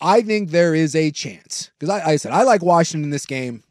I 0.00 0.22
think 0.22 0.50
there 0.50 0.74
is 0.76 0.94
a 0.94 1.10
chance 1.10 1.70
because 1.78 1.90
I, 1.90 2.10
I 2.12 2.16
said 2.16 2.30
I 2.32 2.42
like 2.44 2.62
Washington 2.62 3.02
in 3.04 3.10
this 3.10 3.26
game. 3.26 3.64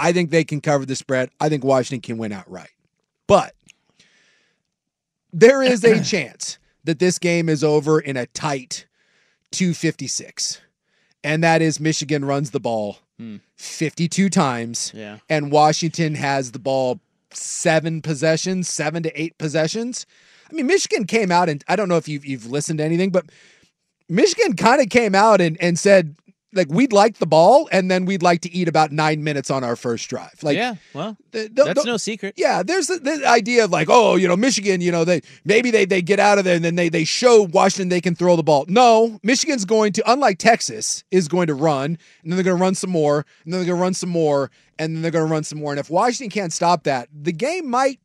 I 0.00 0.12
think 0.12 0.30
they 0.30 0.42
can 0.44 0.60
cover 0.60 0.84
the 0.84 0.96
spread. 0.96 1.30
I 1.40 1.48
think 1.48 1.62
Washington 1.62 2.00
can 2.00 2.18
win 2.18 2.32
outright. 2.32 2.70
But 3.28 3.54
there 5.32 5.62
is 5.62 5.84
a 5.84 6.02
chance 6.04 6.58
that 6.84 6.98
this 6.98 7.18
game 7.18 7.48
is 7.48 7.62
over 7.62 8.00
in 8.00 8.16
a 8.16 8.26
tight 8.26 8.86
256. 9.52 10.60
And 11.22 11.44
that 11.44 11.60
is 11.62 11.78
Michigan 11.80 12.24
runs 12.24 12.50
the 12.50 12.60
ball 12.60 12.98
Hmm. 13.18 13.36
52 13.56 14.30
times 14.30 14.92
Yeah. 14.94 15.18
and 15.28 15.52
Washington 15.52 16.14
has 16.14 16.52
the 16.52 16.58
ball 16.58 17.00
seven 17.32 18.00
possessions, 18.00 18.66
seven 18.68 19.02
to 19.02 19.20
eight 19.20 19.36
possessions. 19.36 20.06
I 20.50 20.54
mean, 20.54 20.66
Michigan 20.66 21.04
came 21.06 21.30
out 21.30 21.48
and 21.50 21.62
I 21.68 21.76
don't 21.76 21.88
know 21.90 21.98
if 21.98 22.08
you've 22.08 22.24
you've 22.24 22.46
listened 22.50 22.78
to 22.78 22.84
anything, 22.84 23.10
but 23.10 23.26
Michigan 24.08 24.56
kind 24.56 24.80
of 24.80 24.88
came 24.88 25.14
out 25.14 25.40
and, 25.40 25.56
and 25.60 25.78
said, 25.78 26.16
like, 26.52 26.68
we'd 26.68 26.92
like 26.92 27.18
the 27.18 27.26
ball, 27.26 27.68
and 27.70 27.90
then 27.90 28.04
we'd 28.06 28.22
like 28.22 28.40
to 28.40 28.50
eat 28.52 28.66
about 28.66 28.90
nine 28.92 29.22
minutes 29.22 29.50
on 29.50 29.62
our 29.62 29.76
first 29.76 30.08
drive. 30.10 30.42
Like, 30.42 30.56
yeah, 30.56 30.74
well, 30.94 31.16
the- 31.30 31.48
the- 31.52 31.64
that's 31.64 31.80
the- 31.84 31.86
no 31.90 31.96
secret. 31.96 32.34
yeah, 32.36 32.62
there's 32.62 32.88
the, 32.88 32.98
the 32.98 33.24
idea 33.28 33.64
of 33.64 33.70
like, 33.70 33.88
oh, 33.90 34.16
you 34.16 34.26
know, 34.26 34.36
Michigan, 34.36 34.80
you 34.80 34.90
know, 34.90 35.04
they 35.04 35.20
maybe 35.44 35.70
they 35.70 35.84
they 35.84 36.02
get 36.02 36.18
out 36.18 36.38
of 36.38 36.44
there 36.44 36.56
and 36.56 36.64
then 36.64 36.74
they 36.76 36.88
they 36.88 37.04
show 37.04 37.42
Washington 37.42 37.88
they 37.88 38.00
can 38.00 38.14
throw 38.14 38.34
the 38.36 38.42
ball. 38.42 38.64
No, 38.68 39.20
Michigan's 39.22 39.64
going 39.64 39.92
to, 39.92 40.10
unlike 40.10 40.38
Texas, 40.38 41.04
is 41.10 41.28
going 41.28 41.46
to 41.46 41.54
run, 41.54 41.96
and 42.22 42.32
then 42.32 42.36
they're 42.36 42.44
going 42.44 42.56
to 42.56 42.62
run 42.62 42.74
some 42.74 42.90
more, 42.90 43.24
and 43.44 43.52
then 43.52 43.60
they're 43.60 43.66
going 43.68 43.78
to 43.78 43.82
run 43.82 43.94
some 43.94 44.10
more, 44.10 44.50
and 44.78 44.94
then 44.96 45.02
they're 45.02 45.10
going 45.12 45.26
to 45.26 45.32
run 45.32 45.44
some 45.44 45.58
more. 45.60 45.72
And 45.72 45.78
if 45.80 45.88
Washington 45.90 46.30
can't 46.30 46.52
stop 46.52 46.84
that, 46.84 47.08
the 47.12 47.32
game 47.32 47.68
might. 47.70 48.00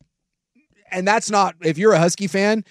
And 0.92 1.08
that's 1.08 1.32
not 1.32 1.56
if 1.62 1.78
you're 1.78 1.94
a 1.94 2.00
Husky 2.00 2.28
fan. 2.28 2.64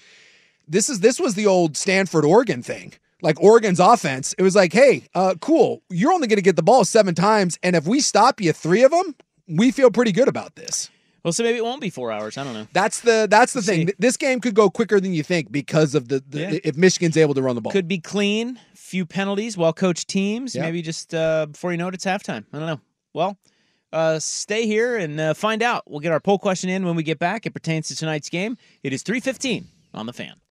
This 0.69 0.89
is 0.89 1.01
this 1.01 1.19
was 1.21 1.35
the 1.35 1.47
old 1.47 1.77
Stanford 1.77 2.25
Oregon 2.25 2.63
thing. 2.63 2.95
Like 3.25 3.41
Oregon's 3.43 3.81
offense, 3.81 4.35
it 4.39 4.43
was 4.43 4.55
like, 4.55 4.73
hey, 4.73 5.09
uh, 5.15 5.35
cool, 5.41 5.83
you're 5.91 6.13
only 6.13 6.27
going 6.29 6.37
to 6.37 6.43
get 6.43 6.57
the 6.57 6.63
ball 6.63 6.85
seven 6.85 7.15
times, 7.15 7.59
and 7.63 7.75
if 7.75 7.87
we 7.87 8.01
stop 8.01 8.41
you 8.41 8.53
three 8.53 8.83
of 8.85 8.91
them, 8.91 9.15
we 9.49 9.71
feel 9.71 9.91
pretty 9.91 10.13
good 10.13 10.29
about 10.29 10.55
this. 10.57 10.91
Well, 11.25 11.33
so 11.33 11.43
maybe 11.43 11.57
it 11.57 11.65
won't 11.65 11.81
be 11.81 11.89
four 11.89 12.13
hours. 12.13 12.37
I 12.37 12.45
don't 12.45 12.53
know. 12.53 12.67
That's 12.75 13.01
the 13.01 13.27
that's 13.31 13.55
the 13.55 13.61
Let's 13.61 13.67
thing. 13.67 13.89
see. 13.89 13.95
This 13.99 14.19
game 14.19 14.41
could 14.41 14.55
go 14.55 14.69
quicker 14.69 15.01
than 15.01 15.15
you 15.15 15.23
think 15.23 15.51
because 15.51 15.95
of 15.95 16.09
the, 16.09 16.23
the 16.29 16.39
Yeah. 16.39 16.59
if 16.65 16.77
Michigan's 16.77 17.17
able 17.17 17.33
to 17.33 17.41
run 17.41 17.55
the 17.55 17.63
ball. 17.63 17.73
Could 17.73 17.89
be 17.89 17.99
clean, 17.99 18.61
few 18.75 19.07
penalties, 19.07 19.57
well 19.57 19.73
coached 19.73 20.07
teams. 20.07 20.55
Yeah. 20.55 20.61
Maybe 20.61 20.83
just 20.83 21.15
uh, 21.15 21.47
before 21.47 21.73
you 21.73 21.79
know 21.79 21.89
it, 21.89 21.95
it's 21.95 22.05
halftime. 22.05 22.45
I 22.53 22.59
don't 22.59 22.67
know. 22.67 22.81
Well, 23.15 23.39
uh, 23.91 24.19
stay 24.19 24.67
here 24.67 24.99
and 24.99 25.19
uh, 25.19 25.33
find 25.33 25.63
out. 25.63 25.85
We'll 25.91 26.01
get 26.01 26.13
our 26.13 26.21
poll 26.21 26.39
question 26.39 26.69
in 26.69 26.85
when 26.85 26.95
we 26.95 27.03
get 27.03 27.19
back. 27.19 27.47
It 27.47 27.55
pertains 27.55 27.89
to 27.89 27.97
tonight's 27.97 28.29
game. 28.29 28.59
It 28.83 28.93
is 28.93 29.03
three 29.03 29.21
fifteen 29.21 29.69
on 29.95 30.05
the 30.05 30.13
fan. 30.13 30.35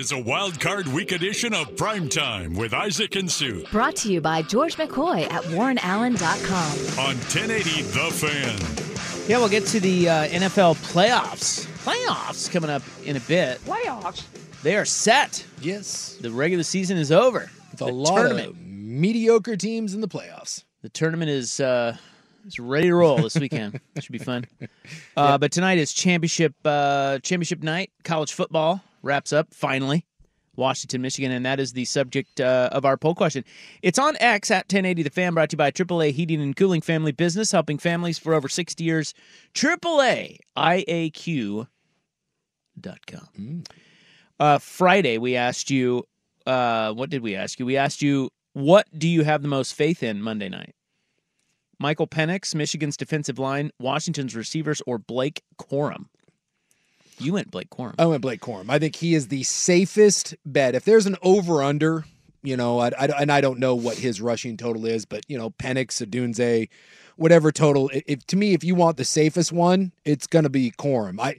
Is 0.00 0.12
a 0.12 0.18
wild 0.18 0.58
card 0.58 0.88
week 0.88 1.12
edition 1.12 1.52
of 1.52 1.68
Primetime 1.76 2.56
with 2.56 2.72
Isaac 2.72 3.16
and 3.16 3.30
Sue 3.30 3.62
Brought 3.70 3.96
to 3.96 4.10
you 4.10 4.22
by 4.22 4.40
George 4.40 4.76
McCoy 4.76 5.30
at 5.30 5.42
WarrenAllen.com. 5.44 6.98
on 6.98 7.16
1080 7.16 7.82
The 7.82 8.10
Fan. 8.10 9.28
Yeah, 9.28 9.36
we'll 9.36 9.50
get 9.50 9.66
to 9.66 9.78
the 9.78 10.08
uh, 10.08 10.28
NFL 10.28 10.76
playoffs. 10.90 11.66
Playoffs 11.84 12.50
coming 12.50 12.70
up 12.70 12.80
in 13.04 13.16
a 13.16 13.20
bit. 13.20 13.58
Playoffs. 13.58 14.24
They 14.62 14.74
are 14.76 14.86
set. 14.86 15.44
Yes. 15.60 16.16
The 16.18 16.30
regular 16.30 16.64
season 16.64 16.96
is 16.96 17.12
over. 17.12 17.50
With 17.70 17.82
a 17.82 17.84
the 17.84 17.92
lot 17.92 18.16
tournament. 18.16 18.48
of 18.48 18.58
mediocre 18.58 19.56
teams 19.58 19.92
in 19.92 20.00
the 20.00 20.08
playoffs. 20.08 20.64
The 20.80 20.88
tournament 20.88 21.30
is 21.30 21.60
uh, 21.60 21.94
is 22.46 22.58
ready 22.58 22.86
to 22.88 22.94
roll 22.94 23.18
this 23.18 23.36
weekend. 23.36 23.78
Should 24.00 24.12
be 24.12 24.18
fun. 24.18 24.46
Uh, 25.14 25.36
But 25.36 25.52
tonight 25.52 25.76
is 25.76 25.92
championship 25.92 26.54
uh, 26.64 27.18
championship 27.18 27.62
night. 27.62 27.90
College 28.02 28.32
football 28.32 28.82
wraps 29.02 29.32
up 29.32 29.52
finally. 29.52 30.06
Washington, 30.56 31.00
Michigan, 31.00 31.32
and 31.32 31.46
that 31.46 31.58
is 31.58 31.72
the 31.72 31.84
subject 31.86 32.40
uh, 32.40 32.68
of 32.72 32.84
our 32.84 32.96
poll 32.96 33.14
question. 33.14 33.44
It's 33.82 33.98
on 33.98 34.16
X 34.20 34.50
at 34.50 34.64
1080 34.64 35.04
The 35.04 35.10
Fan, 35.10 35.34
brought 35.34 35.50
to 35.50 35.54
you 35.54 35.58
by 35.58 35.70
AAA 35.70 36.12
Heating 36.12 36.40
and 36.42 36.54
Cooling 36.54 36.80
Family 36.82 37.12
Business, 37.12 37.52
helping 37.52 37.78
families 37.78 38.18
for 38.18 38.34
over 38.34 38.48
60 38.48 38.84
years. 38.84 39.14
AAA 39.54 40.38
IAQ.com. 40.56 41.66
Uh, 44.38 44.58
Friday, 44.58 45.18
we 45.18 45.36
asked 45.36 45.70
you, 45.70 46.04
uh, 46.46 46.92
what 46.92 47.10
did 47.10 47.22
we 47.22 47.36
ask 47.36 47.58
you? 47.58 47.66
We 47.66 47.76
asked 47.76 48.02
you, 48.02 48.30
what 48.52 48.86
do 48.96 49.08
you 49.08 49.24
have 49.24 49.42
the 49.42 49.48
most 49.48 49.74
faith 49.74 50.02
in 50.02 50.22
Monday 50.22 50.48
night? 50.48 50.74
Michael 51.78 52.06
Penix, 52.06 52.54
Michigan's 52.54 52.96
defensive 52.96 53.38
line, 53.38 53.70
Washington's 53.78 54.36
receivers, 54.36 54.82
or 54.86 54.98
Blake 54.98 55.42
Corum? 55.58 56.06
You 57.20 57.34
went 57.34 57.50
Blake 57.50 57.70
Corum. 57.70 57.94
I 57.98 58.06
went 58.06 58.22
Blake 58.22 58.40
Corum. 58.40 58.70
I 58.70 58.78
think 58.78 58.96
he 58.96 59.14
is 59.14 59.28
the 59.28 59.42
safest 59.42 60.34
bet. 60.44 60.74
If 60.74 60.84
there's 60.84 61.06
an 61.06 61.16
over 61.22 61.62
under, 61.62 62.04
you 62.42 62.56
know, 62.56 62.78
I, 62.78 62.88
I, 62.98 63.06
and 63.20 63.30
I 63.30 63.40
don't 63.40 63.58
know 63.58 63.74
what 63.74 63.98
his 63.98 64.20
rushing 64.20 64.56
total 64.56 64.86
is, 64.86 65.04
but 65.04 65.24
you 65.28 65.36
know, 65.36 65.50
Penix, 65.50 66.04
Odunze, 66.04 66.68
whatever 67.16 67.52
total. 67.52 67.90
If 67.92 68.26
to 68.28 68.36
me, 68.36 68.54
if 68.54 68.64
you 68.64 68.74
want 68.74 68.96
the 68.96 69.04
safest 69.04 69.52
one, 69.52 69.92
it's 70.04 70.26
going 70.26 70.44
to 70.44 70.50
be 70.50 70.70
Corum. 70.70 71.20
I 71.20 71.36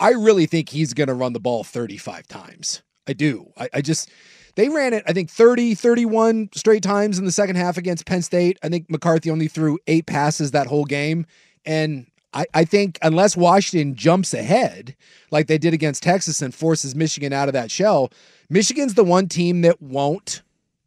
I 0.00 0.10
really 0.10 0.46
think 0.46 0.70
he's 0.70 0.92
going 0.94 1.08
to 1.08 1.14
run 1.14 1.32
the 1.32 1.40
ball 1.40 1.62
35 1.62 2.26
times. 2.26 2.82
I 3.06 3.12
do. 3.12 3.52
I, 3.56 3.68
I 3.74 3.80
just 3.80 4.10
they 4.56 4.68
ran 4.68 4.92
it, 4.92 5.04
I 5.06 5.12
think 5.12 5.30
30, 5.30 5.76
31 5.76 6.50
straight 6.52 6.82
times 6.82 7.18
in 7.18 7.24
the 7.24 7.32
second 7.32 7.54
half 7.54 7.76
against 7.76 8.06
Penn 8.06 8.22
State. 8.22 8.58
I 8.62 8.68
think 8.68 8.90
McCarthy 8.90 9.30
only 9.30 9.46
threw 9.46 9.78
eight 9.86 10.06
passes 10.06 10.50
that 10.50 10.66
whole 10.66 10.84
game. 10.84 11.26
And 11.64 12.06
I, 12.32 12.46
I 12.54 12.64
think 12.64 12.98
unless 13.02 13.36
Washington 13.36 13.94
jumps 13.94 14.34
ahead, 14.34 14.94
like 15.30 15.46
they 15.46 15.58
did 15.58 15.74
against 15.74 16.02
Texas 16.02 16.42
and 16.42 16.54
forces 16.54 16.94
Michigan 16.94 17.32
out 17.32 17.48
of 17.48 17.54
that 17.54 17.70
shell, 17.70 18.10
Michigan's 18.50 18.94
the 18.94 19.04
one 19.04 19.28
team 19.28 19.62
that 19.62 19.80
won't 19.80 20.42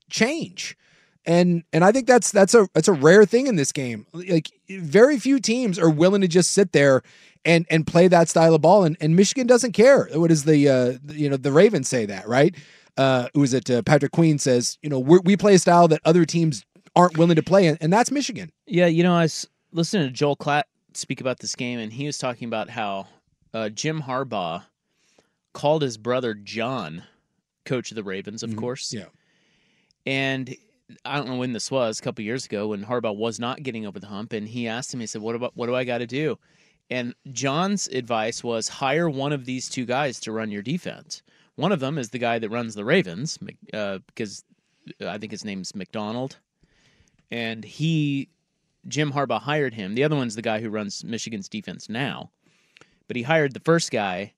change. 0.09 0.77
And 1.25 1.63
and 1.71 1.83
I 1.83 1.91
think 1.91 2.07
that's 2.07 2.31
that's 2.31 2.55
a 2.55 2.67
that's 2.73 2.87
a 2.87 2.93
rare 2.93 3.25
thing 3.25 3.45
in 3.45 3.55
this 3.55 3.71
game. 3.71 4.07
Like 4.11 4.51
very 4.69 5.19
few 5.19 5.39
teams 5.39 5.77
are 5.77 5.89
willing 5.89 6.21
to 6.21 6.27
just 6.27 6.51
sit 6.51 6.71
there 6.71 7.03
and 7.45 7.65
and 7.69 7.85
play 7.85 8.07
that 8.07 8.27
style 8.27 8.55
of 8.55 8.61
ball. 8.61 8.83
And, 8.83 8.97
and 8.99 9.15
Michigan 9.15 9.45
doesn't 9.45 9.73
care. 9.73 10.09
What 10.13 10.29
does 10.29 10.45
the 10.45 10.67
uh, 10.67 11.13
you 11.13 11.29
know 11.29 11.37
the 11.37 11.51
Ravens 11.51 11.87
say 11.87 12.07
that 12.07 12.27
right? 12.27 12.55
Uh, 12.97 13.27
who 13.35 13.43
is 13.43 13.53
it? 13.53 13.69
Uh, 13.69 13.83
Patrick 13.83 14.11
Queen 14.11 14.39
says 14.39 14.79
you 14.81 14.89
know 14.89 14.99
we 14.99 15.37
play 15.37 15.55
a 15.55 15.59
style 15.59 15.87
that 15.89 16.01
other 16.05 16.25
teams 16.25 16.65
aren't 16.95 17.17
willing 17.17 17.35
to 17.35 17.43
play, 17.43 17.67
and, 17.67 17.77
and 17.81 17.93
that's 17.93 18.09
Michigan. 18.09 18.51
Yeah, 18.65 18.87
you 18.87 19.03
know 19.03 19.13
I 19.13 19.23
was 19.23 19.47
listening 19.71 20.07
to 20.07 20.11
Joel 20.11 20.35
Klatt 20.35 20.63
speak 20.93 21.21
about 21.21 21.39
this 21.39 21.55
game, 21.55 21.79
and 21.79 21.91
he 21.93 22.05
was 22.05 22.17
talking 22.17 22.47
about 22.47 22.69
how 22.69 23.07
uh, 23.53 23.69
Jim 23.69 24.01
Harbaugh 24.03 24.63
called 25.53 25.81
his 25.81 25.97
brother 25.97 26.33
John, 26.33 27.03
coach 27.65 27.91
of 27.91 27.95
the 27.95 28.03
Ravens, 28.03 28.43
of 28.43 28.51
Mhm. 28.51 28.57
course. 28.57 28.93
Yeah. 28.93 29.05
And 30.05 30.55
I 31.05 31.17
don't 31.17 31.27
know 31.27 31.37
when 31.37 31.53
this 31.53 31.69
was, 31.71 31.99
a 31.99 32.01
couple 32.01 32.23
years 32.23 32.45
ago, 32.45 32.69
when 32.69 32.83
Harbaugh 32.85 33.15
was 33.15 33.39
not 33.39 33.63
getting 33.63 33.85
over 33.85 33.99
the 33.99 34.07
hump, 34.07 34.33
and 34.33 34.47
he 34.47 34.67
asked 34.67 34.93
him, 34.93 34.99
he 34.99 35.05
said, 35.07 35.21
"What 35.21 35.35
about 35.35 35.55
what 35.55 35.67
do 35.67 35.75
I 35.75 35.83
got 35.83 35.99
to 35.99 36.07
do?" 36.07 36.37
And 36.89 37.15
John's 37.31 37.87
advice 37.87 38.43
was 38.43 38.67
hire 38.67 39.09
one 39.09 39.31
of 39.31 39.45
these 39.45 39.69
two 39.69 39.85
guys 39.85 40.19
to 40.21 40.31
run 40.31 40.51
your 40.51 40.61
defense. 40.61 41.21
One 41.55 41.71
of 41.71 41.79
them 41.79 41.97
is 41.97 42.09
the 42.09 42.17
guy 42.19 42.39
that 42.39 42.49
runs 42.49 42.75
the 42.75 42.83
Ravens, 42.85 43.37
uh, 43.73 43.99
because 44.07 44.43
I 45.05 45.17
think 45.17 45.31
his 45.31 45.45
name's 45.45 45.75
Macdonald, 45.75 46.37
and 47.29 47.63
he 47.63 48.29
Jim 48.87 49.11
Harbaugh 49.13 49.41
hired 49.41 49.73
him. 49.73 49.95
The 49.95 50.03
other 50.03 50.15
one's 50.15 50.35
the 50.35 50.41
guy 50.41 50.59
who 50.61 50.69
runs 50.69 51.03
Michigan's 51.03 51.47
defense 51.49 51.89
now, 51.89 52.31
but 53.07 53.15
he 53.15 53.23
hired 53.23 53.53
the 53.53 53.59
first 53.59 53.91
guy, 53.91 54.33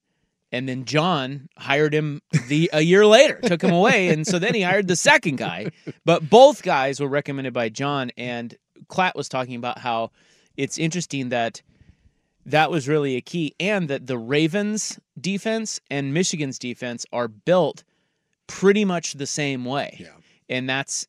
and 0.51 0.67
then 0.67 0.85
John 0.85 1.47
hired 1.57 1.93
him 1.93 2.21
the 2.47 2.69
a 2.73 2.81
year 2.81 3.05
later, 3.05 3.39
took 3.43 3.63
him 3.63 3.73
away, 3.73 4.09
and 4.09 4.25
so 4.27 4.39
then 4.39 4.53
he 4.53 4.61
hired 4.61 4.87
the 4.87 4.95
second 4.95 5.37
guy. 5.37 5.71
But 6.05 6.29
both 6.29 6.61
guys 6.63 6.99
were 6.99 7.07
recommended 7.07 7.53
by 7.53 7.69
John, 7.69 8.11
and 8.17 8.55
Klatt 8.87 9.15
was 9.15 9.29
talking 9.29 9.55
about 9.55 9.79
how 9.79 10.11
it's 10.57 10.77
interesting 10.77 11.29
that 11.29 11.61
that 12.45 12.69
was 12.69 12.87
really 12.89 13.15
a 13.15 13.21
key, 13.21 13.55
and 13.59 13.87
that 13.89 14.05
the 14.07 14.17
Ravens' 14.17 14.99
defense 15.19 15.79
and 15.89 16.13
Michigan's 16.13 16.59
defense 16.59 17.05
are 17.13 17.29
built 17.29 17.83
pretty 18.47 18.83
much 18.83 19.13
the 19.13 19.25
same 19.25 19.63
way, 19.63 19.95
Yeah. 19.99 20.09
and 20.49 20.69
that's 20.69 21.07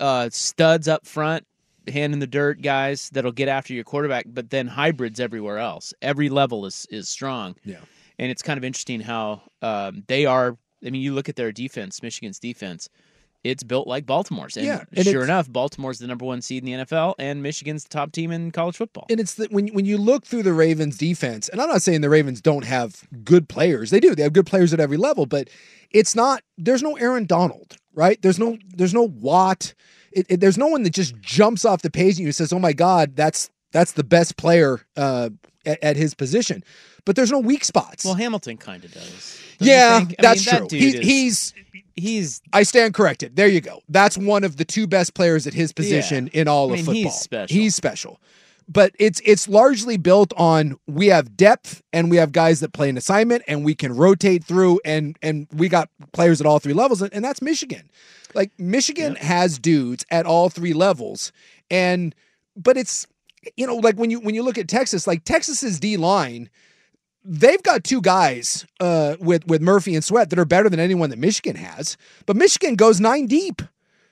uh, 0.00 0.30
studs 0.32 0.88
up 0.88 1.06
front, 1.06 1.46
hand 1.88 2.12
in 2.12 2.18
the 2.18 2.26
dirt 2.26 2.62
guys 2.62 3.10
that'll 3.10 3.32
get 3.32 3.48
after 3.48 3.74
your 3.74 3.84
quarterback, 3.84 4.26
but 4.28 4.50
then 4.50 4.66
hybrids 4.66 5.20
everywhere 5.20 5.58
else. 5.58 5.92
Every 6.02 6.28
level 6.28 6.66
is 6.66 6.86
is 6.90 7.08
strong. 7.08 7.56
Yeah. 7.64 7.78
And 8.18 8.30
it's 8.30 8.42
kind 8.42 8.58
of 8.58 8.64
interesting 8.64 9.00
how 9.00 9.42
um, 9.62 10.04
they 10.06 10.26
are. 10.26 10.56
I 10.84 10.90
mean, 10.90 11.02
you 11.02 11.12
look 11.12 11.28
at 11.28 11.36
their 11.36 11.52
defense, 11.52 12.02
Michigan's 12.02 12.38
defense. 12.38 12.88
It's 13.44 13.62
built 13.62 13.86
like 13.86 14.06
Baltimore's, 14.06 14.56
and 14.56 14.66
Yeah, 14.66 14.84
and 14.92 15.06
sure 15.06 15.22
enough, 15.22 15.50
Baltimore's 15.50 16.00
the 16.00 16.06
number 16.06 16.24
one 16.24 16.42
seed 16.42 16.64
in 16.64 16.78
the 16.78 16.84
NFL, 16.84 17.14
and 17.18 17.42
Michigan's 17.42 17.84
the 17.84 17.90
top 17.90 18.10
team 18.10 18.32
in 18.32 18.50
college 18.50 18.76
football. 18.76 19.06
And 19.08 19.20
it's 19.20 19.34
that 19.34 19.52
when 19.52 19.68
when 19.68 19.84
you 19.84 19.98
look 19.98 20.26
through 20.26 20.42
the 20.42 20.52
Ravens 20.52 20.98
defense, 20.98 21.48
and 21.48 21.60
I'm 21.60 21.68
not 21.68 21.82
saying 21.82 22.00
the 22.00 22.10
Ravens 22.10 22.40
don't 22.40 22.64
have 22.64 23.04
good 23.22 23.48
players. 23.48 23.90
They 23.90 24.00
do. 24.00 24.14
They 24.14 24.24
have 24.24 24.32
good 24.32 24.46
players 24.46 24.72
at 24.72 24.80
every 24.80 24.96
level, 24.96 25.26
but 25.26 25.48
it's 25.90 26.16
not 26.16 26.42
there's 26.58 26.82
no 26.82 26.96
Aaron 26.96 27.26
Donald, 27.26 27.76
right? 27.94 28.20
There's 28.20 28.38
no 28.38 28.58
there's 28.68 28.94
no 28.94 29.02
Watt. 29.04 29.74
It, 30.16 30.26
it- 30.28 30.40
there's 30.40 30.58
no 30.58 30.66
one 30.66 30.82
that 30.82 30.90
just 30.94 31.14
jumps 31.20 31.64
off 31.64 31.82
the 31.82 31.90
page 31.90 32.16
and 32.18 32.26
you 32.26 32.32
says, 32.32 32.52
"Oh 32.52 32.58
my 32.58 32.72
god, 32.72 33.14
that's 33.16 33.50
that's 33.72 33.92
the 33.92 34.04
best 34.04 34.36
player 34.36 34.80
uh, 34.96 35.30
at, 35.64 35.82
at 35.82 35.96
his 35.96 36.14
position." 36.14 36.64
But 37.04 37.14
there's 37.14 37.30
no 37.30 37.38
weak 37.38 37.64
spots. 37.64 38.04
Well, 38.04 38.14
Hamilton 38.14 38.56
kind 38.56 38.84
of 38.84 38.92
does. 38.92 39.40
yeah, 39.60 40.00
he 40.00 40.06
think? 40.06 40.18
I 40.18 40.22
that's 40.22 40.46
mean, 40.46 40.54
that 40.54 40.58
true. 40.58 40.68
dude 40.68 40.80
He, 40.80 40.88
is- 40.98 41.52
he's 41.52 41.54
he's 41.94 42.42
I 42.52 42.62
stand 42.64 42.94
corrected. 42.94 43.36
There 43.36 43.46
you 43.48 43.60
go. 43.60 43.80
That's 43.88 44.18
one 44.18 44.42
of 44.44 44.56
the 44.56 44.64
two 44.64 44.86
best 44.86 45.14
players 45.14 45.46
at 45.46 45.54
his 45.54 45.72
position 45.72 46.28
in 46.28 46.48
all 46.48 46.70
I 46.72 46.78
of 46.78 46.86
mean, 46.86 46.94
he's 46.96 47.04
football. 47.04 47.18
special. 47.20 47.54
He's 47.56 47.74
special. 47.74 48.20
But 48.68 48.94
it's 48.98 49.20
it's 49.24 49.48
largely 49.48 49.96
built 49.96 50.32
on 50.36 50.78
we 50.86 51.06
have 51.06 51.36
depth 51.36 51.82
and 51.92 52.10
we 52.10 52.16
have 52.16 52.32
guys 52.32 52.60
that 52.60 52.72
play 52.72 52.88
an 52.88 52.96
assignment 52.96 53.44
and 53.46 53.64
we 53.64 53.74
can 53.74 53.94
rotate 53.94 54.44
through 54.44 54.80
and 54.84 55.16
and 55.22 55.46
we 55.52 55.68
got 55.68 55.88
players 56.12 56.40
at 56.40 56.46
all 56.46 56.58
three 56.58 56.72
levels 56.72 57.00
and, 57.00 57.12
and 57.14 57.24
that's 57.24 57.40
Michigan. 57.40 57.88
Like 58.34 58.50
Michigan 58.58 59.14
has 59.16 59.58
dudes 59.58 60.04
at 60.10 60.26
all 60.26 60.50
three 60.50 60.72
levels 60.72 61.30
and 61.70 62.14
but 62.56 62.76
it's 62.76 63.06
you 63.56 63.66
know 63.66 63.76
like 63.76 63.96
when 63.96 64.10
you 64.10 64.18
when 64.18 64.34
you 64.34 64.42
look 64.42 64.58
at 64.58 64.66
Texas 64.68 65.06
like 65.06 65.24
Texas's 65.24 65.78
D 65.78 65.96
line 65.96 66.50
they've 67.26 67.62
got 67.62 67.84
two 67.84 68.00
guys 68.00 68.64
uh, 68.80 69.16
with 69.20 69.46
with 69.46 69.60
Murphy 69.60 69.94
and 69.94 70.04
Sweat 70.04 70.30
that 70.30 70.38
are 70.38 70.44
better 70.44 70.70
than 70.70 70.80
anyone 70.80 71.10
that 71.10 71.18
Michigan 71.18 71.56
has. 71.56 71.96
But 72.24 72.36
Michigan 72.36 72.76
goes 72.76 73.00
nine 73.00 73.26
deep. 73.26 73.62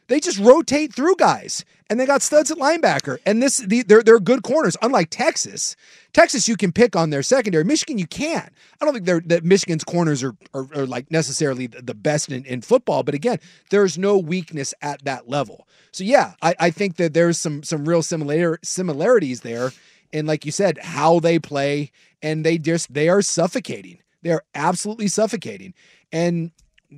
They 0.06 0.20
just 0.20 0.38
rotate 0.38 0.94
through 0.94 1.16
guys, 1.16 1.64
and 1.88 1.98
they 1.98 2.06
got 2.06 2.22
studs 2.22 2.50
at 2.50 2.58
linebacker. 2.58 3.18
And 3.24 3.42
this, 3.42 3.58
the, 3.58 3.82
they're 3.82 4.02
they're 4.02 4.20
good 4.20 4.42
corners. 4.42 4.76
Unlike 4.82 5.08
Texas, 5.10 5.76
Texas 6.12 6.46
you 6.46 6.56
can 6.56 6.72
pick 6.72 6.94
on 6.94 7.10
their 7.10 7.22
secondary. 7.22 7.64
Michigan 7.64 7.98
you 7.98 8.06
can't. 8.06 8.52
I 8.80 8.84
don't 8.84 8.94
think 8.94 9.06
they're 9.06 9.22
that 9.26 9.44
Michigan's 9.44 9.84
corners 9.84 10.22
are 10.22 10.36
are, 10.52 10.68
are 10.74 10.86
like 10.86 11.10
necessarily 11.10 11.66
the 11.66 11.94
best 11.94 12.30
in, 12.30 12.44
in 12.44 12.60
football. 12.60 13.02
But 13.02 13.14
again, 13.14 13.38
there's 13.70 13.96
no 13.96 14.18
weakness 14.18 14.74
at 14.82 15.04
that 15.04 15.28
level. 15.28 15.66
So 15.92 16.04
yeah, 16.04 16.34
I, 16.42 16.54
I 16.60 16.70
think 16.70 16.96
that 16.96 17.14
there's 17.14 17.38
some 17.38 17.62
some 17.62 17.88
real 17.88 18.02
similar 18.02 18.58
similarities 18.62 19.40
there. 19.40 19.72
And 20.12 20.28
like 20.28 20.44
you 20.44 20.52
said, 20.52 20.78
how 20.78 21.18
they 21.18 21.38
play, 21.38 21.90
and 22.22 22.44
they 22.44 22.58
just 22.58 22.92
they 22.92 23.08
are 23.08 23.22
suffocating. 23.22 23.98
They 24.22 24.30
are 24.30 24.44
absolutely 24.54 25.08
suffocating. 25.08 25.74
And 26.12 26.52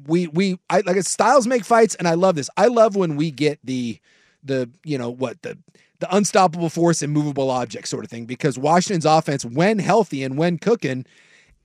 we 0.07 0.27
we 0.29 0.59
I 0.71 0.81
like 0.81 1.01
styles 1.03 1.47
make 1.47 1.65
fights, 1.65 1.95
and 1.95 2.09
I 2.09 2.15
love 2.15 2.35
this. 2.35 2.51
I 2.57 2.67
love 2.67 2.97
when 2.97 3.17
we 3.17 3.31
get 3.31 3.59
the 3.65 3.99
the 4.43 4.71
you 4.85 4.99
know 4.99 5.11
what 5.11 5.43
the 5.43 5.59
the 6.01 6.15
unstoppable 6.15 6.69
force 6.69 7.03
and 7.03 7.13
movable 7.13 7.51
object 7.51 7.89
sort 7.89 8.05
of 8.05 8.11
thing 8.11 8.27
because 8.27 8.59
Washington's 8.59 9.07
offense, 9.07 9.45
when 9.45 9.79
healthy 9.79 10.23
and 10.23 10.37
when 10.37 10.59
cooking, 10.59 11.07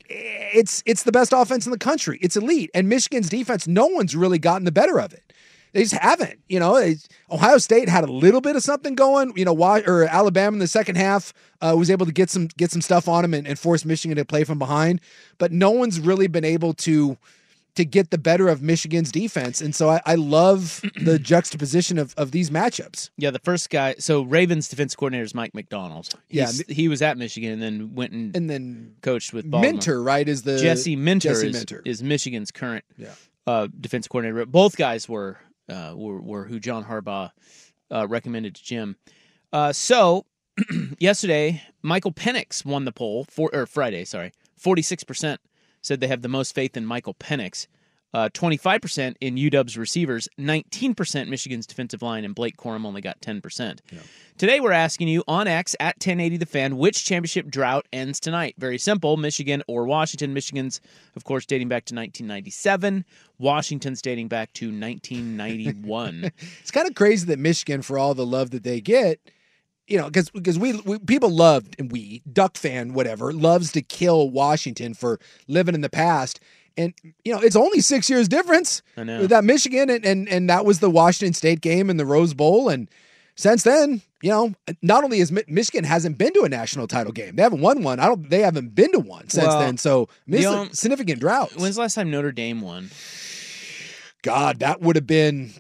it's 0.10 0.84
it's 0.86 1.04
the 1.04 1.12
best 1.12 1.34
offense 1.34 1.66
in 1.66 1.72
the 1.72 1.78
country. 1.78 2.20
It's 2.22 2.36
elite, 2.36 2.72
and 2.74 2.90
Michigan's 2.90 3.30
defense, 3.30 3.68
no 3.68 3.88
one's 3.88 4.16
really 4.16 4.40
gotten 4.40 4.66
the 4.66 4.72
better 4.72 5.00
of 5.00 5.14
it. 5.14 5.34
They 5.74 5.84
just 5.84 5.94
haven't. 5.94 6.40
You 6.50 6.60
know, 6.60 6.94
Ohio 7.30 7.58
State 7.58 7.88
had 7.88 8.04
a 8.04 8.12
little 8.12 8.42
bit 8.42 8.56
of 8.56 8.64
something 8.64 8.94
going. 8.94 9.34
You 9.38 9.46
know, 9.46 9.54
why 9.54 9.82
or 9.82 10.04
Alabama 10.04 10.56
in 10.56 10.60
the 10.60 10.68
second 10.68 10.98
half 10.98 11.34
uh, 11.62 11.76
was 11.78 11.90
able 11.90 12.06
to 12.06 12.12
get 12.12 12.30
some 12.30 12.48
get 12.58 12.72
some 12.72 12.82
stuff 12.82 13.08
on 13.08 13.22
them 13.22 13.34
and, 13.34 13.48
and 13.48 13.58
force 13.58 13.86
Michigan 13.86 14.18
to 14.18 14.26
play 14.26 14.44
from 14.44 14.60
behind. 14.60 15.00
But 15.38 15.52
no 15.52 15.72
one's 15.72 16.00
really 16.00 16.28
been 16.28 16.46
able 16.46 16.74
to 16.74 17.18
to 17.76 17.86
get 17.86 18.12
the 18.12 18.18
better 18.18 18.50
of 18.50 18.62
Michigan's 18.62 19.12
defense. 19.12 19.62
And 19.62 19.74
so 19.74 19.90
I, 19.90 20.02
I 20.06 20.16
love 20.16 20.82
the 21.02 21.18
juxtaposition 21.18 21.98
of, 21.98 22.14
of 22.18 22.32
these 22.32 22.50
matchups. 22.50 23.10
Yeah, 23.18 23.32
the 23.32 23.40
first 23.40 23.70
guy. 23.70 23.96
So 24.00 24.24
Ravens 24.24 24.68
defense 24.68 24.96
coordinator 24.96 25.24
is 25.24 25.34
Mike 25.34 25.54
Macdonald. 25.54 26.10
Yeah, 26.30 26.52
he 26.68 26.88
was 26.88 27.02
at 27.02 27.18
Michigan 27.18 27.52
and 27.54 27.62
then 27.62 27.96
went 27.96 28.12
and, 28.14 28.36
And 28.36 28.50
then 28.50 28.96
coached 29.02 29.32
with 29.34 29.50
Baltimore. 29.50 29.72
Minter, 29.74 30.04
right, 30.04 30.28
is 30.28 30.42
the 30.44 30.58
Jesse 30.58 30.96
Minter, 30.96 31.30
Jesse 31.30 31.48
is, 31.48 31.54
Minter. 31.56 31.82
is 31.86 32.04
Michigan's 32.04 32.52
current 32.52 32.84
Yeah. 32.98 33.14
uh, 33.48 33.68
defense 33.80 34.08
coordinator. 34.08 34.46
Both 34.46 34.76
guys 34.78 35.08
were 35.08 35.38
uh, 35.70 35.94
were, 35.96 36.20
were 36.22 36.44
who 36.46 36.60
John 36.60 36.84
Harbaugh 36.84 37.32
uh, 37.90 38.06
recommended 38.08 38.56
to 38.56 38.64
Jim. 38.64 38.98
Uh, 39.54 39.72
so 39.72 40.26
yesterday, 41.00 41.62
Michael 41.82 42.12
Penix 42.12 42.66
won 42.66 42.86
the 42.86 42.92
poll 42.92 43.26
for 43.30 43.50
or 43.54 43.66
Friday. 43.66 44.04
Sorry, 44.06 44.32
forty 44.58 44.82
six 44.82 45.04
percent 45.04 45.40
said 45.82 46.00
they 46.00 46.08
have 46.08 46.22
the 46.22 46.28
most 46.28 46.54
faith 46.56 46.78
in 46.78 46.86
Michael 46.86 47.14
Penix. 47.16 47.68
uh, 48.14 48.30
25% 48.34 49.16
in 49.22 49.36
UW's 49.36 49.78
receivers, 49.78 50.28
19% 50.38 51.30
Michigan's 51.30 51.66
defensive 51.66 52.02
line, 52.02 52.26
and 52.26 52.36
Blake 52.36 52.58
Corum 52.58 52.86
only 52.86 53.00
got 53.02 53.22
10%. 53.22 53.80
Today, 54.38 54.60
we're 54.60 54.72
asking 54.74 55.08
you 55.08 55.24
on 55.28 55.48
X 55.48 55.76
at 55.80 55.96
1080 55.96 56.38
The 56.38 56.46
Fan, 56.46 56.78
which 56.78 57.06
championship 57.06 57.48
drought 57.48 57.88
ends 57.94 58.20
tonight? 58.20 58.56
Very 58.58 58.78
simple 58.78 59.16
Michigan 59.16 59.64
or 59.68 59.86
Washington. 59.86 60.34
Michigan's, 60.34 60.82
of 61.16 61.24
course, 61.24 61.46
dating 61.46 61.70
back 61.70 61.86
to 61.86 61.96
1997. 61.96 63.06
Washington's 63.40 64.02
dating 64.02 64.28
back 64.28 64.52
to 64.54 64.66
1991. 64.66 66.32
it's 66.60 66.72
kind 66.72 66.88
of 66.88 66.96
crazy 66.96 67.26
that 67.28 67.40
Michigan, 67.40 67.82
for 67.82 67.98
all 67.98 68.14
the 68.14 68.26
love 68.26 68.50
that 68.52 68.64
they 68.64 68.82
get, 68.82 69.20
you 69.92 69.98
know, 69.98 70.06
because 70.06 70.30
because 70.30 70.58
we, 70.58 70.80
we 70.82 71.00
people 71.00 71.30
loved 71.30 71.76
and 71.78 71.92
we 71.92 72.22
Duck 72.32 72.56
fan 72.56 72.94
whatever 72.94 73.34
loves 73.34 73.74
to 73.74 73.82
kill 73.82 74.30
Washington 74.30 74.94
for 74.94 75.20
living 75.50 75.76
in 75.76 75.82
the 75.82 75.90
past. 75.90 76.40
And 76.78 76.94
you 77.26 77.34
know, 77.34 77.42
it's 77.42 77.58
only 77.58 77.82
six 77.82 78.10
years 78.10 78.30
difference 78.30 78.82
I 78.96 79.04
know. 79.04 79.28
that 79.28 79.44
Michigan, 79.44 79.90
and, 79.90 80.06
and 80.06 80.30
and 80.30 80.50
that 80.50 80.64
was 80.64 80.80
the 80.80 80.90
Washington 80.90 81.34
State 81.34 81.60
game 81.60 81.90
in 81.90 81.98
the 81.98 82.06
Rose 82.06 82.34
Bowl, 82.34 82.70
and 82.70 82.90
since 83.36 83.64
then, 83.64 84.02
you 84.22 84.30
know, 84.30 84.54
not 84.82 85.04
only 85.04 85.20
has 85.20 85.30
Mi- 85.30 85.44
Michigan 85.50 85.84
hasn't 85.84 86.18
been 86.18 86.32
to 86.36 86.44
a 86.44 86.50
national 86.50 86.88
title 86.88 87.12
game, 87.12 87.36
they 87.36 87.44
haven't 87.44 87.60
won 87.60 87.84
one. 87.84 88.00
I 88.00 88.06
don't. 88.06 88.30
They 88.30 88.40
haven't 88.40 88.74
been 88.74 88.94
to 88.94 89.00
one 89.00 89.28
since 89.28 89.48
Well, 89.48 89.60
then. 89.60 89.78
So 89.78 90.08
the, 90.26 90.46
um, 90.46 90.70
significant 90.72 91.20
drought. 91.20 91.52
When's 91.58 91.76
the 91.76 91.82
last 91.82 91.96
time 91.96 92.10
Notre 92.10 92.32
Dame 92.32 92.62
won? 92.62 92.92
God, 94.22 94.60
that 94.60 94.80
would 94.80 94.96
have 94.96 95.08
been. 95.08 95.52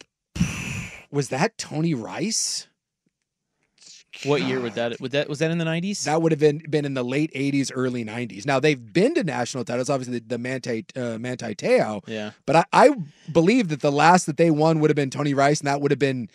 Was 1.12 1.28
that 1.28 1.58
Tony 1.58 1.94
Rice? 1.94 2.70
What 4.26 4.42
year 4.44 4.60
would 4.60 4.74
that? 4.74 5.00
Would 5.00 5.12
that 5.12 5.30
was 5.30 5.40
that 5.40 5.52
in 5.52 5.58
the 5.58 5.66
90s? 5.66 6.04
That 6.04 6.22
would 6.22 6.32
have 6.32 6.40
been 6.40 6.60
been 6.70 6.86
in 6.86 6.94
the 6.94 7.04
late 7.04 7.34
'80s, 7.34 7.72
early 7.74 8.04
'90s. 8.04 8.46
Now 8.46 8.60
they've 8.60 8.94
been 8.94 9.14
to 9.16 9.24
national 9.24 9.64
titles, 9.64 9.90
obviously 9.90 10.20
the, 10.20 10.26
the 10.28 10.38
Manti 10.38 10.86
uh, 10.96 11.18
Manti 11.18 11.56
Te'o. 11.56 12.02
Yeah. 12.08 12.32
But 12.46 12.58
I, 12.58 12.66
I 12.74 12.96
believe 13.32 13.70
that 13.70 13.82
the 13.82 13.92
last 13.92 14.26
that 14.26 14.38
they 14.38 14.52
won 14.52 14.80
would 14.80 14.90
have 14.90 14.96
been 14.96 15.10
Tony 15.10 15.34
Rice, 15.34 15.60
and 15.60 15.68
that 15.68 15.82
would 15.82 15.92
have 15.92 16.00
been 16.00 16.30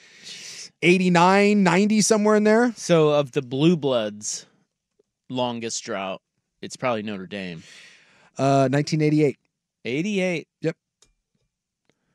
89, 0.83 1.62
90, 1.62 2.01
somewhere 2.01 2.37
in 2.37 2.45
there. 2.45 2.73
So 2.77 3.11
of 3.11 3.33
the 3.33 3.43
Blue 3.43 3.77
Bloods' 3.77 4.47
longest 5.29 5.85
drought, 5.85 6.23
it's 6.62 6.77
probably 6.77 7.03
Notre 7.03 7.27
Dame. 7.27 7.62
Uh, 8.39 8.69
1988 8.71 9.39
88. 9.87 10.37
Yep. 10.37 10.47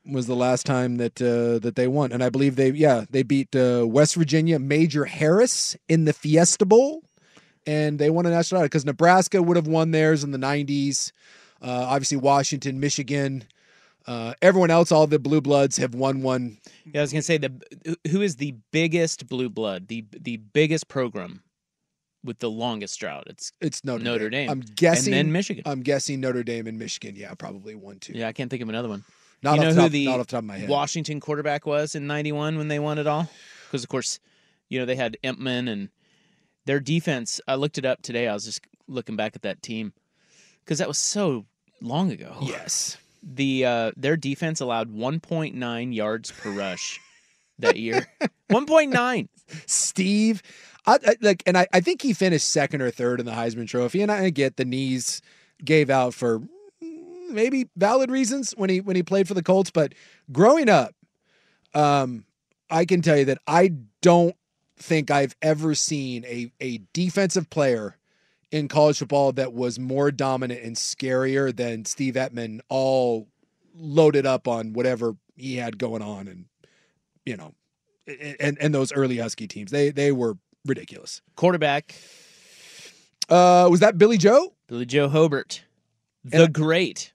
Was 0.05 0.27
the 0.27 0.35
last 0.35 0.65
time 0.65 0.95
that 0.97 1.21
uh, 1.21 1.59
that 1.59 1.75
they 1.75 1.87
won, 1.87 2.11
and 2.11 2.23
I 2.23 2.29
believe 2.29 2.55
they 2.55 2.71
yeah 2.71 3.05
they 3.09 3.23
beat 3.23 3.55
uh, 3.55 3.85
West 3.87 4.15
Virginia 4.15 4.59
Major 4.59 5.05
Harris 5.05 5.75
in 5.87 6.05
the 6.05 6.13
Fiesta 6.13 6.65
Bowl, 6.65 7.03
and 7.67 7.99
they 7.99 8.09
won 8.09 8.25
a 8.25 8.29
national 8.29 8.59
title 8.59 8.65
because 8.69 8.85
Nebraska 8.85 9.41
would 9.41 9.57
have 9.57 9.67
won 9.67 9.91
theirs 9.91 10.23
in 10.23 10.31
the 10.31 10.37
'90s. 10.39 11.11
Uh, 11.61 11.85
obviously, 11.89 12.17
Washington, 12.17 12.79
Michigan, 12.79 13.43
uh, 14.07 14.33
everyone 14.41 14.71
else, 14.71 14.91
all 14.91 15.05
the 15.05 15.19
blue 15.19 15.41
bloods 15.41 15.77
have 15.77 15.93
won 15.93 16.23
one. 16.23 16.57
Yeah, 16.91 17.01
I 17.01 17.03
was 17.03 17.11
gonna 17.11 17.21
say 17.21 17.37
the 17.37 17.51
who 18.09 18.21
is 18.21 18.37
the 18.37 18.55
biggest 18.71 19.27
blue 19.27 19.49
blood, 19.49 19.87
the 19.87 20.05
the 20.19 20.37
biggest 20.37 20.87
program 20.87 21.43
with 22.23 22.39
the 22.39 22.49
longest 22.49 22.99
drought. 22.99 23.25
It's 23.27 23.51
It's 23.61 23.83
Notre, 23.83 24.03
Notre 24.03 24.29
Dame. 24.29 24.49
I'm 24.49 24.61
guessing. 24.61 25.13
and 25.13 25.27
then 25.27 25.31
Michigan. 25.31 25.63
I'm 25.67 25.81
guessing 25.81 26.19
Notre 26.21 26.43
Dame 26.43 26.65
and 26.67 26.79
Michigan. 26.79 27.15
Yeah, 27.15 27.33
probably 27.35 27.75
one 27.75 27.99
two. 27.99 28.13
yeah, 28.13 28.27
I 28.27 28.33
can't 28.33 28.49
think 28.49 28.63
of 28.63 28.69
another 28.69 28.89
one. 28.89 29.03
Not 29.43 29.55
you 29.55 29.61
off 29.61 29.75
know 29.75 29.87
the 29.87 30.05
who 30.05 30.11
the 30.13 30.17
the 30.17 30.25
top 30.25 30.39
of 30.39 30.45
my 30.45 30.57
head. 30.57 30.69
Washington 30.69 31.19
quarterback 31.19 31.65
was 31.65 31.95
in 31.95 32.07
'91 32.07 32.57
when 32.57 32.67
they 32.67 32.79
won 32.79 32.97
it 32.97 33.07
all? 33.07 33.29
Because 33.67 33.83
of 33.83 33.89
course, 33.89 34.19
you 34.69 34.79
know 34.79 34.85
they 34.85 34.95
had 34.95 35.17
Emtman 35.23 35.69
and 35.69 35.89
their 36.65 36.79
defense. 36.79 37.41
I 37.47 37.55
looked 37.55 37.77
it 37.77 37.85
up 37.85 38.01
today. 38.01 38.27
I 38.27 38.33
was 38.33 38.45
just 38.45 38.61
looking 38.87 39.15
back 39.15 39.35
at 39.35 39.41
that 39.43 39.61
team 39.61 39.93
because 40.63 40.79
that 40.79 40.87
was 40.87 40.97
so 40.97 41.45
long 41.81 42.11
ago. 42.11 42.37
Yes. 42.41 42.97
The 43.23 43.65
uh, 43.65 43.91
their 43.95 44.17
defense 44.17 44.61
allowed 44.61 44.93
1.9 44.93 45.95
yards 45.95 46.31
per 46.31 46.51
rush 46.51 46.99
that 47.59 47.77
year. 47.77 48.07
1.9. 48.51 49.27
Steve, 49.65 50.41
I, 50.85 50.97
I, 51.05 51.15
like, 51.21 51.43
and 51.45 51.57
I, 51.57 51.67
I 51.71 51.81
think 51.81 52.01
he 52.01 52.13
finished 52.13 52.47
second 52.47 52.81
or 52.81 52.89
third 52.89 53.19
in 53.19 53.25
the 53.25 53.33
Heisman 53.33 53.67
Trophy, 53.67 54.01
and 54.01 54.11
I 54.11 54.29
get 54.29 54.57
the 54.57 54.65
knees 54.65 55.21
gave 55.63 55.89
out 55.89 56.13
for 56.13 56.41
maybe 57.33 57.69
valid 57.75 58.11
reasons 58.11 58.51
when 58.51 58.69
he 58.69 58.81
when 58.81 58.95
he 58.95 59.03
played 59.03 59.27
for 59.27 59.33
the 59.33 59.43
Colts, 59.43 59.71
but 59.71 59.93
growing 60.31 60.69
up, 60.69 60.93
um, 61.73 62.25
I 62.69 62.85
can 62.85 63.01
tell 63.01 63.17
you 63.17 63.25
that 63.25 63.39
I 63.47 63.73
don't 64.01 64.35
think 64.77 65.11
I've 65.11 65.35
ever 65.41 65.75
seen 65.75 66.25
a 66.25 66.51
a 66.59 66.79
defensive 66.93 67.49
player 67.49 67.97
in 68.51 68.67
college 68.67 68.99
football 68.99 69.31
that 69.33 69.53
was 69.53 69.79
more 69.79 70.11
dominant 70.11 70.61
and 70.63 70.75
scarier 70.75 71.55
than 71.55 71.85
Steve 71.85 72.15
Emtman, 72.15 72.59
all 72.67 73.27
loaded 73.75 74.25
up 74.25 74.47
on 74.47 74.73
whatever 74.73 75.15
he 75.37 75.55
had 75.55 75.77
going 75.77 76.01
on, 76.01 76.27
and 76.27 76.45
you 77.25 77.37
know, 77.37 77.53
and 78.39 78.57
and 78.59 78.73
those 78.75 78.91
early 78.91 79.17
Husky 79.17 79.47
teams, 79.47 79.71
they 79.71 79.89
they 79.91 80.11
were 80.11 80.37
ridiculous. 80.65 81.21
Quarterback 81.35 81.95
Uh, 83.29 83.67
was 83.71 83.79
that 83.79 83.97
Billy 83.97 84.17
Joe? 84.17 84.53
Billy 84.67 84.85
Joe 84.85 85.07
Hobert, 85.07 85.63
the 86.23 86.47
great 86.47 87.13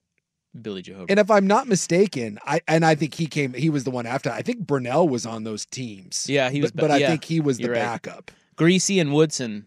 Billy 0.62 0.82
Joe 0.82 1.06
And 1.08 1.18
if 1.18 1.30
I'm 1.30 1.46
not 1.46 1.68
mistaken, 1.68 2.38
I 2.44 2.60
and 2.68 2.84
I 2.84 2.94
think 2.94 3.14
he 3.14 3.26
came. 3.26 3.52
He 3.52 3.70
was 3.70 3.84
the 3.84 3.90
one 3.90 4.06
after. 4.06 4.30
I 4.30 4.42
think 4.42 4.66
Brunell 4.66 5.08
was 5.08 5.26
on 5.26 5.44
those 5.44 5.64
teams. 5.66 6.26
Yeah, 6.28 6.50
he 6.50 6.60
was. 6.62 6.72
But, 6.72 6.82
but 6.82 6.90
I 6.90 6.98
yeah, 6.98 7.08
think 7.08 7.24
he 7.24 7.40
was 7.40 7.58
the 7.58 7.70
right. 7.70 7.76
backup. 7.78 8.30
Griese 8.56 9.00
and 9.00 9.12
Woodson 9.12 9.66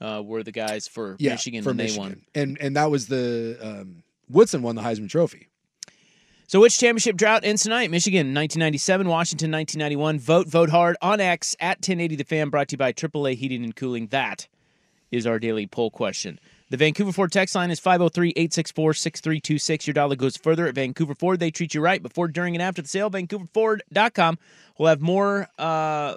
uh, 0.00 0.22
were 0.24 0.42
the 0.42 0.52
guys 0.52 0.86
for 0.88 1.16
Yeah, 1.18 1.32
Michigan 1.32 1.62
for 1.62 1.70
when 1.70 1.78
Michigan. 1.78 2.02
they 2.34 2.40
won. 2.40 2.48
and 2.50 2.58
and 2.60 2.76
that 2.76 2.90
was 2.90 3.06
the 3.08 3.58
um, 3.60 4.02
Woodson 4.28 4.62
won 4.62 4.76
the 4.76 4.82
Heisman 4.82 5.08
Trophy. 5.08 5.48
So, 6.46 6.60
which 6.60 6.78
championship 6.78 7.16
drought 7.16 7.44
ends 7.44 7.62
tonight? 7.62 7.90
Michigan, 7.90 8.28
1997, 8.28 9.06
Washington, 9.06 9.50
1991. 9.50 10.18
Vote, 10.18 10.46
vote 10.48 10.70
hard 10.70 10.96
on 11.02 11.20
X 11.20 11.54
at 11.60 11.76
1080 11.78 12.16
The 12.16 12.24
Fan, 12.24 12.48
brought 12.48 12.68
to 12.68 12.72
you 12.72 12.78
by 12.78 12.90
AAA 12.90 13.34
Heating 13.34 13.64
and 13.64 13.76
Cooling. 13.76 14.06
That 14.06 14.48
is 15.10 15.26
our 15.26 15.38
daily 15.38 15.66
poll 15.66 15.90
question. 15.90 16.40
The 16.70 16.76
Vancouver 16.76 17.12
Ford 17.12 17.32
text 17.32 17.54
line 17.54 17.70
is 17.70 17.80
503 17.80 18.30
864 18.36 18.92
6326. 18.94 19.86
Your 19.86 19.94
dollar 19.94 20.16
goes 20.16 20.36
further 20.36 20.66
at 20.66 20.74
Vancouver 20.74 21.14
Ford. 21.14 21.40
They 21.40 21.50
treat 21.50 21.72
you 21.74 21.80
right 21.80 22.02
before, 22.02 22.28
during, 22.28 22.54
and 22.54 22.62
after 22.62 22.82
the 22.82 22.88
sale. 22.88 23.10
VancouverFord.com. 23.10 24.38
We'll 24.78 24.88
have 24.88 25.00
more. 25.00 25.48
Uh, 25.58 26.16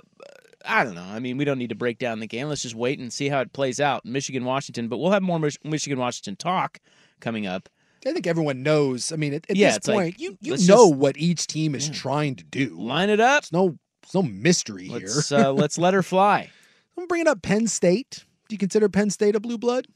I 0.65 0.83
don't 0.83 0.93
know. 0.95 1.03
I 1.03 1.19
mean, 1.19 1.37
we 1.37 1.45
don't 1.45 1.57
need 1.57 1.69
to 1.69 1.75
break 1.75 1.99
down 1.99 2.19
the 2.19 2.27
game. 2.27 2.47
Let's 2.49 2.61
just 2.63 2.75
wait 2.75 2.99
and 2.99 3.11
see 3.11 3.29
how 3.29 3.39
it 3.39 3.53
plays 3.53 3.79
out. 3.79 4.05
Michigan, 4.05 4.43
Washington, 4.45 4.89
but 4.89 4.97
we'll 4.97 5.11
have 5.11 5.23
more 5.23 5.39
Mich- 5.39 5.57
Michigan, 5.63 5.97
Washington 5.99 6.35
talk 6.35 6.79
coming 7.21 7.47
up. 7.47 7.69
I 8.05 8.11
think 8.13 8.27
everyone 8.27 8.61
knows. 8.61 9.11
I 9.11 9.15
mean, 9.15 9.33
at, 9.33 9.49
at 9.49 9.55
Yeah, 9.55 9.69
this 9.69 9.77
it's 9.77 9.87
like, 9.87 9.95
point, 9.95 10.19
you 10.19 10.37
you 10.41 10.51
know 10.51 10.89
just- 10.89 10.95
what 10.95 11.17
each 11.17 11.47
team 11.47 11.75
is 11.75 11.87
trying 11.89 12.35
to 12.35 12.43
do. 12.43 12.75
Line 12.77 13.09
it 13.09 13.19
up. 13.21 13.43
It's 13.43 13.51
no 13.53 13.77
it's 14.03 14.13
no 14.13 14.23
mystery 14.23 14.89
Let's, 14.89 15.29
here. 15.29 15.39
uh, 15.39 15.51
let's 15.51 15.77
let 15.77 15.93
her 15.93 16.03
fly. 16.03 16.49
I'm 16.97 17.07
bringing 17.07 17.27
up 17.27 17.41
Penn 17.41 17.67
State. 17.67 18.25
Do 18.49 18.53
you 18.55 18.57
consider 18.57 18.89
Penn 18.89 19.09
State 19.11 19.35
a 19.35 19.39
blue 19.39 19.57
blood? 19.57 19.87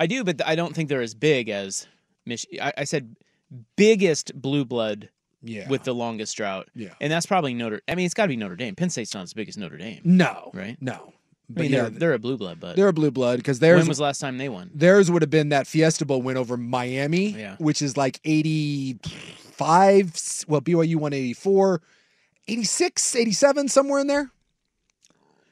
I 0.00 0.08
do, 0.08 0.24
but 0.24 0.44
I 0.44 0.56
don't 0.56 0.74
think 0.74 0.88
they're 0.88 1.02
as 1.02 1.14
big 1.14 1.48
as 1.50 1.86
Mich- 2.26 2.46
I, 2.60 2.72
I 2.78 2.84
said 2.84 3.14
biggest 3.76 4.32
blue 4.40 4.64
blood 4.64 5.08
Yeah. 5.42 5.68
with 5.68 5.84
the 5.84 5.94
longest 5.94 6.36
drought. 6.36 6.68
Yeah. 6.74 6.94
And 7.00 7.12
that's 7.12 7.26
probably 7.26 7.54
Notre 7.54 7.80
I 7.86 7.94
mean, 7.94 8.06
it's 8.06 8.14
got 8.14 8.24
to 8.24 8.28
be 8.28 8.36
Notre 8.36 8.56
Dame. 8.56 8.74
Penn 8.74 8.90
State's 8.90 9.14
not 9.14 9.22
as 9.24 9.34
big 9.34 9.48
as 9.48 9.56
Notre 9.56 9.76
Dame. 9.76 10.00
No. 10.04 10.50
Right? 10.54 10.76
No. 10.80 11.12
I 11.56 11.60
mean, 11.62 11.72
yeah, 11.72 11.80
they're, 11.82 11.90
they're 11.90 12.12
a 12.14 12.18
blue 12.20 12.36
blood, 12.36 12.60
but 12.60 12.76
they're 12.76 12.86
a 12.88 12.92
blue 12.92 13.10
blood 13.10 13.38
because 13.38 13.58
theirs 13.58 13.80
when 13.80 13.88
was 13.88 13.96
the 13.98 14.04
last 14.04 14.20
time 14.20 14.38
they 14.38 14.48
won? 14.48 14.70
Theirs 14.72 15.10
would 15.10 15.22
have 15.22 15.30
been 15.30 15.48
that 15.48 15.66
Fiesta 15.66 16.06
Bowl 16.06 16.22
win 16.22 16.36
over 16.36 16.56
Miami, 16.56 17.30
Yeah. 17.30 17.56
which 17.58 17.82
is 17.82 17.96
like 17.96 18.20
85. 18.24 20.44
Well, 20.48 20.60
BYU 20.60 20.96
won 20.96 21.12
84, 21.12 21.82
86, 22.48 23.16
87, 23.16 23.68
somewhere 23.68 24.00
in 24.00 24.06
there. 24.06 24.30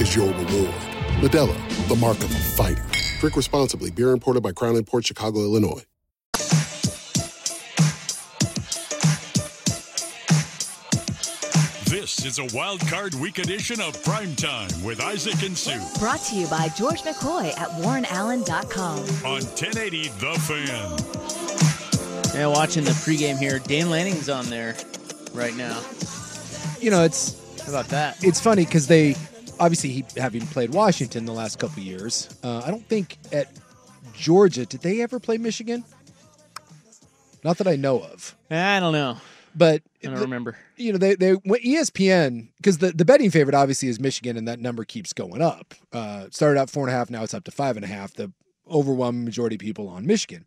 is 0.00 0.14
your 0.14 0.28
reward. 0.28 0.74
Modelo, 1.20 1.88
the 1.88 1.96
mark 1.96 2.18
of 2.18 2.30
a 2.30 2.38
fighter. 2.56 2.84
Drink 3.20 3.36
responsibly. 3.36 3.90
Beer 3.90 4.10
imported 4.12 4.42
by 4.42 4.52
Crown 4.52 4.82
Port 4.84 5.04
Chicago, 5.06 5.40
Illinois. 5.40 5.84
This 11.86 12.24
is 12.24 12.38
a 12.38 12.56
wild 12.56 12.80
card 12.88 13.14
week 13.14 13.38
edition 13.38 13.80
of 13.80 13.96
Primetime 14.02 14.84
with 14.84 15.00
Isaac 15.00 15.42
and 15.42 15.56
Sue 15.56 15.80
Brought 15.98 16.20
to 16.24 16.36
you 16.36 16.46
by 16.48 16.68
George 16.76 17.00
McCoy 17.02 17.48
at 17.58 17.68
WarrenAllen.com. 17.82 18.98
on 19.24 19.42
1080 19.42 20.08
The 20.08 20.34
Fan. 20.40 22.34
Yeah, 22.38 22.46
watching 22.48 22.84
the 22.84 22.90
pregame 22.90 23.38
here. 23.38 23.58
Dan 23.58 23.88
Lanning's 23.90 24.28
on 24.28 24.46
there 24.50 24.76
right 25.32 25.56
now. 25.56 25.80
You 26.80 26.90
know, 26.90 27.04
it's 27.04 27.36
How 27.62 27.70
about 27.70 27.86
that? 27.88 28.22
it's 28.22 28.40
funny 28.40 28.64
because 28.64 28.86
they 28.86 29.16
obviously 29.60 29.90
he 29.90 30.04
having 30.16 30.46
played 30.46 30.70
Washington 30.70 31.24
the 31.24 31.32
last 31.32 31.58
couple 31.58 31.82
years. 31.82 32.28
Uh, 32.42 32.62
I 32.64 32.70
don't 32.70 32.86
think 32.88 33.18
at 33.32 33.48
Georgia 34.14 34.66
did 34.66 34.80
they 34.80 35.00
ever 35.02 35.18
play 35.20 35.38
Michigan. 35.38 35.84
Not 37.44 37.58
that 37.58 37.68
I 37.68 37.76
know 37.76 38.00
of, 38.00 38.34
I 38.50 38.80
don't 38.80 38.92
know. 38.92 39.16
but 39.54 39.82
I 40.02 40.06
don't 40.06 40.14
the- 40.16 40.20
remember. 40.22 40.56
you 40.76 40.92
know 40.92 40.98
they 40.98 41.14
they 41.14 41.32
when 41.32 41.60
E 41.62 41.76
ESPN 41.76 42.48
because 42.56 42.78
the 42.78 42.90
the 42.92 43.04
betting 43.04 43.30
favorite 43.30 43.54
obviously 43.54 43.88
is 43.88 44.00
Michigan 44.00 44.36
and 44.36 44.48
that 44.48 44.58
number 44.58 44.84
keeps 44.84 45.12
going 45.12 45.40
up. 45.40 45.74
Uh, 45.92 46.26
started 46.30 46.58
out 46.60 46.68
four 46.68 46.86
and 46.86 46.94
a 46.94 46.98
half, 46.98 47.10
now 47.10 47.22
it's 47.22 47.34
up 47.34 47.44
to 47.44 47.50
five 47.52 47.76
and 47.76 47.84
a 47.84 47.88
half. 47.88 48.12
The 48.14 48.32
overwhelming 48.70 49.24
majority 49.24 49.54
of 49.56 49.60
people 49.60 49.88
on 49.88 50.04
Michigan, 50.04 50.44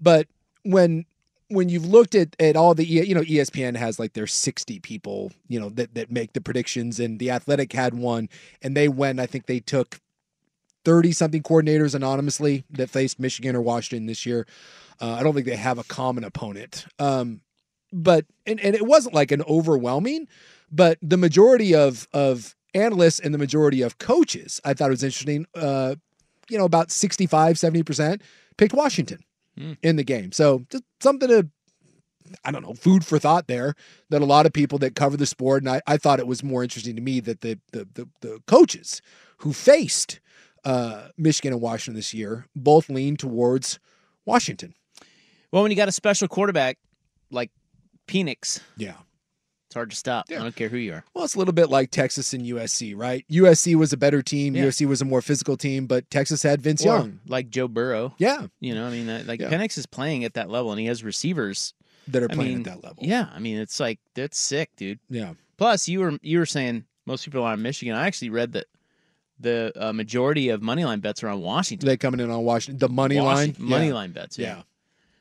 but 0.00 0.26
when 0.64 1.04
when 1.52 1.68
you've 1.68 1.86
looked 1.86 2.14
at 2.14 2.34
at 2.40 2.56
all 2.56 2.74
the 2.74 2.84
you 2.84 3.14
know 3.14 3.22
ESPN 3.22 3.76
has 3.76 3.98
like 3.98 4.14
their 4.14 4.26
60 4.26 4.80
people 4.80 5.32
you 5.48 5.60
know 5.60 5.68
that 5.70 5.94
that 5.94 6.10
make 6.10 6.32
the 6.32 6.40
predictions 6.40 6.98
and 6.98 7.18
the 7.18 7.30
Athletic 7.30 7.72
had 7.72 7.94
one 7.94 8.28
and 8.62 8.76
they 8.76 8.88
went 8.88 9.20
I 9.20 9.26
think 9.26 9.46
they 9.46 9.60
took 9.60 10.00
30 10.84 11.12
something 11.12 11.42
coordinators 11.42 11.94
anonymously 11.94 12.64
that 12.70 12.90
faced 12.90 13.20
Michigan 13.20 13.54
or 13.54 13.62
Washington 13.62 14.06
this 14.06 14.26
year. 14.26 14.46
Uh, 15.00 15.12
I 15.12 15.22
don't 15.22 15.34
think 15.34 15.46
they 15.46 15.56
have 15.56 15.78
a 15.78 15.84
common 15.84 16.24
opponent. 16.24 16.86
Um, 16.98 17.40
but 17.92 18.24
and, 18.46 18.58
and 18.60 18.74
it 18.74 18.86
wasn't 18.86 19.14
like 19.14 19.32
an 19.32 19.42
overwhelming, 19.42 20.26
but 20.70 20.98
the 21.02 21.16
majority 21.16 21.74
of 21.74 22.08
of 22.12 22.56
analysts 22.74 23.20
and 23.20 23.34
the 23.34 23.38
majority 23.38 23.82
of 23.82 23.98
coaches, 23.98 24.60
I 24.64 24.74
thought 24.74 24.88
it 24.88 24.92
was 24.92 25.04
interesting. 25.04 25.46
Uh, 25.54 25.96
you 26.48 26.58
know, 26.58 26.64
about 26.64 26.90
65, 26.90 27.56
70% 27.56 28.20
picked 28.56 28.74
Washington 28.74 29.22
Hmm. 29.56 29.72
in 29.82 29.96
the 29.96 30.04
game. 30.04 30.32
So 30.32 30.64
just 30.70 30.84
something 31.00 31.28
to 31.28 31.48
I 32.44 32.50
don't 32.50 32.62
know, 32.62 32.72
food 32.74 33.04
for 33.04 33.18
thought 33.18 33.46
there 33.46 33.74
that 34.08 34.22
a 34.22 34.26
lot 34.26 34.46
of 34.46 34.52
people 34.52 34.78
that 34.78 34.94
cover 34.94 35.16
the 35.16 35.26
sport, 35.26 35.62
and 35.62 35.68
I, 35.68 35.82
I 35.86 35.96
thought 35.96 36.18
it 36.20 36.26
was 36.26 36.42
more 36.42 36.62
interesting 36.62 36.96
to 36.96 37.02
me 37.02 37.20
that 37.20 37.40
the 37.42 37.58
the 37.72 37.86
the, 37.92 38.08
the 38.20 38.42
coaches 38.46 39.02
who 39.38 39.52
faced 39.52 40.20
uh, 40.64 41.08
Michigan 41.18 41.52
and 41.52 41.60
Washington 41.60 41.96
this 41.96 42.14
year 42.14 42.46
both 42.54 42.88
lean 42.88 43.16
towards 43.16 43.78
Washington. 44.24 44.74
Well, 45.50 45.62
when 45.62 45.70
you 45.70 45.76
got 45.76 45.88
a 45.88 45.92
special 45.92 46.28
quarterback 46.28 46.78
like 47.30 47.50
Penix, 48.06 48.60
Yeah. 48.76 48.94
It's 49.72 49.74
hard 49.74 49.88
to 49.88 49.96
stop. 49.96 50.26
Yeah. 50.28 50.40
I 50.40 50.42
don't 50.42 50.54
care 50.54 50.68
who 50.68 50.76
you 50.76 50.92
are. 50.92 51.02
Well, 51.14 51.24
it's 51.24 51.34
a 51.34 51.38
little 51.38 51.54
bit 51.54 51.70
like 51.70 51.90
Texas 51.90 52.34
and 52.34 52.44
USC, 52.44 52.94
right? 52.94 53.24
USC 53.30 53.74
was 53.74 53.94
a 53.94 53.96
better 53.96 54.20
team. 54.20 54.54
Yeah. 54.54 54.64
USC 54.66 54.86
was 54.86 55.00
a 55.00 55.06
more 55.06 55.22
physical 55.22 55.56
team, 55.56 55.86
but 55.86 56.10
Texas 56.10 56.42
had 56.42 56.60
Vince 56.60 56.82
Or 56.84 56.88
Young 56.98 57.20
like 57.26 57.48
Joe 57.48 57.68
Burrow. 57.68 58.14
Yeah. 58.18 58.48
You 58.60 58.74
know, 58.74 58.86
I 58.86 58.90
mean, 58.90 59.26
like 59.26 59.40
Yeah. 59.40 59.48
Penix 59.48 59.78
is 59.78 59.86
playing 59.86 60.24
at 60.24 60.34
that 60.34 60.50
level, 60.50 60.72
and 60.72 60.78
he 60.78 60.86
has 60.88 61.02
receivers 61.02 61.72
that 62.08 62.22
are 62.22 62.30
I 62.30 62.34
playing 62.34 62.58
mean, 62.58 62.68
at 62.68 62.74
that 62.74 62.84
level. 62.84 63.02
Yeah, 63.02 63.28
I 63.32 63.38
mean, 63.38 63.56
it's 63.56 63.80
like 63.80 63.98
that's 64.14 64.38
sick, 64.38 64.68
dude. 64.76 64.98
Yeah. 65.08 65.32
Plus, 65.56 65.88
you 65.88 66.00
were 66.00 66.18
you 66.20 66.38
were 66.38 66.44
saying 66.46 66.84
most 67.06 67.24
people 67.24 67.42
are 67.42 67.52
on 67.54 67.62
Michigan. 67.62 67.94
I 67.94 68.06
actually 68.06 68.28
read 68.30 68.52
that 68.52 68.66
the 69.40 69.72
uh, 69.76 69.92
majority 69.94 70.50
of 70.50 70.60
money 70.62 70.84
line 70.84 71.00
bets 71.00 71.22
are 71.24 71.28
on 71.28 71.40
Washington. 71.40 71.86
They 71.86 71.96
coming 71.96 72.20
in 72.20 72.30
on 72.30 72.44
Washington. 72.44 72.78
The 72.78 72.92
money 72.92 73.18
Washington- 73.18 73.62
line. 73.64 73.70
money 73.70 73.86
Yeah. 73.88 73.94
line 73.94 74.12
bets. 74.12 74.38
Yeah. 74.38 74.56
Yeah. 74.56 74.62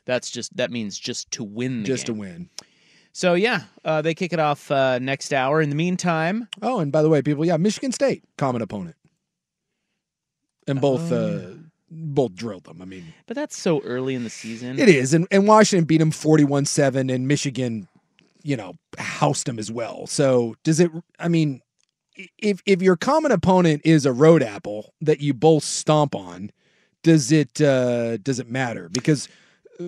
that's 0.03 0.29
just 0.29 0.57
that 0.57 0.71
means 0.71 0.99
just 0.99 1.31
to 1.31 1.43
win 1.43 1.85
Just 1.85 2.07
game. 2.07 2.15
to 2.15 2.19
win. 2.19 2.49
So 3.13 3.33
yeah, 3.33 3.63
uh, 3.83 4.01
they 4.01 4.13
kick 4.13 4.31
it 4.33 4.39
off 4.39 4.71
uh, 4.71 4.99
next 4.99 5.33
hour. 5.33 5.61
In 5.61 5.69
the 5.69 5.75
meantime, 5.75 6.47
Oh, 6.61 6.79
and 6.79 6.91
by 6.91 7.01
the 7.01 7.09
way, 7.09 7.21
people, 7.21 7.45
yeah, 7.45 7.57
Michigan 7.57 7.91
State, 7.91 8.23
common 8.37 8.61
opponent. 8.61 8.95
And 10.67 10.79
both 10.81 11.11
Oh. 11.11 11.15
uh 11.15 11.55
both 11.93 12.33
drilled 12.35 12.63
them. 12.63 12.81
I 12.81 12.85
mean, 12.85 13.13
but 13.27 13.35
that's 13.35 13.57
so 13.57 13.81
early 13.81 14.15
in 14.15 14.23
the 14.23 14.29
season. 14.29 14.79
it 14.79 14.87
is. 14.87 15.13
And, 15.13 15.27
and 15.29 15.45
Washington 15.45 15.83
beat 15.85 15.97
them 15.97 16.09
41 16.11 16.63
7, 16.65 17.09
and 17.09 17.27
Michigan, 17.27 17.89
you 18.43 18.55
know, 18.55 18.75
housed 18.97 19.45
them 19.45 19.59
as 19.59 19.69
well. 19.69 20.07
So 20.07 20.55
does 20.63 20.79
it, 20.79 20.89
I 21.19 21.27
mean, 21.27 21.61
if 22.37 22.61
if 22.65 22.81
your 22.81 22.95
common 22.95 23.33
opponent 23.33 23.81
is 23.83 24.05
a 24.05 24.13
road 24.13 24.41
apple 24.41 24.93
that 25.01 25.19
you 25.19 25.33
both 25.33 25.63
stomp 25.65 26.15
on, 26.15 26.51
does 27.03 27.29
it 27.31 27.59
uh 27.59 28.15
does 28.17 28.39
it 28.39 28.49
matter? 28.49 28.87
Because 28.87 29.27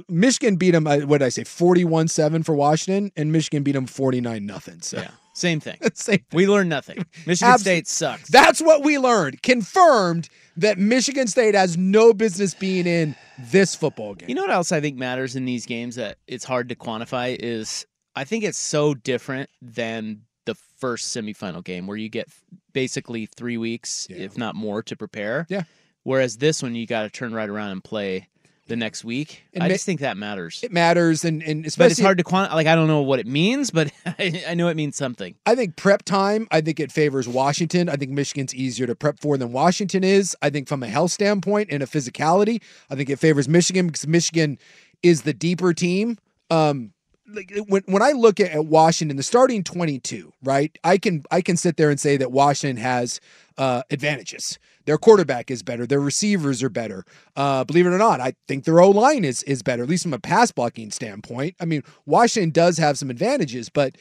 Michigan 0.10 0.56
beat 0.56 0.72
them. 0.72 0.88
Uh, 0.88 1.00
what 1.00 1.20
did 1.20 1.26
I 1.26 1.30
say? 1.30 1.44
Forty-one 1.44 2.08
seven 2.08 2.44
for 2.44 2.56
Washington, 2.56 3.12
and 3.16 3.32
Michigan 3.32 3.64
beat 3.64 3.74
them 3.74 3.86
forty-nine 3.86 4.46
nothing. 4.46 4.82
So 4.82 4.98
Yeah, 4.98 5.12
same 5.34 5.60
thing. 5.60 5.78
Same 5.94 6.20
We 6.32 6.48
learned 6.48 6.70
nothing. 6.70 7.06
Michigan 7.26 7.54
Abs- 7.54 7.62
State 7.62 7.88
sucks. 7.88 8.30
That's 8.30 8.62
what 8.62 8.84
we 8.84 8.98
learned. 8.98 9.42
Confirmed 9.44 10.30
that 10.58 10.78
Michigan 10.78 11.28
State 11.28 11.56
has 11.56 11.78
no 11.78 12.14
business 12.14 12.54
being 12.54 12.86
in 12.88 13.16
this 13.40 13.76
football 13.76 14.14
game. 14.16 14.30
You 14.30 14.36
know 14.36 14.44
what 14.44 14.52
else 14.52 14.72
I 14.72 14.80
think 14.82 14.98
matters 14.98 15.36
in 15.36 15.46
these 15.46 15.66
games 15.66 15.96
that 15.96 16.18
it's 16.28 16.44
hard 16.46 16.70
to 16.70 16.76
quantify 16.76 17.36
is 17.40 17.86
I 18.16 18.24
think 18.24 18.44
it's 18.44 18.58
so 18.60 18.94
different 18.94 19.50
than 19.62 20.22
the 20.46 20.56
first 20.78 21.16
semifinal 21.16 21.64
game 21.64 21.88
where 21.88 21.98
you 21.98 22.10
get 22.10 22.28
basically 22.74 23.26
three 23.26 23.58
weeks, 23.58 24.08
if 24.10 24.38
not 24.38 24.56
more, 24.56 24.84
to 24.84 24.96
prepare. 24.96 25.48
Yeah. 25.50 25.64
Whereas 26.04 26.38
this 26.38 26.62
one, 26.62 26.76
you 26.76 26.86
got 26.86 27.04
to 27.04 27.10
turn 27.10 27.34
right 27.34 27.50
around 27.50 27.72
and 27.72 27.84
play 27.84 28.28
the 28.68 28.76
next 28.76 29.04
week. 29.04 29.44
And 29.54 29.64
I 29.64 29.68
ma- 29.68 29.74
just 29.74 29.86
think 29.86 30.00
that 30.00 30.18
matters. 30.18 30.62
It 30.64 30.72
matters, 30.72 31.26
and 31.26 31.44
and 31.44 31.66
especially 31.66 31.86
but 31.86 31.92
it's 31.92 32.02
hard 32.02 32.18
to 32.18 32.24
quantify. 32.24 32.54
Like 32.54 32.68
I 32.68 32.76
don't 32.76 32.88
know 32.88 33.02
what 33.02 33.20
it 33.20 33.28
means, 33.28 33.72
but 33.72 33.92
I, 34.06 34.44
I 34.50 34.54
know 34.54 34.68
it 34.70 34.76
means 34.76 34.96
something. 34.96 35.36
I 35.46 35.56
think 35.56 35.76
prep 35.76 36.04
time, 36.04 36.48
I 36.52 36.62
think 36.62 36.80
it 36.80 36.92
favors 36.92 37.28
Washington. 37.28 37.90
I 37.90 37.96
think 37.96 38.12
Michigan's 38.12 38.56
easier 38.56 38.88
to 38.88 38.96
prep 38.96 39.20
for 39.20 39.38
than 39.38 39.52
Washington 39.52 40.04
is. 40.04 40.36
I 40.42 40.50
think 40.50 40.68
from 40.68 40.84
a 40.84 40.88
health 40.88 41.12
standpoint 41.12 41.70
and 41.72 41.84
a 41.84 41.86
physicality, 41.86 42.62
I 42.90 42.96
think 42.96 43.10
it 43.10 43.20
favors 43.20 43.50
Michigan 43.50 43.88
because 43.88 44.08
Michigan 44.08 44.58
is 45.02 45.24
the 45.24 45.34
deeper 45.34 45.74
team. 45.74 46.18
Um 46.50 46.94
like 47.28 47.52
when 47.68 47.84
when 47.86 48.02
I 48.02 48.12
look 48.12 48.40
at, 48.40 48.52
at 48.52 48.66
Washington, 48.66 49.18
the 49.18 49.24
starting 49.24 49.64
22, 49.64 50.34
right? 50.44 50.78
I 50.84 50.98
can 50.98 51.24
I 51.32 51.42
can 51.42 51.58
sit 51.58 51.78
there 51.78 51.90
and 51.90 52.00
say 52.00 52.18
that 52.18 52.32
Washington 52.32 52.82
has 52.82 53.20
uh 53.58 53.84
advantages. 53.90 54.60
Their 54.86 54.98
quarterback 54.98 55.50
is 55.50 55.64
better. 55.64 55.86
Their 55.86 56.00
receivers 56.00 56.62
are 56.62 56.70
better. 56.70 57.06
Uh, 57.36 57.64
believe 57.64 57.86
it 57.86 57.90
or 57.90 57.98
not, 57.98 58.20
I 58.20 58.34
think 58.48 58.66
their 58.66 58.82
O 58.82 58.90
line 58.90 59.24
is 59.24 59.44
is 59.44 59.64
better, 59.64 59.84
at 59.84 59.90
least 59.90 60.04
from 60.04 60.14
a 60.14 60.20
pass 60.20 60.52
blocking 60.52 60.92
standpoint. 60.92 61.56
I 61.60 61.66
mean, 61.66 61.84
Washington 62.06 62.52
does 62.52 62.78
have 62.78 62.98
some 62.98 63.10
advantages, 63.10 63.70
but 63.70 63.96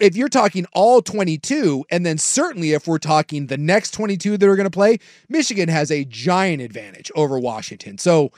if 0.00 0.16
you're 0.16 0.28
talking 0.28 0.66
all 0.72 1.02
22, 1.02 1.84
and 1.90 2.04
then 2.04 2.18
certainly 2.18 2.72
if 2.72 2.86
we're 2.86 2.98
talking 2.98 3.46
the 3.46 3.56
next 3.56 3.92
22 3.92 4.36
that 4.36 4.48
are 4.48 4.56
going 4.56 4.66
to 4.66 4.70
play, 4.70 4.98
Michigan 5.28 5.68
has 5.68 5.90
a 5.90 6.04
giant 6.04 6.62
advantage 6.62 7.10
over 7.14 7.38
Washington. 7.38 7.98
So, 7.98 8.32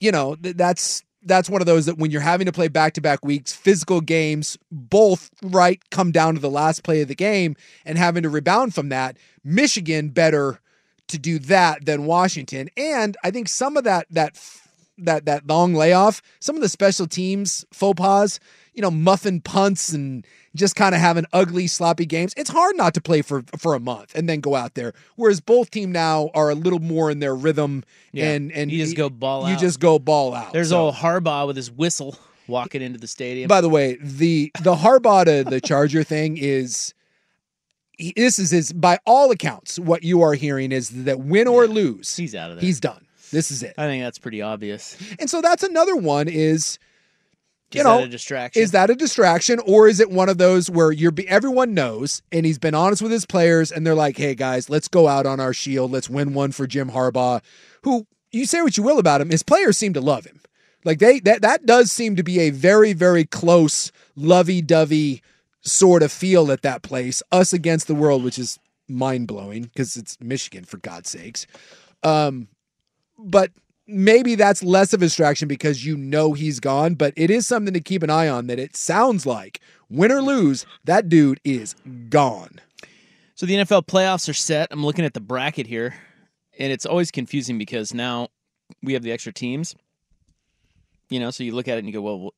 you 0.00 0.12
know, 0.12 0.34
th- 0.34 0.56
that's 0.56 1.02
that's 1.26 1.50
one 1.50 1.60
of 1.60 1.66
those 1.66 1.86
that 1.86 1.98
when 1.98 2.10
you're 2.10 2.20
having 2.20 2.46
to 2.46 2.52
play 2.52 2.68
back-to-back 2.68 3.24
weeks, 3.24 3.52
physical 3.52 4.00
games, 4.00 4.56
both 4.70 5.30
right 5.42 5.80
come 5.90 6.12
down 6.12 6.34
to 6.34 6.40
the 6.40 6.50
last 6.50 6.82
play 6.82 7.02
of 7.02 7.08
the 7.08 7.14
game 7.14 7.56
and 7.84 7.98
having 7.98 8.22
to 8.22 8.28
rebound 8.28 8.74
from 8.74 8.88
that, 8.88 9.16
Michigan 9.44 10.08
better 10.08 10.60
to 11.08 11.18
do 11.18 11.38
that 11.38 11.84
than 11.84 12.06
Washington. 12.06 12.68
And 12.76 13.16
I 13.22 13.30
think 13.30 13.48
some 13.48 13.76
of 13.76 13.84
that 13.84 14.06
that 14.10 14.38
that 14.98 15.26
that 15.26 15.46
long 15.46 15.74
layoff, 15.74 16.22
some 16.40 16.56
of 16.56 16.62
the 16.62 16.68
special 16.68 17.06
teams 17.06 17.64
faux 17.72 17.98
pas, 17.98 18.40
you 18.76 18.82
know, 18.82 18.90
muffin 18.90 19.40
punts 19.40 19.88
and 19.92 20.24
just 20.54 20.76
kind 20.76 20.94
of 20.94 21.00
having 21.00 21.24
ugly, 21.32 21.66
sloppy 21.66 22.06
games. 22.06 22.32
It's 22.36 22.50
hard 22.50 22.76
not 22.76 22.94
to 22.94 23.00
play 23.00 23.22
for 23.22 23.42
for 23.58 23.74
a 23.74 23.80
month 23.80 24.14
and 24.14 24.28
then 24.28 24.40
go 24.40 24.54
out 24.54 24.74
there. 24.74 24.92
Whereas 25.16 25.40
both 25.40 25.70
team 25.70 25.90
now 25.90 26.30
are 26.34 26.50
a 26.50 26.54
little 26.54 26.78
more 26.78 27.10
in 27.10 27.18
their 27.18 27.34
rhythm 27.34 27.82
Yeah. 28.12 28.30
and 28.32 28.52
and 28.52 28.70
You 28.70 28.84
just 28.84 28.96
go 28.96 29.08
ball 29.10 29.48
You 29.48 29.54
out. 29.54 29.60
just 29.60 29.80
go 29.80 29.98
ball 29.98 30.34
out. 30.34 30.52
There's 30.52 30.68
So- 30.68 30.86
old 30.86 30.94
Harbaugh 30.96 31.46
with 31.48 31.56
his 31.56 31.70
whistle 31.70 32.16
walking 32.48 32.82
into 32.82 32.98
the 33.00 33.08
stadium. 33.08 33.48
By 33.48 33.60
the 33.60 33.68
way, 33.68 33.96
the 34.00 34.52
the 34.62 34.76
Harbaugh 34.76 35.24
to 35.24 35.48
the 35.48 35.60
Charger 35.60 36.04
thing 36.04 36.36
is 36.38 36.94
he, 37.98 38.12
this 38.14 38.38
is 38.38 38.50
his 38.50 38.72
by 38.72 38.98
all 39.06 39.30
accounts. 39.30 39.78
What 39.78 40.02
you 40.04 40.22
are 40.22 40.34
hearing 40.34 40.70
is 40.72 40.90
that 41.04 41.20
win 41.20 41.48
or 41.48 41.66
lose, 41.66 42.14
He's 42.16 42.34
out 42.34 42.50
of 42.50 42.56
there. 42.56 42.64
he's 42.64 42.78
done. 42.80 43.06
This 43.32 43.50
is 43.50 43.62
it. 43.62 43.74
I 43.76 43.86
think 43.86 44.04
that's 44.04 44.18
pretty 44.18 44.40
obvious. 44.40 44.96
And 45.18 45.28
so 45.28 45.40
that's 45.40 45.64
another 45.64 45.96
one 45.96 46.28
is 46.28 46.78
you 47.76 47.82
Is 47.82 47.84
know 47.84 47.98
that 47.98 48.04
a 48.04 48.08
distraction? 48.08 48.62
is 48.62 48.70
that 48.72 48.90
a 48.90 48.94
distraction 48.96 49.60
or 49.66 49.88
is 49.88 50.00
it 50.00 50.10
one 50.10 50.28
of 50.28 50.38
those 50.38 50.70
where 50.70 50.92
you're 50.92 51.10
be, 51.12 51.28
everyone 51.28 51.74
knows 51.74 52.22
and 52.32 52.46
he's 52.46 52.58
been 52.58 52.74
honest 52.74 53.02
with 53.02 53.12
his 53.12 53.26
players 53.26 53.70
and 53.72 53.86
they're 53.86 53.94
like, 53.94 54.16
"Hey 54.16 54.34
guys, 54.34 54.68
let's 54.70 54.88
go 54.88 55.08
out 55.08 55.26
on 55.26 55.40
our 55.40 55.52
shield. 55.54 55.92
Let's 55.92 56.10
win 56.10 56.34
one 56.34 56.52
for 56.52 56.66
Jim 56.66 56.90
Harbaugh." 56.90 57.42
Who 57.82 58.06
you 58.32 58.46
say 58.46 58.62
what 58.62 58.76
you 58.76 58.82
will 58.82 58.98
about 58.98 59.20
him, 59.20 59.30
his 59.30 59.42
players 59.42 59.76
seem 59.78 59.92
to 59.94 60.00
love 60.00 60.24
him. 60.26 60.40
Like 60.84 60.98
they 60.98 61.20
that 61.20 61.42
that 61.42 61.66
does 61.66 61.90
seem 61.92 62.16
to 62.16 62.22
be 62.22 62.40
a 62.40 62.50
very 62.50 62.92
very 62.92 63.24
close 63.24 63.92
lovey-dovey 64.14 65.22
sort 65.62 66.02
of 66.02 66.12
feel 66.12 66.52
at 66.52 66.62
that 66.62 66.82
place. 66.82 67.22
Us 67.32 67.52
against 67.52 67.86
the 67.88 67.94
world, 67.94 68.22
which 68.24 68.38
is 68.38 68.58
mind-blowing 68.88 69.64
because 69.64 69.96
it's 69.96 70.16
Michigan 70.20 70.64
for 70.64 70.78
God's 70.78 71.10
sakes. 71.10 71.46
Um 72.02 72.48
but 73.18 73.50
maybe 73.86 74.34
that's 74.34 74.62
less 74.62 74.92
of 74.92 75.00
a 75.02 75.06
distraction 75.06 75.48
because 75.48 75.84
you 75.84 75.96
know 75.96 76.32
he's 76.32 76.60
gone, 76.60 76.94
but 76.94 77.12
it 77.16 77.30
is 77.30 77.46
something 77.46 77.74
to 77.74 77.80
keep 77.80 78.02
an 78.02 78.10
eye 78.10 78.28
on 78.28 78.46
that 78.48 78.58
it 78.58 78.76
sounds 78.76 79.26
like 79.26 79.60
win 79.88 80.10
or 80.12 80.20
lose, 80.22 80.66
that 80.84 81.08
dude 81.08 81.40
is 81.44 81.74
gone. 82.08 82.60
So 83.34 83.46
the 83.46 83.54
NFL 83.54 83.86
playoffs 83.86 84.28
are 84.28 84.34
set. 84.34 84.68
I'm 84.70 84.84
looking 84.84 85.04
at 85.04 85.14
the 85.14 85.20
bracket 85.20 85.66
here, 85.66 85.94
and 86.58 86.72
it's 86.72 86.86
always 86.86 87.10
confusing 87.10 87.58
because 87.58 87.92
now 87.92 88.28
we 88.82 88.94
have 88.94 89.02
the 89.02 89.12
extra 89.12 89.32
teams. 89.32 89.74
You 91.10 91.20
know, 91.20 91.30
so 91.30 91.44
you 91.44 91.54
look 91.54 91.68
at 91.68 91.76
it 91.76 91.80
and 91.80 91.86
you 91.86 91.92
go, 91.92 92.02
well, 92.02 92.34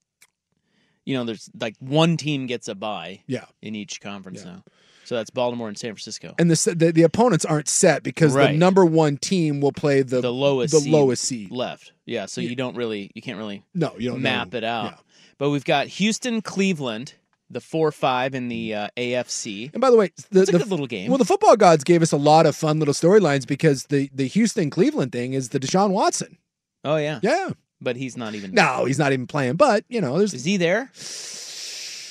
you 1.07 1.17
know, 1.17 1.25
there's 1.25 1.49
like 1.59 1.75
one 1.79 2.17
team 2.19 2.47
gets 2.47 2.69
a 2.69 2.75
bye 2.75 3.23
Yeah. 3.27 3.47
in 3.63 3.75
each 3.75 4.01
conference 4.01 4.45
now. 4.45 4.63
So 5.09 5.15
that's 5.15 5.31
Baltimore 5.31 5.69
and 5.69 5.79
San 5.79 5.93
Francisco. 5.95 6.35
And 6.39 6.51
the 6.51 6.75
the, 6.75 6.93
the 6.93 7.03
opponents 7.03 7.47
aren't 7.47 7.67
set 7.69 8.03
because 8.03 8.35
the 8.35 8.53
number 8.53 8.85
one 8.85 9.17
team 9.17 9.63
will 9.63 9.73
play 9.73 10.03
the, 10.03 10.21
the 10.21 10.31
lowest 10.31 10.75
the 10.75 10.81
seed 10.81 10.93
lowest 10.93 11.25
seed. 11.25 11.51
left. 11.51 11.93
Yeah, 12.05 12.27
so 12.27 12.43
Yeah. 12.43 12.51
you 12.51 12.57
don't 12.57 12.77
really 12.77 13.11
you 13.15 13.23
can't 13.23 13.39
really 13.39 13.63
No, 13.75 13.95
you 13.99 14.11
don't 14.11 14.21
map 14.21 14.53
know. 14.53 14.59
it 14.59 14.65
out. 14.65 14.99
But 15.39 15.49
we've 15.49 15.65
got 15.65 15.87
Houston, 15.87 16.43
Cleveland, 16.43 17.15
the 17.49 17.63
four 17.63 17.91
five 17.91 18.35
in 18.35 18.49
the 18.49 18.75
uh, 18.75 18.89
AFC. 18.99 19.73
And 19.73 19.81
by 19.81 19.91
the 19.91 19.97
way, 19.97 20.11
the, 20.31 20.43
It's 20.43 20.51
a 20.51 20.53
the 20.53 20.59
good 20.59 20.69
little 20.71 20.87
game. 20.87 21.09
Well, 21.09 21.17
the 21.17 21.25
football 21.25 21.57
gods 21.57 21.85
gave 21.85 22.03
us 22.03 22.13
a 22.13 22.19
lot 22.19 22.45
of 22.45 22.55
fun 22.55 22.79
little 22.79 22.93
storylines 22.93 23.47
because 23.47 23.85
the 23.85 24.11
the 24.13 24.27
Houston 24.27 24.69
Cleveland 24.69 25.13
thing 25.13 25.33
is 25.33 25.49
the 25.49 25.59
Deshaun 25.59 25.89
Watson. 25.91 26.37
Oh 26.85 26.97
yeah, 26.97 27.21
Yeah. 27.23 27.51
but 27.81 27.97
he's 27.97 28.15
not 28.19 28.35
even. 28.35 28.53
No, 28.53 28.85
he's 28.85 28.99
not 28.99 29.13
even 29.15 29.27
playing. 29.27 29.57
But 29.57 29.85
you 29.89 30.03
know, 30.03 30.19
there's 30.19 30.35
Is 30.35 30.45
he 30.45 30.59
there? 30.59 30.91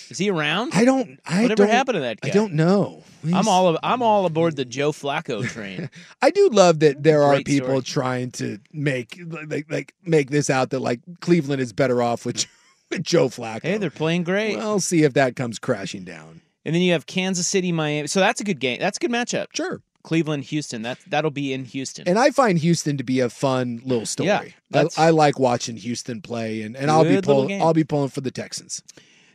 Is 0.10 0.18
he 0.18 0.30
around? 0.30 0.72
I 0.74 0.86
don't. 0.86 1.20
I 1.26 1.42
Whatever 1.44 1.64
don't, 1.66 1.70
happened 1.70 1.96
to 1.96 2.00
that 2.02 2.22
guy? 2.22 2.30
I 2.30 2.32
don't 2.32 2.54
know. 2.54 3.04
I'm 3.34 3.48
all 3.48 3.68
of, 3.68 3.78
I'm 3.84 4.02
all 4.02 4.26
aboard 4.26 4.56
the 4.56 4.64
Joe 4.66 4.92
Flacco 4.92 5.46
train. 5.48 5.90
I 6.22 6.30
do 6.30 6.50
love 6.50 6.80
that 6.80 7.04
there 7.04 7.24
are 7.24 7.34
Great 7.36 7.46
people 7.46 7.68
story. 7.68 7.82
trying 7.82 8.32
to 8.32 8.60
make 8.72 9.20
like, 9.28 9.66
like 9.70 9.94
make 10.06 10.30
this 10.30 10.50
out 10.50 10.70
that 10.70 10.80
like 10.80 11.02
Cleveland 11.20 11.62
is 11.62 11.74
better 11.74 12.02
off 12.02 12.26
with, 12.26 12.46
with 12.90 13.04
Joe 13.04 13.28
Flacco. 13.28 13.64
hey, 13.64 13.78
they're 13.78 13.90
playing 13.90 14.24
great. 14.24 14.56
We'll 14.58 14.80
see 14.80 15.04
if 15.04 15.14
that 15.14 15.36
comes 15.36 15.60
crashing 15.60 16.06
down. 16.06 16.42
and 16.64 16.74
then 16.74 16.82
you 16.82 16.94
have 16.94 17.06
Kansas 17.06 17.48
City, 17.48 17.72
Miami. 17.72 18.08
So 18.08 18.20
that's 18.22 18.40
a 18.40 18.44
good 18.46 18.60
game. 18.60 18.80
That's 18.80 18.98
a 18.98 19.00
good 19.02 19.12
matchup. 19.12 19.48
Sure. 19.54 19.82
Cleveland, 20.04 20.46
Houston. 20.46 20.84
That 20.84 21.00
that'll 21.08 21.32
be 21.32 21.52
in 21.52 21.66
Houston. 21.66 22.08
And 22.08 22.18
I 22.18 22.30
find 22.30 22.58
Houston 22.60 22.96
to 22.96 23.04
be 23.04 23.20
a 23.20 23.30
fun 23.30 23.82
little 23.84 24.06
story. 24.06 24.56
Yeah, 24.72 24.86
I, 24.98 25.08
I 25.08 25.10
like 25.10 25.38
watching 25.38 25.76
Houston 25.76 26.22
play, 26.22 26.62
and, 26.62 26.78
and 26.78 26.90
I'll 26.90 27.04
be 27.04 27.20
pulling. 27.20 27.62
I'll 27.62 27.74
be 27.74 27.84
pulling 27.84 28.08
for 28.08 28.22
the 28.22 28.32
Texans. 28.32 28.82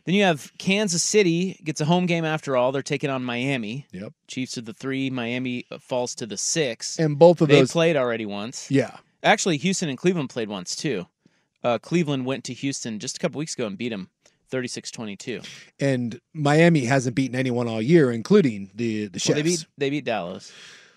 Then 0.05 0.15
you 0.17 0.25
have 0.25 0.53
Kansas 0.59 1.03
City 1.03 1.61
gets 1.63 1.81
a 1.81 1.85
home 1.85 2.07
game 2.07 2.25
after 2.25 2.57
all. 2.57 2.73
They're 2.73 2.83
taking 2.83 3.09
on 3.11 3.23
Miami. 3.23 3.87
Yep. 3.93 4.13
Chiefs 4.27 4.59
are 4.59 4.63
the 4.63 4.73
three. 4.73 5.11
Miami 5.11 5.65
falls 5.81 6.15
to 6.17 6.27
the 6.27 6.37
six. 6.37 6.99
And 6.99 7.19
both 7.19 7.41
of 7.41 7.49
they 7.49 7.61
those- 7.61 7.73
played 7.73 7.97
already 7.97 8.27
once. 8.27 8.71
Yeah. 8.71 8.97
Actually, 9.23 9.57
Houston 9.59 9.89
and 9.89 9.97
Cleveland 9.97 10.31
played 10.31 10.49
once 10.49 10.75
too. 10.75 11.07
Uh, 11.63 11.79
Cleveland 11.79 12.27
went 12.27 12.43
to 12.45 12.53
Houston 12.55 12.99
just 12.99 13.17
a 13.17 13.21
couple 13.21 13.39
weeks 13.39 13.55
ago 13.55 13.67
and 13.67 13.79
beat 13.79 13.91
them 13.91 14.09
36-22. 14.51 15.47
And 15.81 16.21
Miami 16.35 16.85
hasn't 16.87 17.15
beaten 17.15 17.37
anyone 17.37 17.69
all 17.69 17.81
year, 17.81 18.11
including 18.11 18.71
the 18.75 19.07
the 19.07 19.19
Chefs. 19.19 19.29
Well, 19.29 19.37
they 19.37 19.43
beat 19.43 19.67
they 19.79 19.91
beat 19.91 20.05
Dallas. 20.05 20.53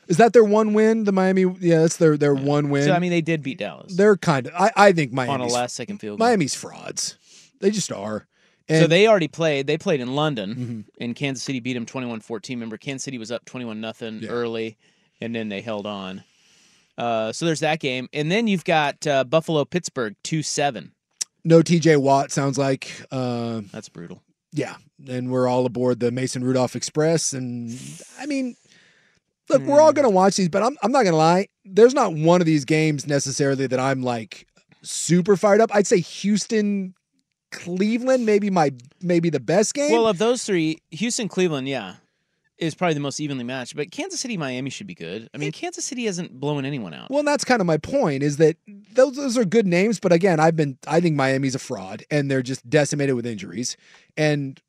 Is 0.08 0.18
that 0.18 0.34
their 0.34 0.44
one 0.44 0.74
win? 0.74 1.04
The 1.04 1.12
Miami, 1.12 1.46
yeah, 1.60 1.82
that's 1.82 1.98
their 1.98 2.18
their 2.18 2.36
one 2.36 2.70
win. 2.70 2.84
So 2.84 2.94
I 2.94 3.00
mean, 3.00 3.12
they 3.12 3.22
did 3.22 3.42
beat 3.42 3.58
Dallas 3.58 3.96
they're 3.96 4.18
kind 4.18 4.48
of. 4.48 4.54
I, 4.54 4.72
I 4.76 4.92
think 4.92 5.18
on 5.18 5.42
a 5.42 5.48
last 5.48 5.76
second 5.76 6.00
field 6.00 6.20
goal. 6.20 6.28
Miami's 6.28 6.56
frauds. 6.56 7.18
They 7.60 7.72
just 7.72 7.92
are. 7.92 8.28
So 8.68 8.74
And- 8.74 8.84
Mm-hmm. 8.84 8.90
they 8.90 9.08
already 9.08 9.28
played. 9.28 9.68
They 9.68 9.78
played 9.78 10.00
in 10.02 10.16
London, 10.16 10.86
and 11.00 11.16
Kansas 11.16 11.44
City 11.44 11.60
beat 11.60 11.74
them 11.74 11.86
21-14. 11.86 12.50
Remember, 12.50 12.78
Kansas 12.78 13.04
City 13.04 13.18
was 13.18 13.32
up 13.32 13.46
twenty-one 13.46 13.80
nothing 13.82 14.26
early, 14.26 14.78
and 15.22 15.36
then 15.36 15.50
they 15.50 15.62
held 15.62 15.86
on. 15.86 16.24
Uh, 16.98 17.32
so 17.34 17.46
there's 17.46 17.60
that 17.60 17.80
game, 17.80 18.08
and 18.14 18.32
then 18.32 18.48
you've 18.48 18.64
got 18.66 19.06
uh, 19.06 19.24
Buffalo 19.24 19.66
Pittsburgh 19.66 20.16
two 20.24 20.42
seven. 20.42 20.94
no 21.44 21.62
T.J. 21.62 21.98
Watt 21.98 22.32
sounds 22.32 22.58
like. 22.58 22.90
Uh, 23.12 23.62
That's 23.72 23.90
brutal. 23.90 24.24
yeah, 24.54 24.78
and 25.08 25.30
we're 25.30 25.48
all 25.48 25.66
aboard 25.66 26.00
the 26.00 26.10
Mason 26.12 26.44
Rudolph 26.44 26.76
Express, 26.76 27.34
and 27.34 27.78
I 28.18 28.26
mean, 28.26 28.56
look, 29.50 29.62
we're 29.64 29.82
all 29.82 29.92
gonna 29.94 30.10
watch 30.10 30.38
these, 30.38 30.48
but 30.50 30.64
I'm 30.64 30.78
I'm 30.82 30.92
not 30.94 31.04
gonna 31.04 31.18
lie. 31.18 31.50
There's 31.66 31.94
not 31.94 32.14
one 32.14 32.40
of 32.42 32.48
these 32.48 32.64
games 32.66 33.06
necessarily 33.06 33.68
that 33.68 33.80
I'm 33.80 34.02
like 34.02 34.48
super 34.82 35.36
fired 35.36 35.60
up. 35.62 35.70
I'd 35.76 35.88
say 35.88 36.00
Houston, 36.00 36.94
Cleveland, 37.56 38.26
maybe 38.26 38.50
my 38.50 38.72
maybe 39.02 39.30
the 39.30 39.40
best 39.40 39.74
game. 39.74 39.92
Well, 39.92 40.08
of 40.08 40.18
those 40.18 40.44
three, 40.44 40.80
Houston 40.92 41.28
Cleveland, 41.28 41.68
yeah, 41.68 41.96
is 42.58 42.76
probably 42.76 42.94
the 42.94 43.00
most 43.00 43.20
evenly 43.20 43.44
matched. 43.44 43.76
But 43.76 43.92
Kansas 43.92 44.20
City 44.20 44.38
Miami 44.38 44.70
should 44.70 44.88
be 44.88 44.96
good. 44.96 45.30
I 45.34 45.38
mean, 45.38 45.52
Kansas 45.52 45.86
City 45.86 46.06
hasn't 46.06 46.40
blown 46.40 46.66
anyone 46.66 46.94
out. 46.94 47.10
Well, 47.10 47.20
and 47.20 47.28
that's 47.28 47.46
kind 47.46 47.62
of 47.62 47.68
my 47.68 47.78
point 47.78 48.24
is 48.24 48.38
that 48.38 48.58
those 48.94 49.16
those 49.16 49.38
are 49.38 49.46
good 49.46 49.68
names, 49.68 50.00
but 50.00 50.12
again, 50.12 50.40
I've 50.40 50.56
been 50.56 50.78
I 50.88 51.00
think 51.00 51.16
Miami's 51.16 51.56
a 51.56 51.60
fraud 51.60 52.04
and 52.12 52.30
they're 52.30 52.44
just 52.44 52.70
decimated 52.70 53.16
with 53.16 53.26
injuries. 53.26 53.78
And 54.18 54.62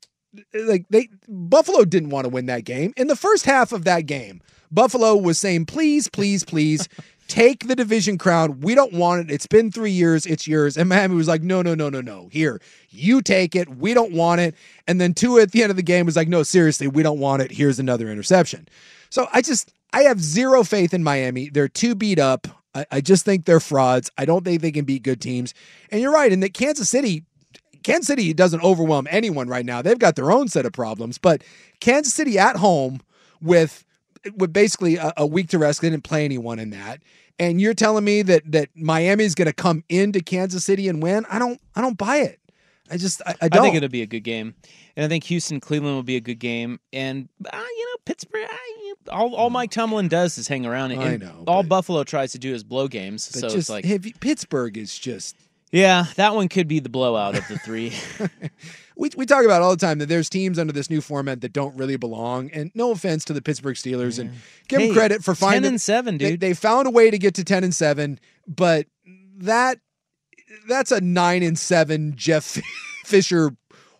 like 0.53 0.85
they 0.89 1.09
Buffalo 1.27 1.85
didn't 1.85 2.09
want 2.09 2.25
to 2.25 2.29
win 2.29 2.45
that 2.47 2.65
game. 2.65 2.93
In 2.97 3.07
the 3.07 3.15
first 3.15 3.45
half 3.45 3.71
of 3.71 3.83
that 3.85 4.05
game, 4.05 4.41
Buffalo 4.71 5.15
was 5.15 5.39
saying, 5.39 5.65
"Please, 5.65 6.09
please, 6.09 6.43
please 6.43 6.87
take 7.27 7.67
the 7.67 7.75
division 7.75 8.17
crown. 8.17 8.59
We 8.61 8.75
don't 8.75 8.93
want 8.93 9.29
it. 9.29 9.33
It's 9.33 9.47
been 9.47 9.71
3 9.71 9.91
years. 9.91 10.25
It's 10.25 10.47
yours." 10.47 10.77
And 10.77 10.89
Miami 10.89 11.15
was 11.15 11.27
like, 11.27 11.43
"No, 11.43 11.61
no, 11.61 11.75
no, 11.75 11.89
no, 11.89 12.01
no. 12.01 12.29
Here. 12.31 12.61
You 12.89 13.21
take 13.21 13.55
it. 13.55 13.77
We 13.77 13.93
don't 13.93 14.13
want 14.13 14.41
it." 14.41 14.55
And 14.87 14.99
then 14.99 15.13
Tua 15.13 15.41
at 15.41 15.51
the 15.51 15.63
end 15.63 15.69
of 15.69 15.75
the 15.77 15.83
game 15.83 16.05
was 16.05 16.15
like, 16.15 16.27
"No, 16.27 16.43
seriously, 16.43 16.87
we 16.87 17.03
don't 17.03 17.19
want 17.19 17.41
it. 17.41 17.51
Here's 17.51 17.79
another 17.79 18.09
interception." 18.09 18.67
So 19.09 19.27
I 19.33 19.41
just 19.41 19.71
I 19.93 20.03
have 20.03 20.21
zero 20.21 20.63
faith 20.63 20.93
in 20.93 21.03
Miami. 21.03 21.49
They're 21.49 21.67
too 21.67 21.95
beat 21.95 22.19
up. 22.19 22.47
I, 22.75 22.85
I 22.91 23.01
just 23.01 23.25
think 23.25 23.45
they're 23.45 23.59
frauds. 23.59 24.11
I 24.17 24.25
don't 24.25 24.43
think 24.43 24.61
they 24.61 24.71
can 24.71 24.85
beat 24.85 25.03
good 25.03 25.21
teams. 25.21 25.53
And 25.91 26.01
you're 26.01 26.13
right 26.13 26.31
in 26.31 26.41
that 26.41 26.53
Kansas 26.53 26.89
City, 26.89 27.23
Kansas 27.83 28.07
City 28.07 28.33
doesn't 28.33 28.63
overwhelm 28.63 29.07
anyone 29.09 29.47
right 29.47 29.65
now. 29.65 29.81
They've 29.81 29.97
got 29.97 30.15
their 30.15 30.31
own 30.31 30.47
set 30.49 30.65
of 30.65 30.73
problems. 30.73 31.17
But 31.17 31.43
Kansas 31.79 32.13
City 32.13 32.37
at 32.37 32.57
home 32.57 33.01
with 33.41 33.85
with 34.35 34.53
basically 34.53 34.95
a, 34.95 35.13
a 35.17 35.25
week 35.25 35.49
to 35.49 35.59
rest, 35.59 35.81
they 35.81 35.89
didn't 35.89 36.03
play 36.03 36.25
anyone 36.25 36.59
in 36.59 36.71
that. 36.71 37.01
And 37.39 37.61
you're 37.61 37.73
telling 37.73 38.03
me 38.03 38.23
that 38.23 38.51
that 38.51 38.69
Miami's 38.75 39.35
going 39.35 39.45
to 39.45 39.53
come 39.53 39.83
into 39.89 40.21
Kansas 40.21 40.65
City 40.65 40.87
and 40.87 41.01
win? 41.03 41.25
I 41.29 41.39
don't. 41.39 41.61
I 41.75 41.81
don't 41.81 41.97
buy 41.97 42.17
it. 42.17 42.39
I 42.89 42.97
just. 42.97 43.21
I, 43.25 43.31
I 43.31 43.35
I 43.43 43.47
don't. 43.49 43.63
think 43.63 43.75
it'll 43.75 43.89
be 43.89 44.01
a 44.01 44.07
good 44.07 44.21
game, 44.21 44.55
and 44.95 45.05
I 45.05 45.07
think 45.07 45.23
Houston 45.25 45.59
Cleveland 45.59 45.95
will 45.95 46.03
be 46.03 46.15
a 46.15 46.21
good 46.21 46.39
game. 46.39 46.79
And 46.91 47.29
uh, 47.45 47.57
you 47.77 47.85
know, 47.85 48.01
Pittsburgh. 48.05 48.43
Uh, 48.43 49.11
all, 49.11 49.35
all 49.35 49.49
Mike 49.49 49.71
Tomlin 49.71 50.07
does 50.07 50.37
is 50.37 50.47
hang 50.47 50.65
around. 50.65 50.91
And 50.91 51.01
I 51.01 51.17
know, 51.17 51.43
All 51.47 51.63
Buffalo 51.63 52.03
tries 52.03 52.33
to 52.33 52.39
do 52.39 52.53
is 52.53 52.63
blow 52.63 52.87
games. 52.87 53.23
so 53.23 53.41
just 53.41 53.55
it's 53.55 53.69
like, 53.69 53.85
if 53.85 54.19
Pittsburgh 54.19 54.77
is 54.77 54.97
just 54.97 55.35
yeah, 55.71 56.05
that 56.15 56.33
one 56.33 56.47
could 56.49 56.67
be 56.67 56.79
the 56.79 56.89
blowout 56.89 57.37
of 57.37 57.47
the 57.47 57.57
three. 57.59 57.93
we, 58.97 59.09
we 59.15 59.25
talk 59.25 59.45
about 59.45 59.61
all 59.61 59.71
the 59.71 59.77
time 59.85 59.99
that 59.99 60.07
there's 60.09 60.29
teams 60.29 60.57
under 60.57 60.73
this 60.73 60.89
new 60.89 61.01
format 61.01 61.41
that 61.41 61.53
don't 61.53 61.75
really 61.77 61.97
belong. 61.97 62.49
And 62.51 62.71
no 62.73 62.91
offense 62.91 63.23
to 63.25 63.33
the 63.33 63.41
Pittsburgh 63.41 63.75
Steelers, 63.75 64.19
and 64.19 64.31
give 64.67 64.79
Hey, 64.81 64.87
them 64.87 64.95
credit 64.95 65.23
for 65.23 65.33
10 65.33 65.35
finding 65.35 65.69
and 65.73 65.81
seven, 65.81 66.17
they- 66.17 66.31
dude. 66.31 66.39
They, 66.39 66.53
found 66.53 66.87
a 66.87 66.91
way 66.91 67.11
to 67.11 67.17
get 67.17 67.35
to 67.35 67.43
ten 67.43 67.63
and 67.63 67.73
seven, 67.73 68.19
but 68.47 68.87
that 69.37 69.79
that's 70.67 70.91
a 70.91 71.01
nine 71.01 71.43
and 71.43 71.57
seven 71.57 72.13
Jeff 72.15 72.43
Fisher 73.05 73.51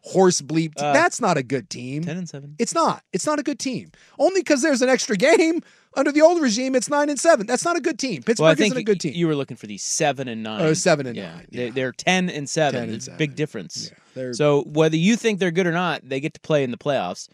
horse 0.02 0.42
bleep. 0.42 0.74
Uh, 0.78 0.94
that's 0.94 1.20
not 1.22 1.38
a 1.38 1.44
good 1.44 1.70
team. 1.70 2.04
Ten 2.04 2.18
and 2.18 2.28
seven. 2.30 2.56
It's 2.58 2.74
not. 2.74 3.04
It's 3.14 3.26
not 3.26 3.40
a 3.40 3.44
good 3.44 3.60
team. 3.60 3.92
Only 4.18 4.42
because 4.42 4.62
there's 4.62 4.82
an 4.82 4.90
extra 4.90 5.18
game 5.18 5.62
under 5.96 6.12
the 6.12 6.22
old 6.22 6.42
regime. 6.42 6.76
It's 6.76 6.90
nine 6.90 7.10
and 7.10 7.20
seven. 7.20 7.46
That's 7.46 7.66
not 7.66 7.76
a 7.76 7.82
good 7.82 8.00
team. 8.00 8.24
Pittsburgh 8.24 8.58
well, 8.58 8.62
isn't 8.66 8.78
a 8.78 8.84
good 8.84 9.00
team. 9.00 9.14
you 9.14 9.28
were 9.28 9.36
looking 9.36 9.58
for 9.58 9.68
the 9.68 9.78
seven 9.78 10.28
and 10.28 10.44
nine. 10.44 10.62
Oh, 10.62 10.74
seven 10.74 11.08
and 11.08 11.16
yeah. 11.16 11.36
nine, 11.36 11.48
They, 11.52 11.70
they're 11.70 11.92
ten 11.92 12.30
and 12.30 12.50
seven. 12.50 12.88
10 12.88 12.90
and 12.90 13.08
a 13.08 13.12
big 13.18 13.36
difference. 13.36 13.92
They're- 14.18 14.34
so 14.34 14.64
whether 14.64 14.98
you 14.98 15.16
think 15.16 15.40
they're 15.40 15.52
good 15.52 15.68
or 15.68 15.72
not, 15.72 16.02
they 16.08 16.20
get 16.20 16.34
to 16.34 16.40
play 16.42 16.64
in 16.64 16.72
the 16.72 16.78
playoffs. 16.78 17.30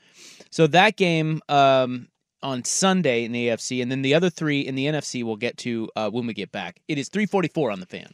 So 0.51 0.67
that 0.67 0.97
game 0.97 1.41
um, 1.49 2.07
on 2.41 2.63
Sunday 2.63 3.23
in 3.23 3.31
the 3.31 3.47
AFC, 3.47 3.81
and 3.81 3.91
then 3.91 4.01
the 4.01 4.13
other 4.13 4.29
three 4.29 4.61
in 4.61 4.75
the 4.75 4.86
NFC 4.86 5.23
we'll 5.23 5.36
get 5.38 5.57
to 5.59 5.89
uh, 5.95 6.09
when 6.09 6.27
we 6.27 6.34
get 6.34 6.51
back. 6.51 6.81
It 6.88 6.97
is 6.97 7.09
three 7.09 7.25
forty 7.25 7.47
four 7.47 7.71
on 7.71 7.79
the 7.79 7.86
fan. 7.88 8.13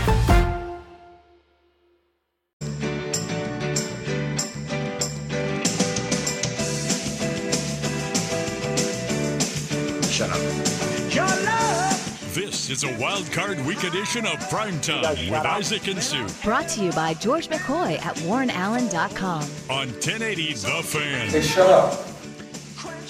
is 12.71 12.85
a 12.85 12.97
wild 12.97 13.29
card 13.33 13.59
week 13.65 13.83
edition 13.83 14.25
of 14.25 14.39
Primetime 14.49 15.29
with 15.29 15.33
up. 15.33 15.45
Isaac 15.45 15.89
and 15.89 16.01
Sue. 16.01 16.25
Brought 16.41 16.69
to 16.69 16.81
you 16.85 16.91
by 16.93 17.13
George 17.15 17.49
McCoy 17.49 17.99
at 17.99 18.15
WarrenAllen.com. 18.19 19.41
On 19.69 19.87
1080 19.89 20.53
The 20.53 20.81
Fan. 20.81 21.29
Hey, 21.29 21.41
shut 21.41 21.69
up. 21.69 21.99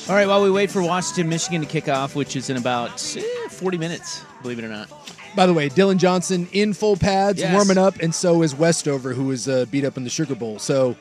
All 0.09 0.16
right, 0.16 0.28
while 0.28 0.41
we 0.41 0.49
wait 0.49 0.72
for 0.72 0.82
Washington, 0.82 1.30
Michigan 1.30 1.62
to 1.62 1.68
kick 1.68 1.88
off, 1.88 2.16
which 2.16 2.36
is 2.36 2.49
in 2.49 2.57
about 2.57 3.16
eh, 3.16 3.22
40 3.49 3.78
minutes, 3.78 4.26
believe 4.41 4.57
it 4.57 4.66
or 4.66 4.70
not. 4.70 4.89
By 5.36 5.45
the 5.45 5.53
way, 5.53 5.70
Dillon 5.70 5.99
Johnson 5.99 6.47
in 6.51 6.74
full 6.74 6.97
pads, 6.97 7.39
yes. 7.39 7.53
warming 7.53 7.78
up, 7.78 7.99
and 7.99 8.16
so 8.16 8.41
is 8.41 8.55
Westover, 8.55 9.14
who 9.14 9.26
was 9.26 9.47
uh, 9.47 9.66
beat 9.70 9.86
up 9.86 9.95
in 9.95 10.03
the 10.03 10.09
Sugar 10.09 10.34
Bowl. 10.34 10.57
So 10.57 10.95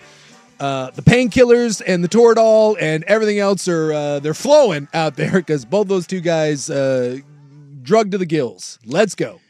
uh, 0.61 0.90
the 0.90 1.02
painkillers 1.02 1.80
and 1.86 2.04
the 2.04 2.08
Toradol 2.08 2.76
and 2.78 3.04
everything 3.04 3.38
else 3.38 3.66
are 3.68 3.90
uh, 3.90 4.18
they're 4.18 4.34
flowing 4.34 4.86
out 4.92 5.16
there 5.16 5.32
because 5.32 5.64
both 5.64 5.88
those 5.88 6.06
two 6.06 6.20
guys 6.20 6.68
uh, 6.68 7.20
drugged 7.83 8.12
to 8.12 8.18
the 8.18 8.26
gills. 8.26 8.78
Let's 8.85 9.14
go. 9.14 9.41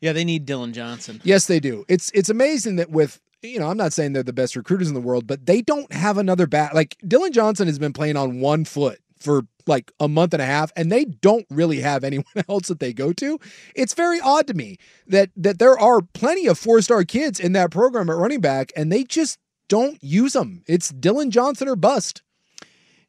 Yeah, 0.00 0.12
they 0.12 0.24
need 0.24 0.46
Dillon 0.46 0.72
Johnson. 0.72 1.20
Yes, 1.24 1.46
they 1.46 1.60
do. 1.60 1.84
It's 1.88 2.10
it's 2.14 2.30
amazing 2.30 2.76
that 2.76 2.90
with 2.90 3.20
you 3.42 3.58
know 3.58 3.68
I'm 3.68 3.76
not 3.76 3.92
saying 3.92 4.12
they're 4.12 4.22
the 4.22 4.32
best 4.32 4.56
recruiters 4.56 4.88
in 4.88 4.94
the 4.94 5.00
world, 5.00 5.26
but 5.26 5.46
they 5.46 5.62
don't 5.62 5.92
have 5.92 6.16
another 6.18 6.46
bat. 6.46 6.74
Like 6.74 6.96
Dillon 7.06 7.32
Johnson 7.32 7.66
has 7.66 7.78
been 7.78 7.92
playing 7.92 8.16
on 8.16 8.40
one 8.40 8.64
foot 8.64 8.98
for 9.18 9.42
like 9.66 9.92
a 10.00 10.08
month 10.08 10.32
and 10.32 10.42
a 10.42 10.46
half, 10.46 10.72
and 10.74 10.90
they 10.90 11.04
don't 11.04 11.46
really 11.50 11.80
have 11.80 12.02
anyone 12.04 12.24
else 12.48 12.68
that 12.68 12.80
they 12.80 12.92
go 12.92 13.12
to. 13.14 13.38
It's 13.74 13.94
very 13.94 14.20
odd 14.20 14.46
to 14.46 14.54
me 14.54 14.78
that 15.06 15.30
that 15.36 15.58
there 15.58 15.78
are 15.78 16.00
plenty 16.00 16.46
of 16.46 16.58
four 16.58 16.80
star 16.80 17.04
kids 17.04 17.38
in 17.38 17.52
that 17.52 17.70
program 17.70 18.08
at 18.08 18.16
running 18.16 18.40
back, 18.40 18.72
and 18.74 18.90
they 18.90 19.04
just 19.04 19.38
don't 19.68 20.02
use 20.02 20.32
them. 20.32 20.64
It's 20.66 20.88
Dillon 20.88 21.30
Johnson 21.30 21.68
or 21.68 21.76
bust. 21.76 22.22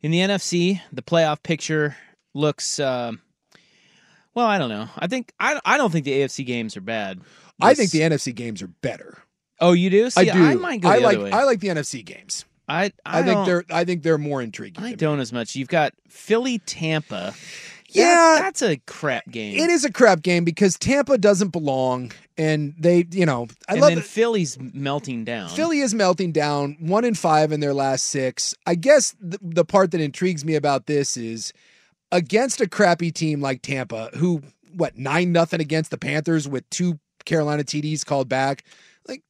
In 0.01 0.11
the 0.11 0.19
NFC, 0.19 0.81
the 0.91 1.01
playoff 1.01 1.41
picture 1.43 1.95
looks. 2.33 2.79
Uh, 2.79 3.13
well, 4.33 4.47
I 4.47 4.57
don't 4.57 4.69
know. 4.69 4.87
I 4.97 5.07
think 5.07 5.33
I, 5.39 5.59
I 5.65 5.77
don't 5.77 5.91
think 5.91 6.05
the 6.05 6.13
AFC 6.13 6.45
games 6.45 6.77
are 6.77 6.81
bad. 6.81 7.21
I 7.61 7.73
think 7.73 7.91
the 7.91 7.99
NFC 7.99 8.33
games 8.33 8.61
are 8.61 8.67
better. 8.67 9.19
Oh, 9.59 9.73
you 9.73 9.89
do? 9.89 10.09
See, 10.09 10.29
I 10.29 10.33
do. 10.33 10.43
I 10.43 10.55
might 10.55 10.81
go 10.81 10.89
the 10.89 10.95
I 10.95 10.97
like 10.97 11.15
other 11.15 11.25
way. 11.25 11.31
I 11.31 11.43
like 11.43 11.59
the 11.59 11.67
NFC 11.67 12.03
games. 12.03 12.45
I 12.67 12.85
I, 13.05 13.19
I, 13.19 13.23
think 13.23 13.45
they're 13.45 13.63
I 13.69 13.85
think 13.85 14.03
they're 14.03 14.17
more 14.17 14.41
intriguing. 14.41 14.83
I 14.83 14.93
don't 14.93 15.19
as 15.19 15.31
much. 15.31 15.55
You've 15.55 15.67
got 15.67 15.93
Philly, 16.07 16.59
Tampa. 16.59 17.33
Yeah. 17.93 18.39
that's, 18.39 18.61
that's 18.61 18.71
a 18.71 18.77
crap 18.85 19.27
game. 19.29 19.57
It 19.57 19.69
is 19.69 19.83
a 19.83 19.91
crap 19.91 20.21
game 20.21 20.45
because 20.45 20.77
Tampa 20.77 21.17
doesn't 21.17 21.49
belong, 21.49 22.13
and 22.37 22.73
they, 22.79 23.05
you 23.11 23.25
know, 23.25 23.47
I 23.67 23.73
and 23.73 23.81
love 23.81 23.89
then 23.89 23.97
that 23.97 24.05
Philly's 24.05 24.57
melting 24.59 25.25
down. 25.25 25.49
Philly 25.49 25.81
is 25.81 25.93
melting 25.93 26.31
down, 26.31 26.77
one 26.79 27.03
in 27.03 27.15
five 27.15 27.51
in 27.51 27.59
their 27.59 27.73
last 27.73 28.05
six. 28.05 28.55
I 28.65 28.75
guess 28.75 29.13
the, 29.19 29.39
the 29.41 29.65
part 29.65 29.91
that 29.91 29.99
intrigues 29.99 30.45
me 30.45 30.55
about 30.55 30.85
this 30.85 31.17
is 31.17 31.51
against 32.11 32.61
a 32.61 32.67
crappy 32.67 33.11
team 33.11 33.41
like 33.41 33.61
Tampa, 33.61 34.09
who 34.15 34.41
what 34.75 34.97
nine 34.97 35.31
nothing 35.31 35.61
against 35.61 35.91
the 35.91 35.97
Panthers 35.97 36.47
with 36.47 36.69
two 36.69 36.99
Carolina 37.25 37.63
TDs 37.63 38.05
called 38.05 38.29
back. 38.29 38.63
Like 39.07 39.23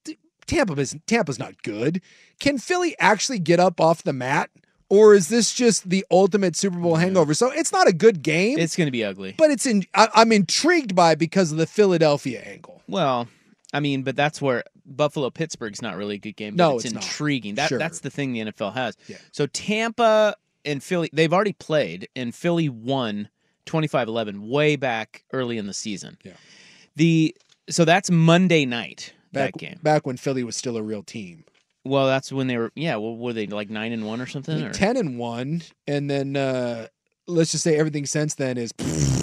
Tampa 0.48 0.74
is 0.74 0.96
Tampa's 1.08 1.40
not 1.40 1.62
good. 1.64 2.02
Can 2.40 2.58
Philly 2.58 2.96
actually 3.00 3.40
get 3.40 3.60
up 3.60 3.80
off 3.80 4.04
the 4.04 4.14
mat? 4.14 4.50
Or 4.90 5.14
is 5.14 5.30
this 5.30 5.54
just 5.54 5.90
the 5.90 6.06
ultimate 6.12 6.54
Super 6.58 6.78
Bowl 6.78 6.98
hangover? 6.98 7.34
So 7.34 7.50
it's 7.50 7.72
not 7.72 7.88
a 7.88 7.94
good 7.94 8.22
game. 8.22 8.60
It's 8.60 8.76
going 8.76 8.88
to 8.88 8.92
be 8.92 9.06
ugly. 9.06 9.34
But 9.38 9.50
it's 9.50 9.66
in. 9.66 9.86
I, 9.94 10.10
I'm 10.14 10.34
intrigued 10.34 10.96
by 10.96 11.14
it 11.14 11.20
because 11.20 11.50
of 11.54 11.58
the 11.58 11.66
Philadelphia 11.66 12.42
angle. 12.42 12.82
Well, 12.90 13.30
I 13.74 13.80
mean, 13.80 14.04
but 14.04 14.18
that's 14.18 14.42
where 14.42 14.66
Buffalo 14.86 15.30
Pittsburgh's 15.30 15.82
not 15.82 15.96
really 15.96 16.16
a 16.16 16.20
good 16.20 16.36
game. 16.36 16.58
But 16.58 16.64
No, 16.64 16.76
it's, 16.76 16.84
it's 16.84 16.94
intriguing. 16.94 17.56
That 17.56 17.70
Sure. 17.70 17.80
that's 17.80 18.02
the 18.02 18.10
thing 18.10 18.34
the 18.34 18.42
NFL 18.42 18.74
has. 18.74 18.98
Yeah. 19.08 19.16
So 19.32 19.48
Tampa 19.48 20.36
and 20.66 20.84
Philly, 20.84 21.10
they've 21.14 21.34
already 21.34 21.54
played, 21.54 22.08
and 22.16 22.34
Philly 22.34 22.70
won 22.70 23.30
25-11 23.66 24.48
way 24.48 24.76
back 24.76 25.24
early 25.34 25.58
in 25.58 25.68
the 25.68 25.74
season. 25.74 26.18
Yeah. 26.24 26.34
The 26.96 27.36
so 27.70 27.86
that's 27.86 28.12
Monday 28.12 28.66
night 28.66 29.14
Back, 29.32 29.54
that 29.54 29.60
game. 29.60 29.80
back 29.82 30.06
when 30.06 30.18
Philly 30.18 30.44
was 30.44 30.58
still 30.58 30.76
a 30.78 30.84
real 30.84 31.04
team. 31.04 31.46
Well, 31.84 32.06
that's 32.08 32.32
when 32.32 32.48
they 32.48 32.58
were. 32.58 32.72
Yeah. 32.76 32.98
Well, 32.98 33.16
were 33.16 33.34
they 33.34 33.48
like 33.48 33.70
nine 33.70 33.92
and 33.92 34.06
one 34.06 34.22
or 34.22 34.28
something? 34.28 34.62
I 34.64 34.68
or? 34.68 34.72
ten 34.74 34.98
and 34.98 35.18
one, 35.18 35.62
and 35.88 36.10
then 36.10 36.36
uh, 36.36 36.88
let's 37.28 37.52
just 37.52 37.64
say 37.64 37.76
everything 37.78 38.06
since 38.06 38.36
then 38.36 38.58
is 38.58 38.72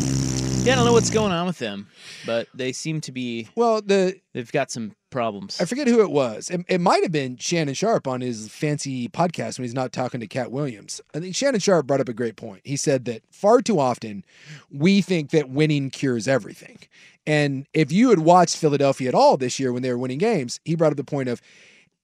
Yeah, 0.69 0.75
I 0.75 0.77
don't 0.77 0.85
know 0.85 0.93
what's 0.93 1.09
going 1.09 1.33
on 1.33 1.47
with 1.47 1.57
them, 1.57 1.87
but 2.27 2.47
they 2.53 2.73
seem 2.73 3.01
to 3.01 3.11
be. 3.11 3.49
well. 3.55 3.81
The 3.81 4.21
They've 4.35 4.53
got 4.53 4.71
some 4.71 4.93
problems. 5.09 5.59
I 5.63 5.65
forget 5.65 5.89
who 5.89 6.03
it 6.03 6.11
was. 6.11 6.51
It, 6.51 6.61
it 6.69 6.79
might 6.79 7.03
have 7.03 7.11
been 7.11 7.39
Shannon 7.39 7.73
Sharpe 7.73 8.07
on 8.07 8.21
his 8.21 8.51
fancy 8.51 9.09
podcast 9.09 9.59
when 9.59 9.65
he's 9.65 9.73
not 9.73 9.95
talking 9.95 10.21
to 10.21 10.27
Katt 10.27 10.53
Williams. 10.53 11.01
I 11.15 11.21
think 11.21 11.35
Shannon 11.35 11.59
Sharpe 11.59 11.87
brought 11.87 12.03
up 12.03 12.11
a 12.11 12.13
great 12.13 12.37
point. 12.37 12.61
He 12.65 12.77
said 12.77 13.07
that 13.07 13.23
far 13.31 13.63
too 13.63 13.81
often 13.81 14.27
we 14.71 15.01
think 15.01 15.31
that 15.31 15.49
winning 15.49 15.89
cures 15.89 16.29
everything. 16.29 16.81
And 17.27 17.67
if 17.73 17.91
you 17.91 18.11
had 18.11 18.19
watched 18.19 18.59
Philadelphia 18.59 19.09
at 19.09 19.15
all 19.15 19.39
this 19.39 19.59
year 19.59 19.73
when 19.73 19.83
they 19.83 19.91
were 19.91 19.97
winning 19.97 20.19
games, 20.19 20.61
he 20.67 20.75
brought 20.75 20.93
up 20.93 20.99
the 20.99 21.03
point 21.03 21.31
of 21.31 21.41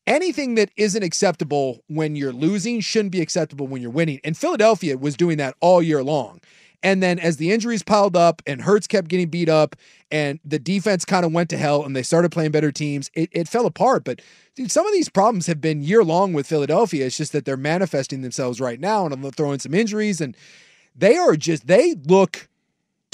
anything 0.06 0.54
that 0.54 0.70
isn't 0.78 1.02
acceptable 1.02 1.82
when 1.88 2.16
you're 2.16 2.32
losing 2.32 2.80
shouldn't 2.80 3.12
be 3.12 3.20
acceptable 3.20 3.66
when 3.66 3.82
you're 3.82 3.90
winning. 3.90 4.20
And 4.24 4.38
Philadelphia 4.38 4.96
was 4.96 5.18
doing 5.18 5.36
that 5.36 5.54
all 5.60 5.82
year 5.82 6.02
long. 6.02 6.40
And 6.84 7.02
then 7.02 7.18
as 7.18 7.38
the 7.38 7.50
injuries 7.50 7.82
piled 7.82 8.14
up 8.14 8.42
and 8.46 8.60
Hurts 8.60 8.86
kept 8.86 9.08
getting 9.08 9.30
beat 9.30 9.48
up 9.48 9.74
and 10.10 10.38
the 10.44 10.58
defense 10.58 11.06
kind 11.06 11.24
of 11.24 11.32
went 11.32 11.48
to 11.50 11.56
hell 11.56 11.82
and 11.82 11.96
they 11.96 12.02
started 12.02 12.30
playing 12.30 12.50
better 12.50 12.70
teams, 12.70 13.10
it, 13.14 13.30
it 13.32 13.48
fell 13.48 13.64
apart. 13.64 14.04
But 14.04 14.20
dude, 14.54 14.70
some 14.70 14.86
of 14.86 14.92
these 14.92 15.08
problems 15.08 15.46
have 15.46 15.62
been 15.62 15.82
year 15.82 16.04
long 16.04 16.34
with 16.34 16.46
Philadelphia. 16.46 17.06
It's 17.06 17.16
just 17.16 17.32
that 17.32 17.46
they're 17.46 17.56
manifesting 17.56 18.20
themselves 18.20 18.60
right 18.60 18.78
now 18.78 19.06
and 19.06 19.14
I'm 19.14 19.28
throwing 19.30 19.60
some 19.60 19.72
injuries 19.72 20.20
and 20.20 20.36
they 20.94 21.16
are 21.16 21.36
just, 21.36 21.66
they 21.66 21.94
look 21.94 22.48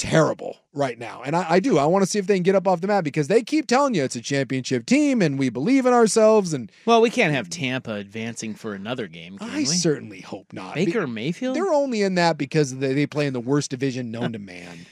terrible 0.01 0.57
right 0.73 0.99
now. 0.99 1.21
And 1.23 1.37
I, 1.37 1.45
I 1.51 1.61
do. 1.61 1.77
I 1.77 1.85
want 1.85 2.03
to 2.03 2.11
see 2.11 2.19
if 2.19 2.27
they 2.27 2.35
can 2.35 2.43
get 2.43 2.55
up 2.55 2.67
off 2.67 2.81
the 2.81 2.87
mat 2.87 3.05
because 3.05 3.29
they 3.29 3.43
keep 3.43 3.67
telling 3.67 3.95
you 3.95 4.03
it's 4.03 4.17
a 4.17 4.23
championship 4.23 4.87
team 4.87 5.21
and 5.21 5.39
we 5.39 5.51
believe 5.51 5.85
in 5.85 5.93
ourselves. 5.93 6.55
And 6.55 6.73
Well, 6.87 7.03
we 7.03 7.11
can't 7.11 7.35
have 7.35 7.51
Tampa 7.51 7.93
advancing 7.93 8.55
for 8.55 8.73
another 8.73 9.07
game. 9.09 9.37
Can 9.37 9.51
I 9.51 9.59
we? 9.59 9.65
certainly 9.67 10.23
hope 10.23 10.55
not. 10.55 10.75
Baker 10.75 11.07
Mayfield. 11.07 11.55
They're 11.55 11.71
only 11.73 12.01
in 12.01 12.15
that 12.15 12.39
because 12.39 12.79
they, 12.79 12.95
they 12.95 13.07
play 13.07 13.27
in 13.27 13.35
the 13.35 13.41
worst 13.41 13.71
division 13.71 14.11
known 14.11 14.33
to 14.33 14.39
man. 14.39 14.87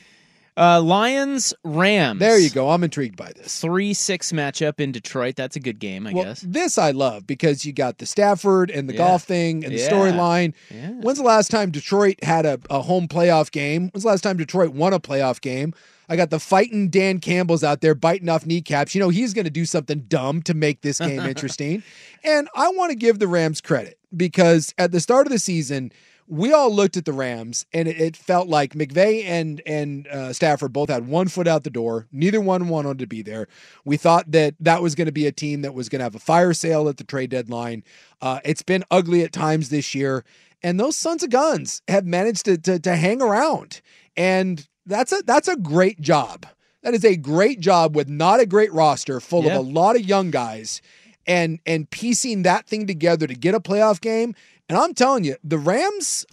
Uh, 0.59 0.83
Lions 0.83 1.55
Rams. 1.63 2.19
There 2.19 2.39
you 2.39 2.51
go. 2.51 2.71
I'm 2.71 2.83
intrigued 2.83 3.17
by 3.17 3.33
this. 3.37 3.61
Three 3.61 3.95
six 3.95 4.33
matchup 4.33 4.81
in 4.81 4.91
Detroit. 4.91 5.37
That's 5.37 5.55
a 5.55 5.61
good 5.61 5.79
game, 5.79 6.07
I 6.07 6.13
well, 6.13 6.25
guess. 6.25 6.41
this 6.41 6.79
I 6.79 6.91
love 6.91 7.27
because 7.27 7.65
you 7.65 7.73
got 7.73 7.99
the 7.99 8.07
Stafford 8.07 8.71
and 8.71 8.89
the 8.89 8.95
Yeah. 8.95 8.99
Goff 8.99 9.23
thing 9.23 9.65
and 9.65 9.73
the 9.73 9.79
storyline. 9.79 10.55
Yeah. 10.71 10.91
When's 10.91 11.19
the 11.19 11.25
last 11.25 11.51
time 11.51 11.71
Detroit 11.71 12.23
had 12.25 12.45
a, 12.45 12.59
a 12.71 12.83
home 12.83 13.07
playoff 13.07 13.53
game? 13.53 13.91
When's 13.93 14.03
the 14.03 14.09
last 14.09 14.23
time 14.23 14.37
Detroit 14.37 14.71
won 14.71 14.93
a 14.93 14.99
playoff 14.99 15.41
game? 15.41 15.75
I 16.09 16.17
got 16.17 16.31
the 16.31 16.41
fighting 16.41 16.89
Dan 16.89 17.21
Campbell's 17.21 17.63
out 17.63 17.81
there 17.83 17.95
biting 17.95 18.29
off 18.29 18.47
kneecaps. 18.47 18.95
You 18.95 19.01
know, 19.01 19.11
he's 19.11 19.35
going 19.35 19.45
to 19.45 19.51
do 19.51 19.67
something 19.67 20.01
dumb 20.09 20.43
to 20.43 20.55
make 20.55 20.81
this 20.81 20.99
game 20.99 21.21
interesting. 21.27 21.83
And 22.25 22.49
I 22.57 22.71
want 22.71 22.91
to 22.91 22.97
give 22.97 23.19
the 23.19 23.29
Rams 23.29 23.61
credit 23.61 23.99
because 24.17 24.75
at 24.79 24.91
the 24.91 25.01
start 25.01 25.27
of 25.27 25.33
the 25.33 25.39
season, 25.39 25.93
we 26.31 26.53
all 26.53 26.73
looked 26.73 26.97
at 26.97 27.05
the 27.07 27.13
Rams 27.13 27.65
and 27.73 27.89
it, 27.89 28.01
it 28.01 28.17
felt 28.17 28.49
like 28.49 28.75
McVay 28.75 29.25
and 29.25 29.63
and 29.67 30.07
uh, 30.09 30.33
Stafford 30.33 30.73
both 30.73 30.91
had 30.91 31.09
one 31.09 31.29
foot 31.29 31.49
out 31.49 31.65
the 31.65 31.71
door. 31.71 32.07
Neither 32.13 32.41
one 32.41 32.69
wanted 32.69 32.99
to 32.99 33.07
be 33.07 33.23
there. 33.23 33.49
We 33.85 33.97
thought 33.97 34.31
that 34.33 34.55
that 34.61 34.83
was 34.83 34.95
going 34.95 35.07
to 35.07 35.13
be 35.13 35.27
a 35.27 35.33
team 35.33 35.63
that 35.63 35.75
was 35.75 35.89
going 35.89 36.01
to 36.01 36.05
have 36.05 36.15
a 36.15 36.19
fire 36.21 36.53
sale 36.53 36.89
at 36.89 36.99
the 36.99 37.05
trade 37.05 37.31
deadline. 37.31 37.83
Uh, 38.21 38.41
it's 38.45 38.63
been 38.63 38.85
ugly 38.91 39.23
at 39.25 39.33
times 39.33 39.71
this 39.71 39.95
year, 39.95 40.25
and 40.63 40.79
those 40.79 40.97
sons 40.97 41.23
of 41.23 41.31
guns 41.31 41.83
have 41.89 42.05
managed 42.05 42.45
to 42.45 42.59
to, 42.59 42.79
to 42.79 42.97
hang 42.97 43.23
around, 43.23 43.81
and 44.17 44.69
that's 44.87 45.13
a 45.13 45.23
that's 45.25 45.49
a 45.49 45.57
great 45.57 46.01
job. 46.01 46.47
That 46.83 46.95
is 46.95 47.05
a 47.05 47.17
great 47.17 47.61
job 47.61 47.97
with 47.97 48.09
not 48.09 48.41
a 48.41 48.47
great 48.47 48.73
roster 48.73 49.19
full 49.21 49.45
Yeah. 49.45 49.57
of 49.59 49.67
a 49.67 49.69
lot 49.69 49.97
of 49.97 50.03
young 50.05 50.31
guys 50.31 50.81
and 51.27 51.59
and 51.67 51.89
piecing 51.91 52.43
that 52.43 52.67
thing 52.67 52.87
together 52.87 53.27
to 53.27 53.35
get 53.35 53.55
a 53.55 53.61
playoff 53.61 54.01
game. 54.01 54.35
And 54.69 54.77
I'm 54.79 54.95
telling 54.95 55.25
you, 55.25 55.37
the 55.43 55.59
Rams 55.59 56.27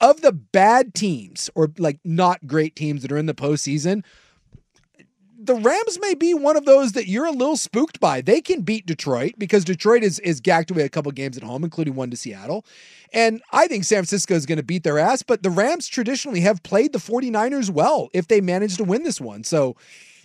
of 0.00 0.20
the 0.20 0.32
bad 0.32 0.94
teams 0.94 1.50
or 1.54 1.72
like 1.78 1.98
not 2.04 2.46
great 2.46 2.76
teams 2.76 3.02
that 3.02 3.10
are 3.10 3.16
in 3.18 3.26
the 3.26 3.34
postseason, 3.34 4.04
the 5.38 5.54
Rams 5.54 5.98
may 6.00 6.14
be 6.14 6.34
one 6.34 6.56
of 6.56 6.64
those 6.64 6.92
that 6.92 7.08
you're 7.08 7.26
a 7.26 7.30
little 7.30 7.56
spooked 7.56 8.00
by. 8.00 8.20
They 8.20 8.40
can 8.40 8.62
beat 8.62 8.86
Detroit 8.86 9.34
because 9.38 9.64
Detroit 9.64 10.02
is 10.02 10.18
is 10.20 10.40
gacked 10.40 10.70
away 10.70 10.82
a 10.82 10.88
couple 10.88 11.12
games 11.12 11.36
at 11.36 11.42
home, 11.42 11.64
including 11.64 11.94
one 11.94 12.10
to 12.10 12.16
Seattle. 12.16 12.64
And 13.12 13.42
I 13.52 13.66
think 13.68 13.84
San 13.84 13.98
Francisco 13.98 14.34
is 14.34 14.46
going 14.46 14.58
to 14.58 14.64
beat 14.64 14.82
their 14.82 14.98
ass, 14.98 15.22
but 15.22 15.42
the 15.42 15.50
Rams 15.50 15.86
traditionally 15.86 16.40
have 16.40 16.62
played 16.62 16.92
the 16.92 16.98
49ers 16.98 17.70
well 17.70 18.08
if 18.12 18.28
they 18.28 18.40
manage 18.40 18.76
to 18.78 18.84
win 18.84 19.02
this 19.04 19.20
one. 19.20 19.44
So 19.44 19.76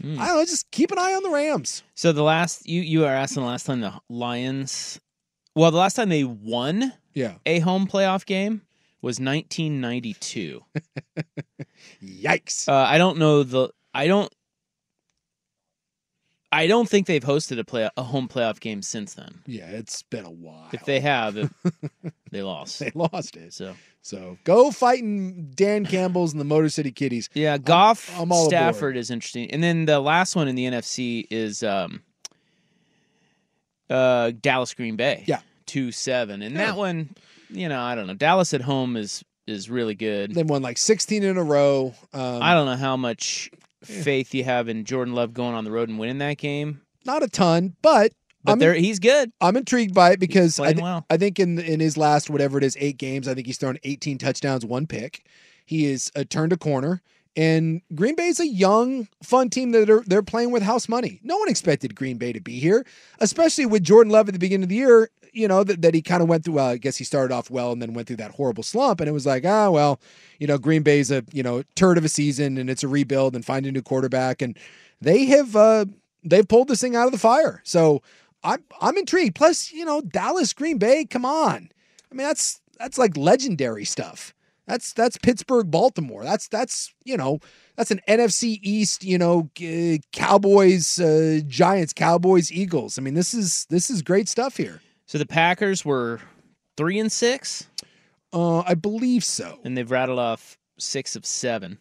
Hmm. 0.02 0.20
I 0.20 0.28
don't 0.28 0.38
know, 0.38 0.46
just 0.46 0.72
keep 0.72 0.92
an 0.92 0.98
eye 0.98 1.14
on 1.14 1.22
the 1.22 1.30
Rams. 1.30 1.84
So 1.94 2.12
the 2.12 2.24
last 2.24 2.68
you 2.68 2.82
you 2.82 3.06
are 3.06 3.14
asking 3.14 3.44
the 3.44 3.48
last 3.50 3.66
time 3.68 3.82
the 3.82 3.94
Lions, 4.10 5.00
well, 5.56 5.70
the 5.70 5.78
last 5.78 5.94
time 5.94 6.10
they 6.10 6.24
won 6.24 6.92
Yeah. 7.14 7.36
a 7.46 7.60
home 7.60 7.88
playoff 7.88 8.26
game 8.26 8.62
was 9.02 9.20
1992. 9.20 10.64
Yikes. 12.04 12.68
Uh, 12.68 12.74
I 12.74 12.98
don't 12.98 13.18
know 13.18 13.44
the 13.44 13.70
I 13.94 14.08
don't 14.08 14.32
I 16.54 16.68
don't 16.68 16.88
think 16.90 17.08
they've 17.08 17.24
hosted 17.24 17.60
a 17.60 17.64
play 17.64 17.90
a 17.96 18.04
home 18.04 18.28
playoff 18.28 18.60
game 18.60 18.82
since 18.82 19.14
then. 19.14 19.42
Yeah, 19.46 19.68
it's 19.68 20.04
been 20.04 20.26
a 20.26 20.32
while. 20.32 20.68
If 20.74 20.84
they 20.84 21.00
have, 21.00 21.38
it, 21.38 21.50
they 22.32 22.42
lost. 22.44 22.80
They 22.80 22.92
lost 22.94 23.38
it. 23.38 23.54
So 23.54 23.74
So 24.02 24.38
go 24.44 24.70
fighting 24.72 25.52
Dan 25.56 25.86
Campbell's 25.86 26.34
and 26.34 26.42
the 26.42 26.46
Motor 26.46 26.70
City 26.70 26.92
Kitties. 26.92 27.30
Yeah, 27.34 27.58
Goff, 27.58 28.12
I'm 28.20 28.32
all 28.32 28.48
Stafford 28.50 28.98
is 28.98 29.10
interesting, 29.12 29.50
and 29.52 29.64
then 29.64 29.86
the 29.86 30.00
last 30.00 30.36
one 30.36 30.48
in 30.50 30.56
the 30.56 30.66
NFC 30.66 31.26
is 31.30 31.64
um, 31.64 32.02
uh, 33.90 34.32
Dallas 34.42 34.74
Green 34.74 34.98
Bay. 34.98 35.24
Yeah, 35.28 35.40
two 35.72 35.92
seven, 35.92 36.42
and 36.42 36.56
Yeah. 36.56 36.66
that 36.68 36.78
one, 36.78 37.10
you 37.50 37.70
know, 37.70 37.80
I 37.82 37.96
don't 37.96 38.08
know. 38.08 38.14
Dallas 38.14 38.54
at 38.54 38.62
home 38.62 38.96
is 38.98 39.24
is 39.48 39.70
really 39.70 39.96
good. 39.96 40.34
They 40.36 40.44
won 40.44 40.62
like 40.62 40.78
16 40.78 41.24
in 41.24 41.36
a 41.38 41.44
row. 41.44 41.94
Um, 42.14 42.42
I 42.42 42.54
don't 42.54 42.66
know 42.68 42.76
how 42.78 42.96
much 42.96 43.50
faith 43.84 44.34
you 44.34 44.44
have 44.44 44.70
in 44.70 44.86
Jordan 44.86 45.14
Love 45.16 45.34
going 45.34 45.56
on 45.56 45.64
the 45.66 45.72
road 45.72 45.90
and 45.90 45.98
winning 45.98 46.20
that 46.20 46.38
game. 46.38 46.82
not 47.06 47.24
a 47.24 47.28
ton, 47.28 47.76
but 47.82 48.14
But 48.44 48.52
I'm 48.54 48.60
there, 48.60 48.74
he's 48.76 49.00
good. 49.00 49.32
I'm 49.42 49.58
intrigued 49.58 49.94
by 49.96 50.12
it 50.12 50.20
because 50.20 50.60
I, 50.60 50.74
playing 50.74 50.82
well. 50.84 51.06
I 51.10 51.18
think 51.18 51.40
in 51.40 51.58
in 51.60 51.80
his 51.80 51.98
last 51.98 52.30
whatever 52.30 52.58
it 52.58 52.64
is 52.64 52.78
eight 52.80 52.98
games, 52.98 53.28
I 53.28 53.34
think 53.34 53.48
he's 53.48 53.58
thrown 53.58 53.78
18 53.84 54.18
touchdowns, 54.20 54.66
one 54.66 54.86
pick. 54.88 55.26
He 55.66 55.86
is 55.86 56.12
uh, 56.16 56.24
turned 56.30 56.54
a 56.54 56.58
corner, 56.58 57.02
and 57.36 57.82
Green 57.96 58.16
Bay's 58.16 58.40
a 58.40 58.48
young, 58.48 59.08
fun 59.24 59.50
team 59.50 59.72
that 59.72 59.90
are 59.90 60.04
they're 60.06 60.22
playing 60.24 60.52
with 60.52 60.64
house 60.64 60.88
money. 60.90 61.20
No 61.24 61.38
one 61.38 61.50
expected 61.50 61.96
Green 61.96 62.18
Bay 62.18 62.32
to 62.34 62.40
be 62.42 62.60
here, 62.60 62.86
especially 63.20 63.66
with 63.66 63.84
Jordan 63.84 64.12
Love 64.12 64.28
at 64.30 64.34
the 64.34 64.40
beginning 64.40 64.64
of 64.64 64.70
the 64.70 64.76
year. 64.76 65.10
You 65.34 65.48
know 65.48 65.64
that, 65.64 65.82
that 65.82 65.94
he 65.94 66.02
kind 66.02 66.22
of 66.22 66.30
went 66.30 66.46
through. 66.46 66.60
Uh, 66.60 66.72
I 66.72 66.78
guess 66.78 66.98
he 66.98 67.04
started 67.04 67.34
off 67.34 67.50
well 67.50 67.72
and 67.72 67.82
then 67.82 67.94
went 67.94 68.08
through 68.08 68.18
that 68.18 68.32
horrible 68.32 68.64
slump, 68.64 69.00
and 69.00 69.10
it 69.10 69.14
was 69.14 69.26
like, 69.26 69.46
ah, 69.46 69.70
well, 69.70 70.00
you 70.40 70.48
know, 70.48 70.58
Green 70.58 70.84
Bay's 70.84 71.12
a 71.12 71.24
you 71.32 71.44
know 71.44 71.64
turd 71.76 71.98
of 71.98 72.06
a 72.06 72.10
season, 72.10 72.58
and 72.58 72.70
it's 72.70 72.84
a 72.84 72.88
rebuild 72.88 73.36
and 73.36 73.46
find 73.46 73.66
a 73.66 73.72
new 73.72 73.82
quarterback, 73.82 74.42
and 74.42 74.58
they 75.00 75.26
have 75.26 75.56
uh, 75.56 75.86
they've 76.24 76.48
pulled 76.48 76.68
this 76.68 76.82
thing 76.82 76.96
out 76.96 77.06
of 77.06 77.12
the 77.12 77.18
fire. 77.18 77.62
So 77.64 78.02
I'm 78.44 78.64
I'm 78.80 78.98
intrigued. 78.98 79.36
Plus, 79.36 79.72
you 79.72 79.86
know, 79.86 80.02
Dallas, 80.02 80.54
Green 80.54 80.78
Bay, 80.78 81.06
come 81.06 81.26
on. 81.26 81.70
I 82.12 82.16
mean, 82.16 82.28
that's 82.28 82.62
that's 82.78 82.98
like 82.98 83.16
legendary 83.18 83.86
stuff. 83.86 84.34
That's 84.68 84.94
that's 84.94 85.18
Pittsburgh, 85.18 85.70
Baltimore. 85.70 86.24
That's 86.24 86.48
that's 86.48 86.94
you 87.04 87.18
know 87.18 87.40
that's 87.76 87.92
an 87.92 88.02
NFC 88.08 88.60
East. 88.62 89.04
You 89.04 89.18
know, 89.18 89.50
Cowboys, 90.12 91.00
uh, 91.00 91.42
Giants, 91.48 91.94
Cowboys, 91.94 92.52
Eagles. 92.52 92.98
I 92.98 93.02
mean, 93.02 93.14
this 93.14 93.34
is 93.34 93.66
this 93.70 93.90
is 93.90 94.02
great 94.02 94.30
stuff 94.30 94.58
here. 94.58 94.82
So 95.12 95.18
the 95.18 95.26
Packers 95.26 95.84
were 95.84 96.22
three 96.78 96.98
and 96.98 97.12
six, 97.12 97.68
Uh, 98.32 98.60
I 98.62 98.76
believe 98.76 99.26
so. 99.26 99.60
and 99.66 99.78
they've 99.78 99.92
rattled 99.92 100.20
off 100.20 100.58
six 100.80 101.18
of 101.18 101.26
seven. 101.26 101.80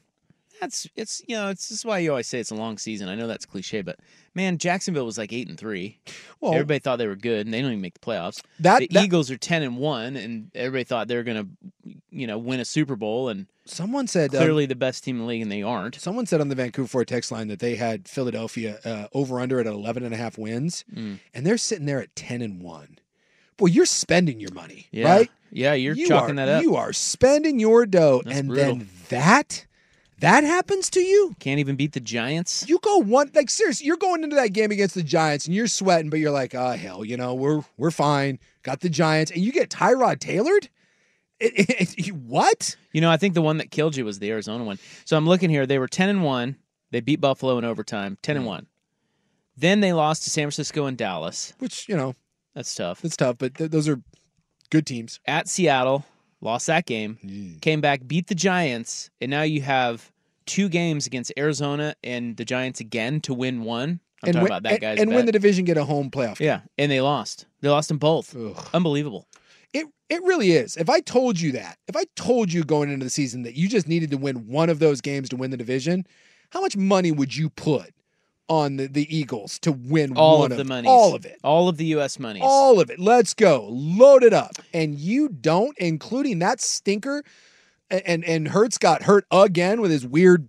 That's 0.61 0.85
it's 0.97 1.23
you 1.29 1.37
know 1.37 1.49
it's 1.51 1.69
this 1.69 1.79
is 1.79 1.85
why 1.85 2.01
you 2.01 2.11
always 2.11 2.27
say 2.27 2.41
it's 2.41 2.51
a 2.51 2.57
long 2.57 2.77
season. 2.77 3.09
I 3.09 3.15
know 3.15 3.29
that's 3.29 3.47
cliche, 3.47 3.83
but 3.83 4.01
man, 4.35 4.59
Jacksonville 4.59 5.07
was 5.07 5.17
like 5.17 5.33
eight 5.33 5.49
and 5.49 5.57
three. 5.57 6.01
Well- 6.41 6.55
everybody 6.55 6.81
thought 6.81 6.97
they 6.97 7.07
were 7.07 7.15
good, 7.15 7.47
and 7.47 7.55
they 7.55 7.61
don't 7.63 7.71
even 7.71 7.81
make 7.81 7.95
the 7.95 8.01
playoffs. 8.05 8.43
That- 8.59 8.81
the 8.81 8.89
that- 8.89 9.05
Eagles 9.05 9.31
are 9.31 9.37
ten 9.39 9.63
and 9.63 9.77
one, 9.79 10.17
and 10.17 10.51
everybody 10.57 10.83
thought 10.83 11.07
they 11.07 11.15
were 11.17 11.23
gonna 11.23 11.47
you 12.11 12.27
know 12.27 12.37
win 12.37 12.59
a 12.59 12.65
Super 12.65 12.97
Bowl, 12.97 13.29
and 13.29 13.47
Someone 13.65 14.09
said 14.09 14.35
um, 14.35 14.41
clearly 14.43 14.67
the 14.67 14.75
best 14.75 15.05
team 15.05 15.17
in 15.17 15.21
the 15.23 15.29
league, 15.29 15.43
and 15.43 15.53
they 15.53 15.63
aren't. 15.63 15.95
Someone 15.95 16.27
said 16.27 16.41
on 16.41 16.49
the 16.49 16.57
Vancouver 16.57 17.05
text 17.05 17.31
line 17.31 17.47
that 17.47 17.61
they 17.61 17.77
had 17.77 18.09
Philadelphia 18.09 18.81
uh, 18.85 19.07
over 19.15 19.39
under 19.39 19.61
at 19.61 19.67
11 19.67 20.03
and 20.05 20.13
a 20.13 20.17
half 20.17 20.37
wins, 20.37 20.85
Mm. 20.93 21.21
and 21.33 21.47
they're 21.47 21.57
sitting 21.57 21.87
there 21.87 22.03
at 22.03 22.17
10 22.17 22.43
and 22.43 22.61
1. 22.61 22.99
Boy, 23.61 23.67
you're 23.67 23.87
spending 23.87 24.41
your 24.41 24.53
money, 24.53 24.89
Yeah. 24.91 25.13
right? 25.13 25.31
Yeah, 25.53 25.75
you're 25.75 25.95
you 25.95 26.09
chalking 26.09 26.39
are, 26.39 26.47
that 26.47 26.57
up. 26.57 26.63
You 26.63 26.77
are 26.77 26.93
spending 26.93 27.61
your 27.61 27.85
dough, 27.87 28.23
That's 28.25 28.39
and 28.39 28.49
brutal. 28.49 28.77
then 28.77 28.89
that 29.11 29.67
that 30.21 30.45
happens 30.45 30.91
to 30.91 31.01
you. 31.01 31.35
Can't 31.41 31.61
even 31.61 31.77
beat 31.77 31.93
the 31.93 32.01
Giants. 32.01 32.65
You 32.69 32.79
go 32.81 32.99
one 32.99 33.31
like 33.35 33.51
seriously, 33.51 33.87
you're 33.87 33.97
going 33.97 34.23
into 34.25 34.37
that 34.37 34.53
game 34.53 34.71
against 34.71 34.95
the 34.95 35.03
Giants 35.03 35.47
and 35.47 35.55
you're 35.55 35.67
sweating, 35.67 36.09
but 36.11 36.19
you're 36.21 36.31
like, 36.31 36.55
oh 36.55 36.71
hell, 36.73 37.05
you 37.05 37.17
know, 37.17 37.35
we're 37.35 37.63
we're 37.77 37.91
fine. 37.91 38.39
Got 38.63 38.81
the 38.81 38.89
Giants, 38.91 39.31
and 39.31 39.41
you 39.43 39.53
get 39.53 39.69
Tyrod 39.71 40.19
Taylor. 40.21 40.59
It- 41.41 41.55
it- 41.71 41.99
it- 42.09 42.15
what? 42.15 42.77
You 42.93 43.01
know, 43.01 43.11
I 43.11 43.17
think 43.17 43.33
the 43.35 43.41
one 43.43 43.57
that 43.59 43.71
killed 43.71 43.97
you 43.97 44.05
was 44.05 44.19
the 44.19 44.31
Arizona 44.31 44.63
one. 44.63 44.79
So 45.07 45.17
I'm 45.17 45.27
looking 45.27 45.49
here. 45.49 45.65
They 45.67 45.79
were 45.79 45.89
ten 45.89 46.09
and 46.11 46.23
one. 46.23 46.57
They 46.91 47.01
beat 47.01 47.21
Buffalo 47.21 47.57
in 47.59 47.65
overtime, 47.65 48.19
ten 48.23 48.37
and 48.37 48.45
one. 48.45 48.67
Then 49.57 49.81
they 49.81 49.93
lost 49.95 50.25
to 50.25 50.31
San 50.31 50.45
Francisco 50.45 50.85
and 50.87 50.97
Dallas. 50.99 51.55
Which 51.59 51.89
you 51.89 51.97
know, 51.97 52.15
That's 52.55 52.75
tough. 52.75 53.05
it's 53.05 53.17
tough, 53.17 53.37
but 53.39 53.55
th- 53.55 53.71
those 53.71 53.89
are 53.89 54.01
good 54.71 54.87
teams. 54.87 55.21
At 55.27 55.49
Seattle, 55.49 56.05
lost 56.41 56.67
that 56.67 56.87
game. 56.87 57.19
Mm. 57.25 57.61
Came 57.61 57.81
back, 57.81 58.07
beat 58.07 58.27
the 58.27 58.35
Giants, 58.35 59.11
and 59.21 59.31
now 59.31 59.43
you 59.43 59.63
have 59.63 60.11
two 60.47 60.69
games 60.69 61.07
against 61.07 61.33
Arizona 61.39 61.95
and 62.03 62.37
the 62.37 62.45
Giants 62.45 62.81
again 62.81 63.21
to 63.23 63.35
win 63.35 63.63
one. 63.63 64.01
I'm 64.23 64.29
and 64.29 64.35
talking 64.35 64.43
win, 64.43 64.47
about 64.53 64.63
that 64.65 64.81
guy's 64.81 64.99
and 65.01 65.11
win 65.11 65.21
bet. 65.21 65.27
the 65.27 65.33
division, 65.33 65.65
get 65.65 65.79
a 65.79 65.85
home 65.85 66.11
playoff. 66.11 66.39
game. 66.39 66.47
Yeah, 66.47 66.61
and 66.77 66.91
they 66.91 67.01
lost. 67.01 67.47
They 67.61 67.69
lost 67.69 67.89
them 67.89 67.99
both. 67.99 68.37
Unbelievable. 68.75 69.27
It 69.73 69.87
it 70.09 70.23
really 70.25 70.51
is. 70.53 70.77
If 70.77 70.91
I 70.91 71.01
told 71.01 71.41
you 71.41 71.53
that, 71.53 71.79
if 71.87 71.97
I 71.97 72.05
told 72.17 72.53
you 72.53 72.65
going 72.65 72.91
into 72.91 73.05
the 73.05 73.11
season 73.11 73.43
that 73.45 73.55
you 73.55 73.69
just 73.69 73.87
needed 73.89 74.11
to 74.11 74.19
win 74.19 74.49
one 74.49 74.69
of 74.69 74.79
those 74.79 75.01
games 75.01 75.29
to 75.31 75.37
win 75.37 75.51
the 75.51 75.57
division, 75.57 76.05
how 76.51 76.61
much 76.61 76.77
money 76.77 77.13
would 77.13 77.35
you 77.35 77.49
put 77.49 77.95
on 78.51 78.77
the, 78.77 78.89
the 78.89 79.17
Eagles 79.17 79.61
to 79.61 79.71
win 79.71 80.17
All 80.17 80.45
of 80.45 80.57
the 80.57 80.65
money. 80.65 80.89
All 80.89 81.15
of 81.15 81.25
it. 81.25 81.39
All 81.45 81.69
of 81.69 81.77
the 81.77 81.87
U.S. 81.87 82.19
money, 82.19 82.41
All 82.43 82.81
of 82.81 82.91
it. 82.91 82.99
Let's 82.99 83.33
go. 83.33 83.69
Load 83.71 84.25
it 84.25 84.35
up. 84.35 84.57
And 84.75 84.99
you 84.99 85.29
don't, 85.29 85.79
including 85.79 86.41
that 86.41 86.61
stinker. 86.61 87.23
And 87.91 88.25
and 88.25 88.49
Hurts 88.49 88.77
got 88.77 89.05
hurt 89.05 89.25
again 89.31 89.81
with 89.81 89.93
his 89.93 90.05
weird, 90.05 90.49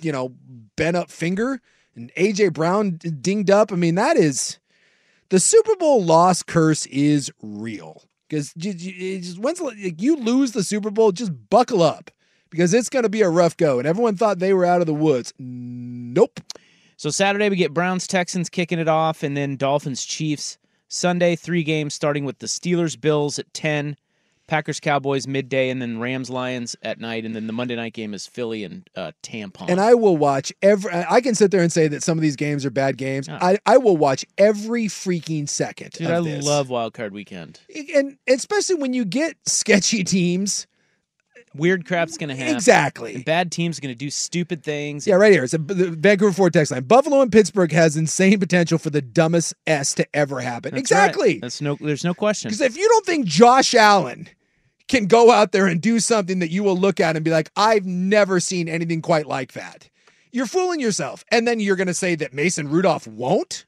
you 0.00 0.12
know, 0.12 0.34
bent 0.76 0.96
up 0.96 1.10
finger. 1.10 1.60
And 1.94 2.12
AJ 2.16 2.52
Brown 2.52 2.98
dinged 2.98 3.50
up. 3.50 3.72
I 3.72 3.76
mean, 3.76 3.94
that 3.94 4.18
is 4.18 4.58
the 5.30 5.40
Super 5.40 5.74
Bowl 5.76 6.04
loss 6.04 6.42
curse 6.42 6.84
is 6.86 7.32
real. 7.42 8.02
Because 8.28 8.52
once 9.38 9.60
like, 9.60 10.00
you 10.02 10.16
lose 10.16 10.52
the 10.52 10.62
Super 10.62 10.90
Bowl, 10.90 11.12
just 11.12 11.32
buckle 11.48 11.82
up 11.82 12.10
because 12.50 12.74
it's 12.74 12.88
going 12.88 13.04
to 13.04 13.08
be 13.08 13.22
a 13.22 13.28
rough 13.30 13.56
go. 13.56 13.78
And 13.78 13.88
everyone 13.88 14.16
thought 14.16 14.38
they 14.38 14.52
were 14.52 14.64
out 14.64 14.80
of 14.80 14.86
the 14.86 14.94
woods. 14.94 15.32
Nope. 15.38 16.40
So 16.96 17.10
Saturday 17.10 17.50
we 17.50 17.56
get 17.56 17.74
Browns 17.74 18.06
Texans 18.06 18.48
kicking 18.48 18.78
it 18.78 18.88
off, 18.88 19.22
and 19.22 19.36
then 19.36 19.56
Dolphins 19.56 20.04
Chiefs. 20.04 20.58
Sunday 20.88 21.36
three 21.36 21.62
games 21.62 21.94
starting 21.94 22.24
with 22.24 22.38
the 22.38 22.46
Steelers 22.46 22.98
Bills 22.98 23.38
at 23.38 23.52
ten, 23.52 23.96
Packers 24.46 24.80
Cowboys 24.80 25.26
midday, 25.26 25.68
and 25.68 25.82
then 25.82 25.98
Rams 25.98 26.30
Lions 26.30 26.76
at 26.82 27.00
night, 27.00 27.24
and 27.24 27.34
then 27.34 27.48
the 27.48 27.52
Monday 27.52 27.74
night 27.76 27.92
game 27.92 28.14
is 28.14 28.26
Philly 28.26 28.64
and 28.64 28.88
uh, 28.96 29.10
Tampon. 29.22 29.68
And 29.68 29.80
I 29.80 29.94
will 29.94 30.16
watch 30.16 30.52
every. 30.62 30.90
I 30.92 31.20
can 31.20 31.34
sit 31.34 31.50
there 31.50 31.60
and 31.60 31.72
say 31.72 31.88
that 31.88 32.02
some 32.02 32.16
of 32.16 32.22
these 32.22 32.36
games 32.36 32.64
are 32.64 32.70
bad 32.70 32.96
games. 32.96 33.28
I, 33.28 33.58
I 33.66 33.76
will 33.78 33.96
watch 33.96 34.24
every 34.38 34.86
freaking 34.86 35.48
second. 35.48 35.90
Dude, 35.90 36.10
I 36.10 36.20
this. 36.20 36.46
love 36.46 36.70
Wild 36.70 36.94
Card 36.94 37.12
Weekend. 37.12 37.60
and 37.94 38.16
especially 38.26 38.76
when 38.76 38.92
you 38.94 39.04
get 39.04 39.36
sketchy 39.46 40.02
teams. 40.04 40.66
Weird 41.56 41.86
crap's 41.86 42.16
gonna 42.16 42.36
happen. 42.36 42.54
Exactly. 42.54 43.22
Bad 43.22 43.50
teams 43.52 43.80
gonna 43.80 43.94
do 43.94 44.10
stupid 44.10 44.62
things. 44.62 45.06
Yeah, 45.06 45.16
right 45.16 45.32
here. 45.32 45.44
It's 45.44 45.54
a 45.54 45.58
the 45.58 45.90
Vancouver 45.90 46.32
Ford 46.32 46.52
text 46.52 46.72
line. 46.72 46.84
Buffalo 46.84 47.20
and 47.20 47.32
Pittsburgh 47.32 47.72
has 47.72 47.96
insane 47.96 48.38
potential 48.38 48.78
for 48.78 48.90
the 48.90 49.02
dumbest 49.02 49.54
S 49.66 49.94
to 49.94 50.06
ever 50.14 50.40
happen. 50.40 50.74
That's 50.74 50.90
right. 50.92 51.04
exactly. 51.06 51.38
That's 51.38 51.60
no. 51.60 51.76
There's 51.80 52.04
no 52.04 52.14
question. 52.14 52.48
Because 52.48 52.60
if 52.60 52.76
you 52.76 52.88
don't 52.88 53.06
think 53.06 53.26
Josh 53.26 53.74
Allen 53.74 54.28
can 54.88 55.06
go 55.06 55.30
out 55.30 55.52
there 55.52 55.66
and 55.66 55.80
do 55.80 55.98
something 55.98 56.38
that 56.38 56.50
you 56.50 56.62
will 56.62 56.76
look 56.76 57.00
at 57.00 57.16
and 57.16 57.24
be 57.24 57.30
like, 57.30 57.50
I've 57.56 57.84
never 57.84 58.40
seen 58.40 58.68
anything 58.68 59.02
quite 59.02 59.26
like 59.26 59.52
that, 59.52 59.88
you're 60.32 60.46
fooling 60.46 60.80
yourself. 60.80 61.24
And 61.30 61.46
then 61.46 61.60
you're 61.60 61.76
going 61.76 61.86
to 61.88 61.94
say 61.94 62.14
that 62.16 62.32
Mason 62.32 62.68
Rudolph 62.68 63.06
won't? 63.06 63.66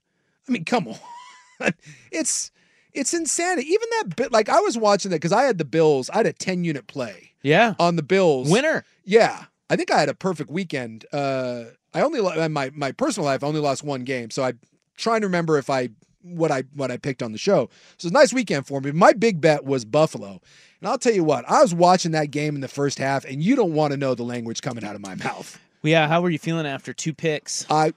I 0.49 0.53
mean, 0.53 0.65
come 0.65 0.89
on. 1.61 1.73
it's 2.13 2.51
it's 2.95 3.15
insanity. 3.15 3.69
Even 3.69 3.89
that 3.99 4.17
bit, 4.17 4.33
like 4.33 4.49
I 4.49 4.61
was 4.61 4.77
watching 4.79 5.11
that 5.11 5.17
because 5.17 5.33
I 5.33 5.43
had 5.45 5.59
the 5.59 5.65
Bills. 5.65 6.11
I 6.11 6.19
had 6.19 6.27
a 6.27 6.33
10 6.33 6.65
unit 6.65 6.87
play 6.87 7.33
Yeah. 7.43 7.75
on 7.79 7.97
the 7.97 8.03
Bills. 8.03 8.51
Winner. 8.51 8.85
Yeah. 9.05 9.45
I 9.71 9.77
think 9.77 9.91
I 9.93 10.01
had 10.01 10.09
a 10.09 10.15
perfect 10.15 10.51
weekend. 10.51 11.05
Uh, 11.13 11.65
I 11.95 12.01
only 12.03 12.21
in 12.43 12.53
my 12.53 12.71
my 12.75 12.93
personal 12.93 13.27
life 13.27 13.43
I 13.43 13.47
only 13.47 13.61
lost 13.61 13.83
one 13.83 14.05
game, 14.05 14.31
so 14.31 14.43
I'm 14.45 14.59
trying 14.97 15.21
to 15.23 15.27
remember 15.27 15.59
if 15.59 15.69
I 15.71 15.91
what 16.23 16.51
I 16.51 16.65
what 16.75 16.91
I 16.91 16.97
picked 16.97 17.23
on 17.23 17.33
the 17.33 17.39
show. 17.39 17.69
So 17.71 17.95
it's 17.97 18.05
a 18.07 18.11
nice 18.11 18.33
weekend 18.33 18.67
for 18.67 18.81
me. 18.81 18.93
My 18.93 19.13
big 19.13 19.41
bet 19.41 19.65
was 19.65 19.85
Buffalo, 19.85 20.41
and 20.81 20.89
I'll 20.89 20.99
tell 20.99 21.13
you 21.15 21.25
what, 21.25 21.45
I 21.49 21.61
was 21.63 21.75
watching 21.75 22.13
that 22.13 22.31
game 22.31 22.55
in 22.55 22.61
the 22.61 22.69
first 22.69 22.99
half, 22.99 23.25
and 23.25 23.43
you 23.43 23.57
don't 23.57 23.73
want 23.73 23.93
to 23.93 23.97
know 23.97 24.15
the 24.15 24.23
language 24.23 24.61
coming 24.63 24.85
out 24.85 24.95
of 24.95 25.01
my 25.03 25.15
mouth. 25.15 25.59
Yeah. 25.83 26.09
How 26.09 26.21
were 26.23 26.31
you 26.31 26.39
feeling 26.39 26.67
after 26.67 26.93
two 26.93 27.13
picks? 27.15 27.67
I 27.71 27.93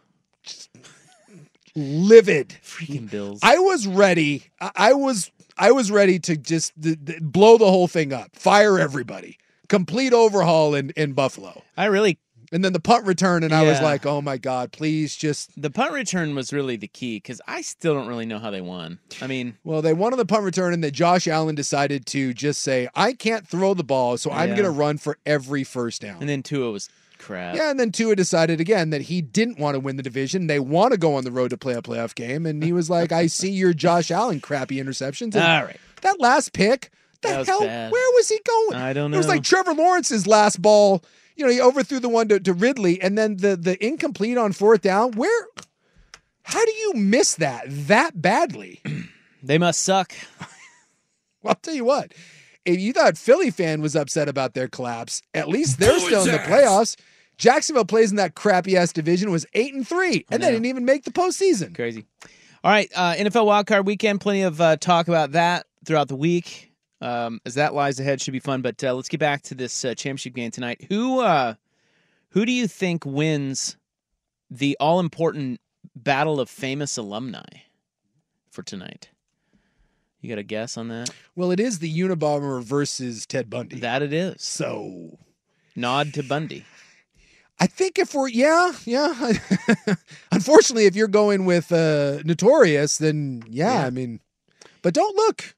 livid. 1.75 2.55
Freaking 2.63 3.09
Bills. 3.09 3.39
I 3.43 3.57
was 3.59 3.87
ready. 3.87 4.43
I, 4.59 4.71
I 4.75 4.93
was 4.93 5.31
I 5.57 5.71
was 5.71 5.91
ready 5.91 6.19
to 6.19 6.35
just 6.37 6.73
th- 6.81 6.97
th- 7.05 7.19
blow 7.21 7.57
the 7.57 7.69
whole 7.69 7.87
thing 7.87 8.13
up, 8.13 8.35
fire 8.35 8.79
everybody, 8.79 9.37
complete 9.69 10.13
overhaul 10.13 10.75
in 10.75 10.91
in 10.95 11.13
Buffalo. 11.13 11.63
I 11.77 11.85
really 11.85 12.17
And 12.53 12.65
then 12.65 12.73
the 12.73 12.79
punt 12.81 13.05
return, 13.05 13.43
and 13.43 13.53
I 13.53 13.63
was 13.63 13.79
like, 13.81 14.05
oh 14.05 14.21
my 14.21 14.37
god, 14.37 14.71
please 14.73 15.15
just. 15.15 15.51
the 15.61 15.69
punt 15.69 15.93
return 15.93 16.35
was 16.35 16.51
really 16.51 16.75
the 16.75 16.87
key 16.87 17.15
because 17.17 17.39
I 17.47 17.61
still 17.61 17.93
don't 17.93 18.07
really 18.07 18.25
know 18.25 18.39
how 18.39 18.51
they 18.51 18.59
won. 18.61 18.99
I 19.21 19.27
mean, 19.27 19.57
Well, 19.63 19.81
they 19.81 19.93
won 19.93 20.11
on 20.13 20.17
the 20.17 20.25
punt 20.25 20.43
return, 20.43 20.73
and 20.73 20.83
then 20.83 20.91
Josh 20.91 21.27
Allen 21.27 21.55
decided 21.55 22.05
to 22.07 22.33
just 22.33 22.61
say, 22.61 22.89
I 22.93 23.13
can't 23.13 23.47
throw 23.47 23.73
the 23.73 23.83
ball, 23.85 24.17
so 24.17 24.31
I'm 24.31 24.49
Yeah. 24.49 24.55
going 24.55 24.65
to 24.65 24.71
run 24.71 24.97
for 24.97 25.17
every 25.25 25.63
first 25.63 26.01
down. 26.01 26.17
and 26.19 26.27
then 26.27 26.43
Tua 26.43 26.71
was 26.71 26.89
crap. 27.21 27.55
Yeah, 27.55 27.69
and 27.71 27.79
then 27.79 27.91
Tua 27.91 28.15
decided 28.15 28.59
again 28.59 28.89
that 28.89 29.01
he 29.03 29.21
didn't 29.21 29.59
want 29.59 29.75
to 29.75 29.79
win 29.79 29.95
the 29.97 30.03
division. 30.03 30.47
They 30.47 30.59
want 30.59 30.91
to 30.91 30.97
go 30.97 31.15
on 31.15 31.23
the 31.23 31.31
road 31.31 31.49
to 31.51 31.57
play 31.57 31.73
a 31.75 31.81
playoff 31.81 32.15
game, 32.15 32.45
and 32.45 32.63
he 32.63 32.73
was 32.73 32.89
like, 32.89 33.11
"I 33.11 33.27
see 33.27 33.51
your 33.51 33.73
Josh 33.73 34.11
Allen 34.19 34.39
crappy 34.39 34.81
interceptions." 34.83 35.35
And 35.35 35.37
All 35.37 35.63
right. 35.63 35.77
that 36.01 36.19
last 36.19 36.53
pick, 36.53 36.91
the 37.21 37.29
That 37.29 37.47
hell, 37.47 37.61
bad. 37.61 37.91
where 37.91 38.11
was 38.15 38.27
he 38.29 38.39
going? 38.45 38.81
I 38.81 38.93
don't 38.93 39.11
know. 39.11 39.15
It 39.15 39.19
was 39.19 39.27
like 39.27 39.43
Trevor 39.43 39.73
Lawrence's 39.73 40.25
last 40.27 40.61
ball. 40.61 41.03
You 41.35 41.45
know, 41.45 41.51
he 41.51 41.61
overthrew 41.61 41.99
the 41.99 42.09
one 42.09 42.27
to, 42.27 42.39
to 42.39 42.53
Ridley, 42.53 43.01
and 43.01 43.17
then 43.17 43.37
the 43.37 43.55
the 43.55 43.83
incomplete 43.85 44.37
on 44.37 44.51
fourth 44.51 44.81
down. 44.81 45.13
Where? 45.13 45.47
How 46.43 46.65
do 46.65 46.71
you 46.73 46.93
miss 46.95 47.35
that 47.35 47.65
that 47.67 48.21
badly? 48.21 48.81
They 49.43 49.57
must 49.57 49.81
suck. 49.81 50.13
Well, 51.43 51.49
I'll 51.53 51.55
tell 51.55 51.73
you 51.73 51.83
what. 51.85 52.13
If 52.65 52.79
you 52.79 52.93
thought 52.93 53.17
Philly 53.17 53.49
fan 53.49 53.81
was 53.81 53.95
upset 53.95 54.29
about 54.29 54.53
their 54.53 54.67
collapse, 54.67 55.23
at 55.33 55.47
least 55.49 55.79
they're 55.79 55.97
still 55.99 56.21
in 56.23 56.31
the 56.31 56.37
playoffs. 56.37 56.95
Jacksonville 57.41 57.85
plays 57.85 58.11
in 58.11 58.17
that 58.17 58.35
crappy 58.35 58.77
ass 58.77 58.93
division 58.93 59.31
was 59.31 59.47
eight 59.55 59.73
and 59.73 59.85
three, 59.85 60.27
and 60.29 60.43
they 60.43 60.51
didn't 60.51 60.67
even 60.67 60.85
make 60.85 61.05
the 61.05 61.11
postseason. 61.11 61.73
Crazy. 61.73 62.05
All 62.63 62.71
right, 62.71 62.87
uh, 62.95 63.15
NFL 63.15 63.47
wildcard 63.47 63.85
weekend. 63.85 64.21
Plenty 64.21 64.43
of 64.43 64.61
uh, 64.61 64.77
talk 64.77 65.07
about 65.07 65.31
that 65.31 65.65
throughout 65.83 66.07
the 66.07 66.15
week. 66.15 66.71
Um, 67.01 67.41
as 67.43 67.55
that 67.55 67.73
lies 67.73 67.99
ahead, 67.99 68.21
should 68.21 68.33
be 68.33 68.39
fun. 68.39 68.61
But 68.61 68.83
uh, 68.83 68.93
let's 68.93 69.09
get 69.09 69.19
back 69.19 69.41
to 69.43 69.55
this 69.55 69.83
uh, 69.83 69.95
championship 69.95 70.35
game 70.35 70.51
tonight. 70.51 70.85
Who, 70.87 71.21
uh, 71.21 71.55
who 72.29 72.45
do 72.45 72.51
you 72.51 72.67
think 72.67 73.07
wins 73.07 73.75
the 74.51 74.77
all 74.79 74.99
important 74.99 75.61
battle 75.95 76.39
of 76.39 76.47
famous 76.47 76.95
alumni 76.95 77.41
for 78.51 78.61
tonight? 78.61 79.09
You 80.19 80.29
got 80.29 80.37
a 80.37 80.43
guess 80.43 80.77
on 80.77 80.89
that? 80.89 81.09
Well, 81.35 81.49
it 81.49 81.59
is 81.59 81.79
the 81.79 81.91
Unabomber 81.91 82.61
versus 82.61 83.25
Ted 83.25 83.49
Bundy. 83.49 83.79
That 83.79 84.03
it 84.03 84.13
is. 84.13 84.43
So 84.43 85.17
Nod 85.75 86.13
to 86.13 86.21
Bundy. 86.21 86.65
I 87.63 87.67
think 87.67 87.99
if 87.99 88.15
we're 88.15 88.27
yeah 88.27 88.71
yeah, 88.85 89.13
unfortunately, 90.31 90.85
if 90.87 90.95
you're 90.95 91.07
going 91.07 91.45
with 91.45 91.71
uh, 91.71 92.19
Notorious, 92.25 92.97
then 92.97 93.43
yeah, 93.47 93.81
Yeah. 93.81 93.85
I 93.85 93.89
mean, 93.91 94.19
but 94.81 94.93
don't 94.95 95.15
look, 95.15 95.55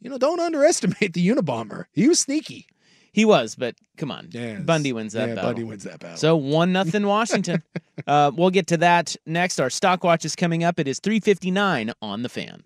you 0.00 0.10
know, 0.10 0.18
don't 0.18 0.38
underestimate 0.40 1.12
the 1.14 1.26
Unabomber. 1.26 1.86
He 1.92 2.06
was 2.08 2.20
sneaky. 2.20 2.66
He 3.12 3.24
was, 3.24 3.56
but 3.56 3.74
come 3.96 4.10
on, 4.10 4.28
Yes. 4.30 4.60
Bundy 4.62 4.92
wins 4.92 5.14
that 5.14 5.30
Yeah, 5.30 5.34
battle. 5.36 5.50
Bundy 5.50 5.64
wins 5.64 5.84
that 5.84 5.98
battle. 5.98 6.16
So 6.18 6.36
one 6.36 6.72
nothing 6.72 7.06
Washington. 7.16 7.62
uh, 8.06 8.30
we'll 8.34 8.50
get 8.50 8.66
to 8.68 8.76
that 8.76 9.16
next. 9.26 9.58
Our 9.58 9.70
stock 9.70 10.04
watch 10.04 10.24
is 10.24 10.36
coming 10.36 10.62
up. 10.62 10.78
It 10.78 10.86
is 10.86 11.00
three 11.00 11.20
fifty 11.20 11.50
nine 11.50 11.92
on 12.02 12.22
the 12.22 12.28
fan. 12.28 12.62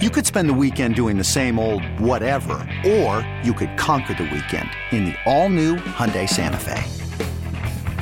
You 0.00 0.10
could 0.10 0.26
spend 0.26 0.48
the 0.50 0.54
weekend 0.54 0.96
doing 0.96 1.16
the 1.16 1.24
same 1.24 1.58
old 1.58 1.82
whatever, 1.98 2.54
or 2.86 3.26
you 3.42 3.54
could 3.54 3.74
conquer 3.78 4.12
the 4.12 4.24
weekend 4.24 4.68
in 4.90 5.04
the 5.06 5.14
all-new 5.24 5.76
Hyundai 5.76 6.28
Santa 6.28 6.58
Fe. 6.58 6.82